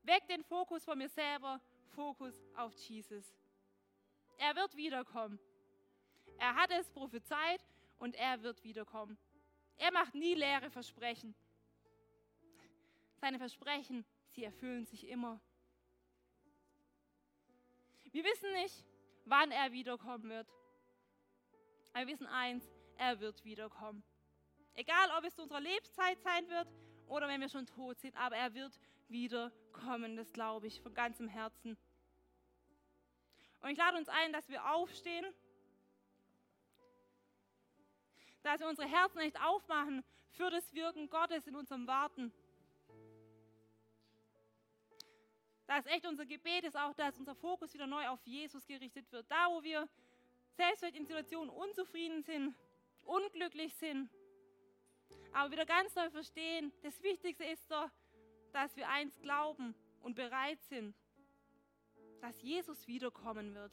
Weg 0.03 0.25
den 0.27 0.43
Fokus 0.43 0.85
von 0.85 0.97
mir 0.97 1.09
selber, 1.09 1.59
Fokus 1.95 2.33
auf 2.55 2.73
Jesus. 2.75 3.25
Er 4.37 4.55
wird 4.55 4.75
wiederkommen. 4.75 5.39
Er 6.37 6.55
hat 6.55 6.71
es 6.71 6.89
prophezeit 6.89 7.65
und 7.97 8.15
er 8.15 8.41
wird 8.41 8.63
wiederkommen. 8.63 9.17
Er 9.77 9.91
macht 9.91 10.15
nie 10.15 10.35
leere 10.35 10.69
Versprechen. 10.69 11.35
Seine 13.19 13.37
Versprechen, 13.37 14.05
sie 14.29 14.43
erfüllen 14.43 14.85
sich 14.85 15.07
immer. 15.07 15.41
Wir 18.15 18.23
wissen 18.23 18.49
nicht, 18.53 18.85
wann 19.25 19.51
er 19.51 19.73
wiederkommen 19.73 20.29
wird. 20.29 20.47
Aber 21.91 22.07
wir 22.07 22.13
wissen 22.13 22.27
eins, 22.27 22.63
er 22.95 23.19
wird 23.19 23.43
wiederkommen. 23.43 24.05
Egal, 24.73 25.09
ob 25.17 25.25
es 25.25 25.35
zu 25.35 25.41
unserer 25.41 25.59
Lebenszeit 25.59 26.21
sein 26.21 26.47
wird 26.47 26.65
oder 27.07 27.27
wenn 27.27 27.41
wir 27.41 27.49
schon 27.49 27.65
tot 27.65 27.99
sind, 27.99 28.15
aber 28.15 28.37
er 28.37 28.53
wird 28.53 28.79
wiederkommen, 29.09 30.15
das 30.15 30.31
glaube 30.31 30.67
ich 30.67 30.79
von 30.79 30.93
ganzem 30.93 31.27
Herzen. 31.27 31.77
Und 33.59 33.71
ich 33.71 33.77
lade 33.77 33.97
uns 33.97 34.07
ein, 34.07 34.31
dass 34.31 34.47
wir 34.47 34.65
aufstehen, 34.65 35.25
dass 38.43 38.61
wir 38.61 38.69
unsere 38.69 38.87
Herzen 38.87 39.17
nicht 39.17 39.41
aufmachen 39.41 40.05
für 40.29 40.49
das 40.49 40.73
Wirken 40.73 41.09
Gottes 41.09 41.47
in 41.47 41.55
unserem 41.57 41.85
Warten. 41.85 42.31
Dass 45.67 45.85
echt 45.87 46.05
unser 46.05 46.25
Gebet 46.25 46.63
ist 46.63 46.77
auch, 46.77 46.93
dass 46.93 47.17
unser 47.17 47.35
Fokus 47.35 47.73
wieder 47.73 47.87
neu 47.87 48.07
auf 48.07 48.19
Jesus 48.25 48.65
gerichtet 48.65 49.11
wird. 49.11 49.29
Da, 49.29 49.47
wo 49.49 49.63
wir 49.63 49.87
selbst 50.55 50.83
in 50.83 51.05
Situationen 51.05 51.49
unzufrieden 51.49 52.23
sind, 52.23 52.55
unglücklich 53.03 53.73
sind, 53.75 54.09
aber 55.33 55.51
wieder 55.51 55.65
ganz 55.65 55.93
neu 55.95 56.09
verstehen, 56.09 56.71
das 56.81 57.01
Wichtigste 57.03 57.43
ist 57.43 57.69
doch, 57.69 57.89
dass 58.53 58.75
wir 58.77 58.87
eins 58.87 59.19
glauben 59.19 59.75
und 60.01 60.15
bereit 60.15 60.61
sind, 60.69 60.95
dass 62.21 62.41
Jesus 62.41 62.87
wiederkommen 62.87 63.53
wird. 63.53 63.71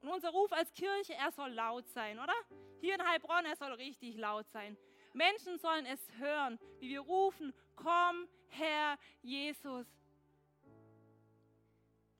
Und 0.00 0.08
unser 0.08 0.30
Ruf 0.30 0.52
als 0.52 0.72
Kirche, 0.74 1.14
er 1.14 1.30
soll 1.32 1.50
laut 1.50 1.88
sein, 1.90 2.18
oder? 2.18 2.34
Hier 2.80 2.94
in 2.94 3.06
Heilbronn, 3.06 3.44
er 3.44 3.56
soll 3.56 3.72
richtig 3.72 4.16
laut 4.16 4.48
sein. 4.50 4.76
Menschen 5.12 5.58
sollen 5.58 5.86
es 5.86 6.00
hören, 6.18 6.58
wie 6.80 6.90
wir 6.90 7.00
rufen, 7.00 7.52
komm, 7.76 8.28
Herr 8.48 8.98
Jesus. 9.22 9.86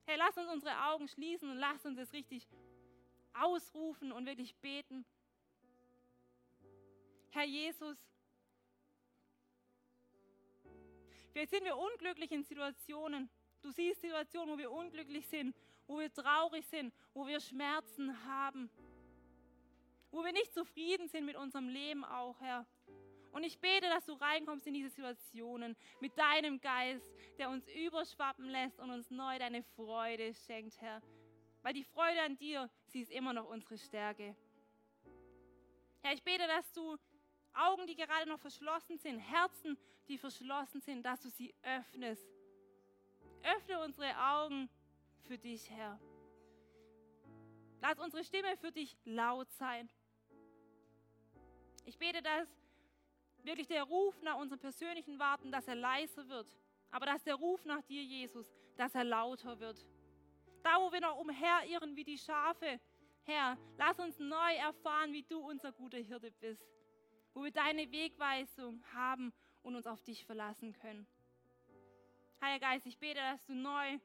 Hey, 0.09 0.17
lass 0.17 0.35
uns 0.37 0.49
unsere 0.51 0.75
Augen 0.85 1.07
schließen 1.07 1.51
und 1.51 1.57
lass 1.57 1.85
uns 1.85 1.99
es 1.99 2.11
richtig 2.13 2.47
ausrufen 3.31 4.11
und 4.11 4.25
wirklich 4.25 4.55
beten. 4.55 5.05
Herr 7.29 7.45
Jesus, 7.45 7.95
vielleicht 11.31 11.51
sind 11.51 11.63
wir 11.63 11.77
unglücklich 11.77 12.31
in 12.31 12.43
Situationen. 12.43 13.29
Du 13.61 13.69
siehst 13.69 14.01
Situationen, 14.01 14.55
wo 14.55 14.57
wir 14.57 14.71
unglücklich 14.71 15.27
sind, 15.27 15.55
wo 15.85 15.99
wir 15.99 16.11
traurig 16.11 16.65
sind, 16.65 16.91
wo 17.13 17.27
wir 17.27 17.39
Schmerzen 17.39 18.25
haben, 18.25 18.71
wo 20.09 20.23
wir 20.23 20.31
nicht 20.31 20.55
zufrieden 20.55 21.07
sind 21.07 21.27
mit 21.27 21.35
unserem 21.35 21.69
Leben 21.69 22.03
auch, 22.03 22.41
Herr. 22.41 22.65
Und 23.31 23.43
ich 23.43 23.59
bete, 23.59 23.87
dass 23.87 24.05
du 24.05 24.13
reinkommst 24.13 24.65
in 24.67 24.73
diese 24.73 24.89
Situationen 24.89 25.75
mit 25.99 26.17
deinem 26.17 26.59
Geist, 26.59 27.05
der 27.37 27.49
uns 27.49 27.67
überschwappen 27.67 28.45
lässt 28.45 28.79
und 28.79 28.89
uns 28.89 29.09
neu 29.11 29.37
deine 29.37 29.63
Freude 29.63 30.33
schenkt, 30.33 30.79
Herr. 30.81 31.01
Weil 31.61 31.73
die 31.73 31.83
Freude 31.83 32.21
an 32.21 32.37
dir, 32.37 32.69
sie 32.87 33.01
ist 33.01 33.11
immer 33.11 33.33
noch 33.33 33.47
unsere 33.49 33.77
Stärke. 33.77 34.35
Herr, 36.01 36.13
ich 36.13 36.23
bete, 36.23 36.47
dass 36.47 36.71
du 36.73 36.97
Augen, 37.53 37.87
die 37.87 37.95
gerade 37.95 38.27
noch 38.27 38.39
verschlossen 38.39 38.97
sind, 38.97 39.19
Herzen, 39.19 39.77
die 40.07 40.17
verschlossen 40.17 40.81
sind, 40.81 41.03
dass 41.03 41.21
du 41.21 41.29
sie 41.29 41.53
öffnest. 41.61 42.25
Öffne 43.43 43.83
unsere 43.83 44.17
Augen 44.17 44.69
für 45.27 45.37
dich, 45.37 45.69
Herr. 45.69 45.99
Lass 47.81 47.99
unsere 47.99 48.23
Stimme 48.23 48.57
für 48.57 48.71
dich 48.71 48.97
laut 49.05 49.49
sein. 49.51 49.89
Ich 51.85 51.97
bete, 51.97 52.21
dass 52.21 52.47
wirklich 53.43 53.67
der 53.67 53.83
Ruf 53.83 54.21
nach 54.21 54.37
unserem 54.37 54.59
persönlichen 54.59 55.19
Warten, 55.19 55.51
dass 55.51 55.67
er 55.67 55.75
leiser 55.75 56.27
wird. 56.27 56.47
Aber 56.91 57.05
dass 57.05 57.23
der 57.23 57.35
Ruf 57.35 57.63
nach 57.65 57.81
dir, 57.83 58.03
Jesus, 58.03 58.51
dass 58.77 58.95
er 58.95 59.03
lauter 59.03 59.59
wird. 59.59 59.85
Da, 60.63 60.77
wo 60.79 60.91
wir 60.91 61.01
noch 61.01 61.17
umherirren 61.17 61.95
wie 61.95 62.03
die 62.03 62.17
Schafe, 62.17 62.79
Herr, 63.23 63.57
lass 63.77 63.99
uns 63.99 64.17
neu 64.19 64.55
erfahren, 64.55 65.13
wie 65.13 65.23
du 65.23 65.39
unser 65.39 65.71
guter 65.71 65.99
Hirte 65.99 66.31
bist. 66.31 66.65
Wo 67.33 67.43
wir 67.43 67.51
deine 67.51 67.91
Wegweisung 67.91 68.83
haben 68.93 69.31
und 69.61 69.75
uns 69.75 69.85
auf 69.85 70.01
dich 70.01 70.25
verlassen 70.25 70.73
können. 70.73 71.05
Heiliger 72.41 72.67
Geist, 72.67 72.85
ich 72.85 72.97
bete, 72.97 73.19
dass 73.19 73.45
du 73.45 73.53
neu 73.53 73.99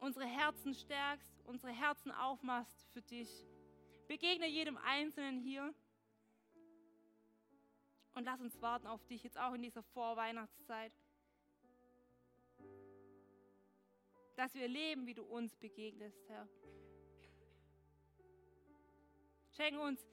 unsere 0.00 0.26
Herzen 0.26 0.74
stärkst, 0.74 1.42
unsere 1.46 1.72
Herzen 1.72 2.10
aufmachst 2.10 2.88
für 2.92 3.02
dich. 3.02 3.46
Begegne 4.08 4.48
jedem 4.48 4.76
Einzelnen 4.78 5.38
hier 5.38 5.74
und 8.14 8.24
lass 8.24 8.40
uns 8.40 8.60
warten 8.62 8.86
auf 8.86 9.04
dich, 9.06 9.22
jetzt 9.22 9.38
auch 9.38 9.52
in 9.54 9.62
dieser 9.62 9.82
Vorweihnachtszeit. 9.82 10.92
Dass 14.36 14.54
wir 14.54 14.68
leben, 14.68 15.06
wie 15.06 15.14
du 15.14 15.22
uns 15.22 15.56
begegnest, 15.56 16.18
Herr. 16.28 16.48
Schenke 19.52 19.80
uns, 19.80 20.04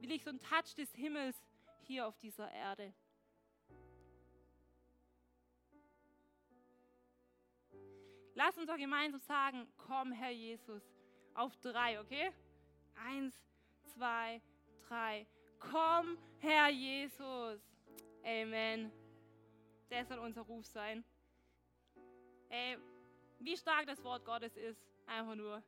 will 0.00 0.12
ich 0.12 0.24
so 0.24 0.30
ein 0.30 0.40
Touch 0.40 0.74
des 0.74 0.94
Himmels 0.94 1.36
hier 1.82 2.06
auf 2.06 2.16
dieser 2.18 2.50
Erde. 2.50 2.94
Lass 8.34 8.56
uns 8.56 8.66
doch 8.66 8.76
gemeinsam 8.76 9.20
sagen, 9.20 9.66
komm, 9.76 10.12
Herr 10.12 10.30
Jesus, 10.30 10.82
auf 11.34 11.54
drei, 11.58 12.00
okay? 12.00 12.32
Eins, 12.94 13.34
zwei, 13.94 14.40
drei. 14.88 15.26
Komm, 15.60 16.18
Herr 16.38 16.68
Jesus. 16.70 17.60
Amen. 18.24 18.90
Der 19.90 20.04
soll 20.04 20.18
unser 20.18 20.42
Ruf 20.42 20.66
sein. 20.66 21.04
Ey, 22.48 22.78
wie 23.38 23.56
stark 23.56 23.86
das 23.86 24.02
Wort 24.02 24.24
Gottes 24.24 24.56
ist. 24.56 24.80
Einfach 25.06 25.34
nur 25.34 25.62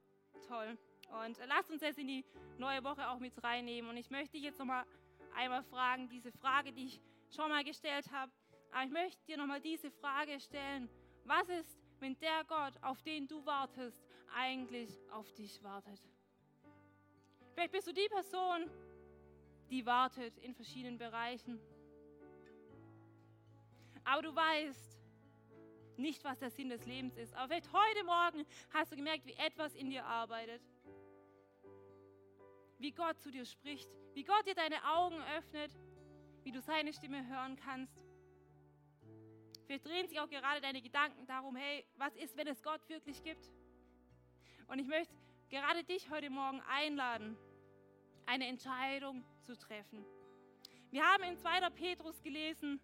toll. 0.49 0.76
Und 1.24 1.38
lasst 1.47 1.70
uns 1.70 1.82
jetzt 1.82 1.99
in 1.99 2.09
die 2.09 2.24
neue 2.59 2.82
Woche 2.82 3.09
auch 3.09 3.18
mit 3.18 3.43
reinnehmen. 3.43 3.90
Und 3.90 3.97
ich 3.97 4.11
möchte 4.11 4.32
dich 4.32 4.43
jetzt 4.43 4.59
nochmal 4.59 4.84
einmal 5.34 5.62
fragen, 5.62 6.09
diese 6.09 6.32
Frage, 6.32 6.72
die 6.72 6.86
ich 6.86 7.01
schon 7.30 7.49
mal 7.49 7.62
gestellt 7.62 8.11
habe. 8.11 8.32
Aber 8.72 8.84
ich 8.84 8.90
möchte 8.90 9.24
dir 9.26 9.36
nochmal 9.36 9.61
diese 9.61 9.90
Frage 9.90 10.40
stellen. 10.40 10.88
Was 11.24 11.49
ist, 11.49 11.78
wenn 12.01 12.18
der 12.18 12.45
Gott, 12.49 12.74
auf 12.82 13.03
den 13.03 13.28
du 13.28 13.45
wartest, 13.45 14.03
eigentlich 14.34 14.99
auf 15.11 15.30
dich 15.34 15.62
wartet? 15.62 16.01
Vielleicht 17.55 17.72
bist 17.72 17.86
du 17.86 17.93
die 17.93 18.09
Person, 18.09 18.70
die 19.72 19.86
wartet 19.86 20.36
in 20.38 20.54
verschiedenen 20.54 20.98
Bereichen. 20.98 21.58
Aber 24.04 24.20
du 24.20 24.34
weißt 24.34 25.00
nicht, 25.96 26.22
was 26.24 26.38
der 26.38 26.50
Sinn 26.50 26.68
des 26.68 26.84
Lebens 26.84 27.16
ist. 27.16 27.32
Aber 27.32 27.48
vielleicht 27.48 27.72
heute 27.72 28.04
Morgen 28.04 28.44
hast 28.74 28.92
du 28.92 28.96
gemerkt, 28.96 29.24
wie 29.24 29.32
etwas 29.32 29.74
in 29.74 29.88
dir 29.88 30.04
arbeitet. 30.04 30.60
Wie 32.78 32.92
Gott 32.92 33.18
zu 33.20 33.30
dir 33.30 33.46
spricht, 33.46 33.88
wie 34.12 34.24
Gott 34.24 34.46
dir 34.46 34.54
deine 34.54 34.76
Augen 34.84 35.18
öffnet, 35.38 35.72
wie 36.42 36.52
du 36.52 36.60
seine 36.60 36.92
Stimme 36.92 37.26
hören 37.26 37.56
kannst. 37.56 38.04
Vielleicht 39.64 39.86
drehen 39.86 40.06
sich 40.06 40.20
auch 40.20 40.28
gerade 40.28 40.60
deine 40.60 40.82
Gedanken 40.82 41.26
darum, 41.26 41.56
hey, 41.56 41.86
was 41.96 42.14
ist, 42.16 42.36
wenn 42.36 42.48
es 42.48 42.62
Gott 42.62 42.86
wirklich 42.90 43.22
gibt? 43.22 43.50
Und 44.66 44.80
ich 44.80 44.86
möchte 44.86 45.14
gerade 45.48 45.82
dich 45.84 46.10
heute 46.10 46.28
Morgen 46.28 46.60
einladen, 46.62 47.38
eine 48.26 48.46
Entscheidung 48.46 49.24
zu 49.42 49.56
treffen. 49.56 50.04
Wir 50.90 51.04
haben 51.04 51.22
in 51.24 51.36
2. 51.36 51.70
Petrus 51.70 52.20
gelesen, 52.22 52.80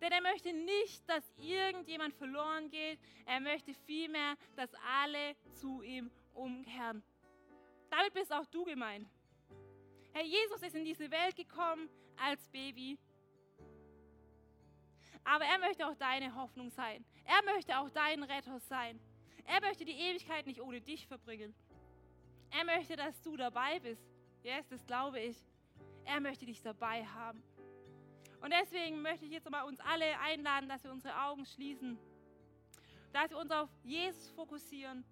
denn 0.00 0.12
er 0.12 0.20
möchte 0.20 0.52
nicht, 0.52 1.08
dass 1.08 1.24
irgendjemand 1.36 2.14
verloren 2.14 2.68
geht. 2.70 2.98
Er 3.26 3.40
möchte 3.40 3.74
vielmehr, 3.74 4.36
dass 4.56 4.70
alle 5.02 5.36
zu 5.52 5.82
ihm 5.82 6.10
umkehren. 6.32 7.02
Damit 7.90 8.12
bist 8.12 8.32
auch 8.32 8.46
du 8.46 8.64
gemeint. 8.64 9.08
Herr 10.12 10.24
Jesus 10.24 10.62
ist 10.62 10.74
in 10.74 10.84
diese 10.84 11.10
Welt 11.10 11.36
gekommen 11.36 11.88
als 12.16 12.48
Baby. 12.48 12.98
Aber 15.24 15.44
er 15.44 15.58
möchte 15.58 15.86
auch 15.86 15.96
deine 15.96 16.34
Hoffnung 16.34 16.70
sein. 16.70 17.04
Er 17.24 17.42
möchte 17.54 17.78
auch 17.78 17.88
dein 17.90 18.22
Retter 18.22 18.60
sein. 18.60 19.00
Er 19.46 19.60
möchte 19.60 19.84
die 19.84 19.92
Ewigkeit 19.92 20.46
nicht 20.46 20.60
ohne 20.60 20.80
dich 20.80 21.06
verbringen. 21.06 21.54
Er 22.50 22.64
möchte, 22.64 22.96
dass 22.96 23.20
du 23.22 23.36
dabei 23.36 23.80
bist. 23.80 24.13
Yes, 24.44 24.68
das 24.68 24.84
glaube 24.86 25.20
ich. 25.20 25.38
Er 26.04 26.20
möchte 26.20 26.44
dich 26.44 26.60
dabei 26.60 27.02
haben. 27.06 27.42
Und 28.42 28.52
deswegen 28.52 29.00
möchte 29.00 29.24
ich 29.24 29.32
jetzt 29.32 29.48
mal 29.50 29.62
uns 29.62 29.80
alle 29.80 30.18
einladen, 30.20 30.68
dass 30.68 30.84
wir 30.84 30.92
unsere 30.92 31.18
Augen 31.18 31.46
schließen, 31.46 31.98
dass 33.14 33.30
wir 33.30 33.38
uns 33.38 33.50
auf 33.50 33.70
Jesus 33.82 34.28
fokussieren. 34.32 35.02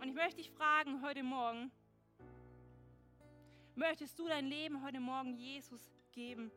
Und 0.00 0.08
ich 0.08 0.14
möchte 0.14 0.38
dich 0.38 0.50
fragen 0.50 1.00
heute 1.00 1.22
Morgen, 1.22 1.70
möchtest 3.76 4.18
du 4.18 4.26
dein 4.26 4.46
Leben 4.46 4.82
heute 4.82 4.98
Morgen 4.98 5.36
Jesus 5.36 5.88
geben? 6.10 6.50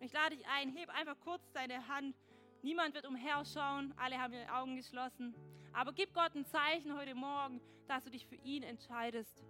Und 0.00 0.06
ich 0.06 0.12
lade 0.12 0.36
dich 0.36 0.44
ein, 0.48 0.76
heb 0.76 0.88
einfach 0.88 1.20
kurz 1.20 1.48
deine 1.52 1.86
Hand. 1.86 2.16
Niemand 2.62 2.92
wird 2.92 3.06
umherschauen, 3.06 3.94
alle 3.96 4.20
haben 4.20 4.34
ihre 4.34 4.52
Augen 4.52 4.74
geschlossen. 4.74 5.32
Aber 5.72 5.92
gib 5.92 6.12
Gott 6.12 6.34
ein 6.34 6.44
Zeichen 6.44 6.98
heute 6.98 7.14
Morgen, 7.14 7.60
dass 7.86 8.02
du 8.02 8.10
dich 8.10 8.26
für 8.26 8.34
ihn 8.34 8.64
entscheidest. 8.64 9.44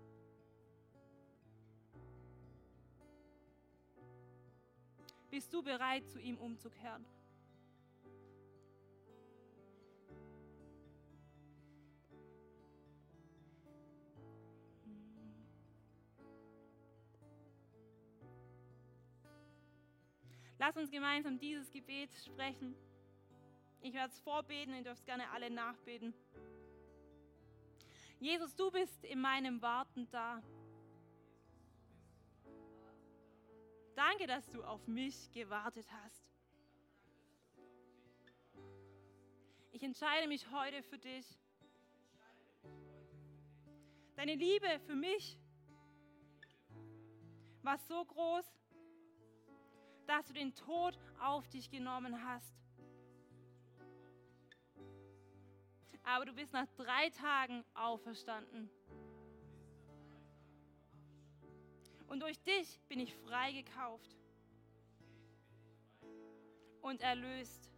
Bist 5.32 5.50
du 5.54 5.62
bereit, 5.62 6.06
zu 6.10 6.20
ihm 6.20 6.36
umzukehren? 6.36 7.06
Lass 20.58 20.76
uns 20.76 20.90
gemeinsam 20.90 21.38
dieses 21.38 21.70
Gebet 21.70 22.10
sprechen. 22.26 22.74
Ich 23.80 23.94
werde 23.94 24.12
es 24.12 24.20
vorbeten, 24.20 24.74
ihr 24.74 24.84
dürft 24.84 25.06
gerne 25.06 25.30
alle 25.30 25.48
nachbeten. 25.48 26.12
Jesus, 28.20 28.54
du 28.54 28.70
bist 28.70 29.02
in 29.06 29.22
meinem 29.22 29.62
Warten 29.62 30.06
da. 30.10 30.42
Danke, 33.94 34.26
dass 34.26 34.48
du 34.50 34.62
auf 34.64 34.86
mich 34.86 35.30
gewartet 35.32 35.86
hast. 36.02 36.24
Ich 39.70 39.82
entscheide 39.82 40.28
mich 40.28 40.50
heute 40.50 40.82
für 40.82 40.98
dich. 40.98 41.26
Deine 44.16 44.34
Liebe 44.34 44.80
für 44.86 44.94
mich 44.94 45.38
war 47.62 47.78
so 47.78 48.04
groß, 48.04 48.46
dass 50.06 50.26
du 50.26 50.32
den 50.32 50.54
Tod 50.54 50.98
auf 51.20 51.48
dich 51.48 51.70
genommen 51.70 52.24
hast. 52.24 52.54
Aber 56.04 56.24
du 56.24 56.32
bist 56.32 56.52
nach 56.52 56.66
drei 56.76 57.10
Tagen 57.10 57.64
auferstanden. 57.74 58.70
Und 62.12 62.20
durch 62.20 62.38
dich 62.42 62.78
bin 62.90 63.00
ich 63.00 63.14
freigekauft 63.26 64.18
und 66.82 67.00
erlöst. 67.00 67.70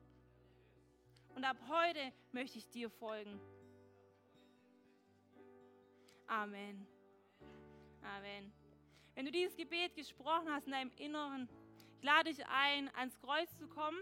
Und 1.37 1.45
ab 1.45 1.57
heute 1.69 2.13
möchte 2.33 2.59
ich 2.59 2.69
dir 2.69 2.91
folgen. 2.91 3.39
Amen. 6.27 6.85
Amen. 8.03 8.53
Wenn 9.15 9.27
du 9.27 9.31
dieses 9.31 9.55
Gebet 9.55 9.95
gesprochen 9.95 10.51
hast 10.51 10.67
in 10.67 10.73
deinem 10.73 10.91
Inneren, 10.99 11.49
ich 11.97 12.03
lade 12.03 12.35
dich 12.35 12.45
ein, 12.49 12.93
ans 12.97 13.17
Kreuz 13.21 13.57
zu 13.57 13.69
kommen 13.69 14.01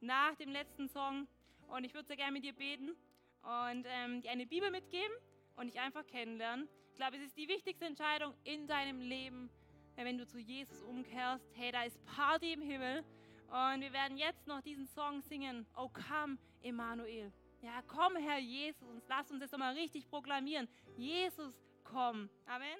nach 0.00 0.34
dem 0.36 0.50
letzten 0.50 0.88
Song. 0.88 1.28
Und 1.68 1.84
ich 1.84 1.92
würde 1.92 2.06
sehr 2.06 2.16
gerne 2.16 2.32
mit 2.32 2.44
dir 2.44 2.54
beten 2.54 2.96
und 3.42 3.84
ähm, 3.86 4.22
dir 4.22 4.30
eine 4.30 4.46
Bibel 4.46 4.70
mitgeben 4.70 5.12
und 5.56 5.66
dich 5.66 5.78
einfach 5.78 6.06
kennenlernen. 6.06 6.70
Ich 6.96 6.98
glaube, 6.98 7.18
es 7.18 7.24
ist 7.24 7.36
die 7.36 7.46
wichtigste 7.46 7.84
Entscheidung 7.84 8.32
in 8.44 8.66
deinem 8.66 9.00
Leben, 9.00 9.50
wenn 9.96 10.16
du 10.16 10.26
zu 10.26 10.38
Jesus 10.38 10.82
umkehrst. 10.82 11.44
Hey, 11.52 11.70
da 11.70 11.82
ist 11.82 12.02
Party 12.06 12.54
im 12.54 12.62
Himmel. 12.62 13.04
Und 13.48 13.82
wir 13.82 13.92
werden 13.92 14.16
jetzt 14.16 14.46
noch 14.46 14.62
diesen 14.62 14.86
Song 14.86 15.20
singen. 15.20 15.66
Oh, 15.76 15.90
come, 15.90 16.38
Emmanuel. 16.62 17.30
Ja, 17.60 17.82
komm, 17.86 18.16
Herr 18.16 18.38
Jesus. 18.38 18.88
Und 18.88 19.02
lass 19.10 19.30
uns 19.30 19.40
das 19.40 19.52
nochmal 19.52 19.74
richtig 19.74 20.08
proklamieren. 20.08 20.68
Jesus, 20.96 21.52
komm. 21.84 22.30
Amen. 22.46 22.78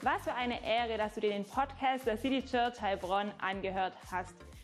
Was 0.00 0.24
für 0.24 0.34
eine 0.34 0.66
Ehre, 0.66 0.98
dass 0.98 1.14
du 1.14 1.20
dir 1.20 1.30
den 1.30 1.44
Podcast 1.44 2.06
der 2.06 2.16
City 2.16 2.44
Church 2.44 2.80
Heilbronn 2.80 3.30
angehört 3.38 3.96
hast. 4.10 4.34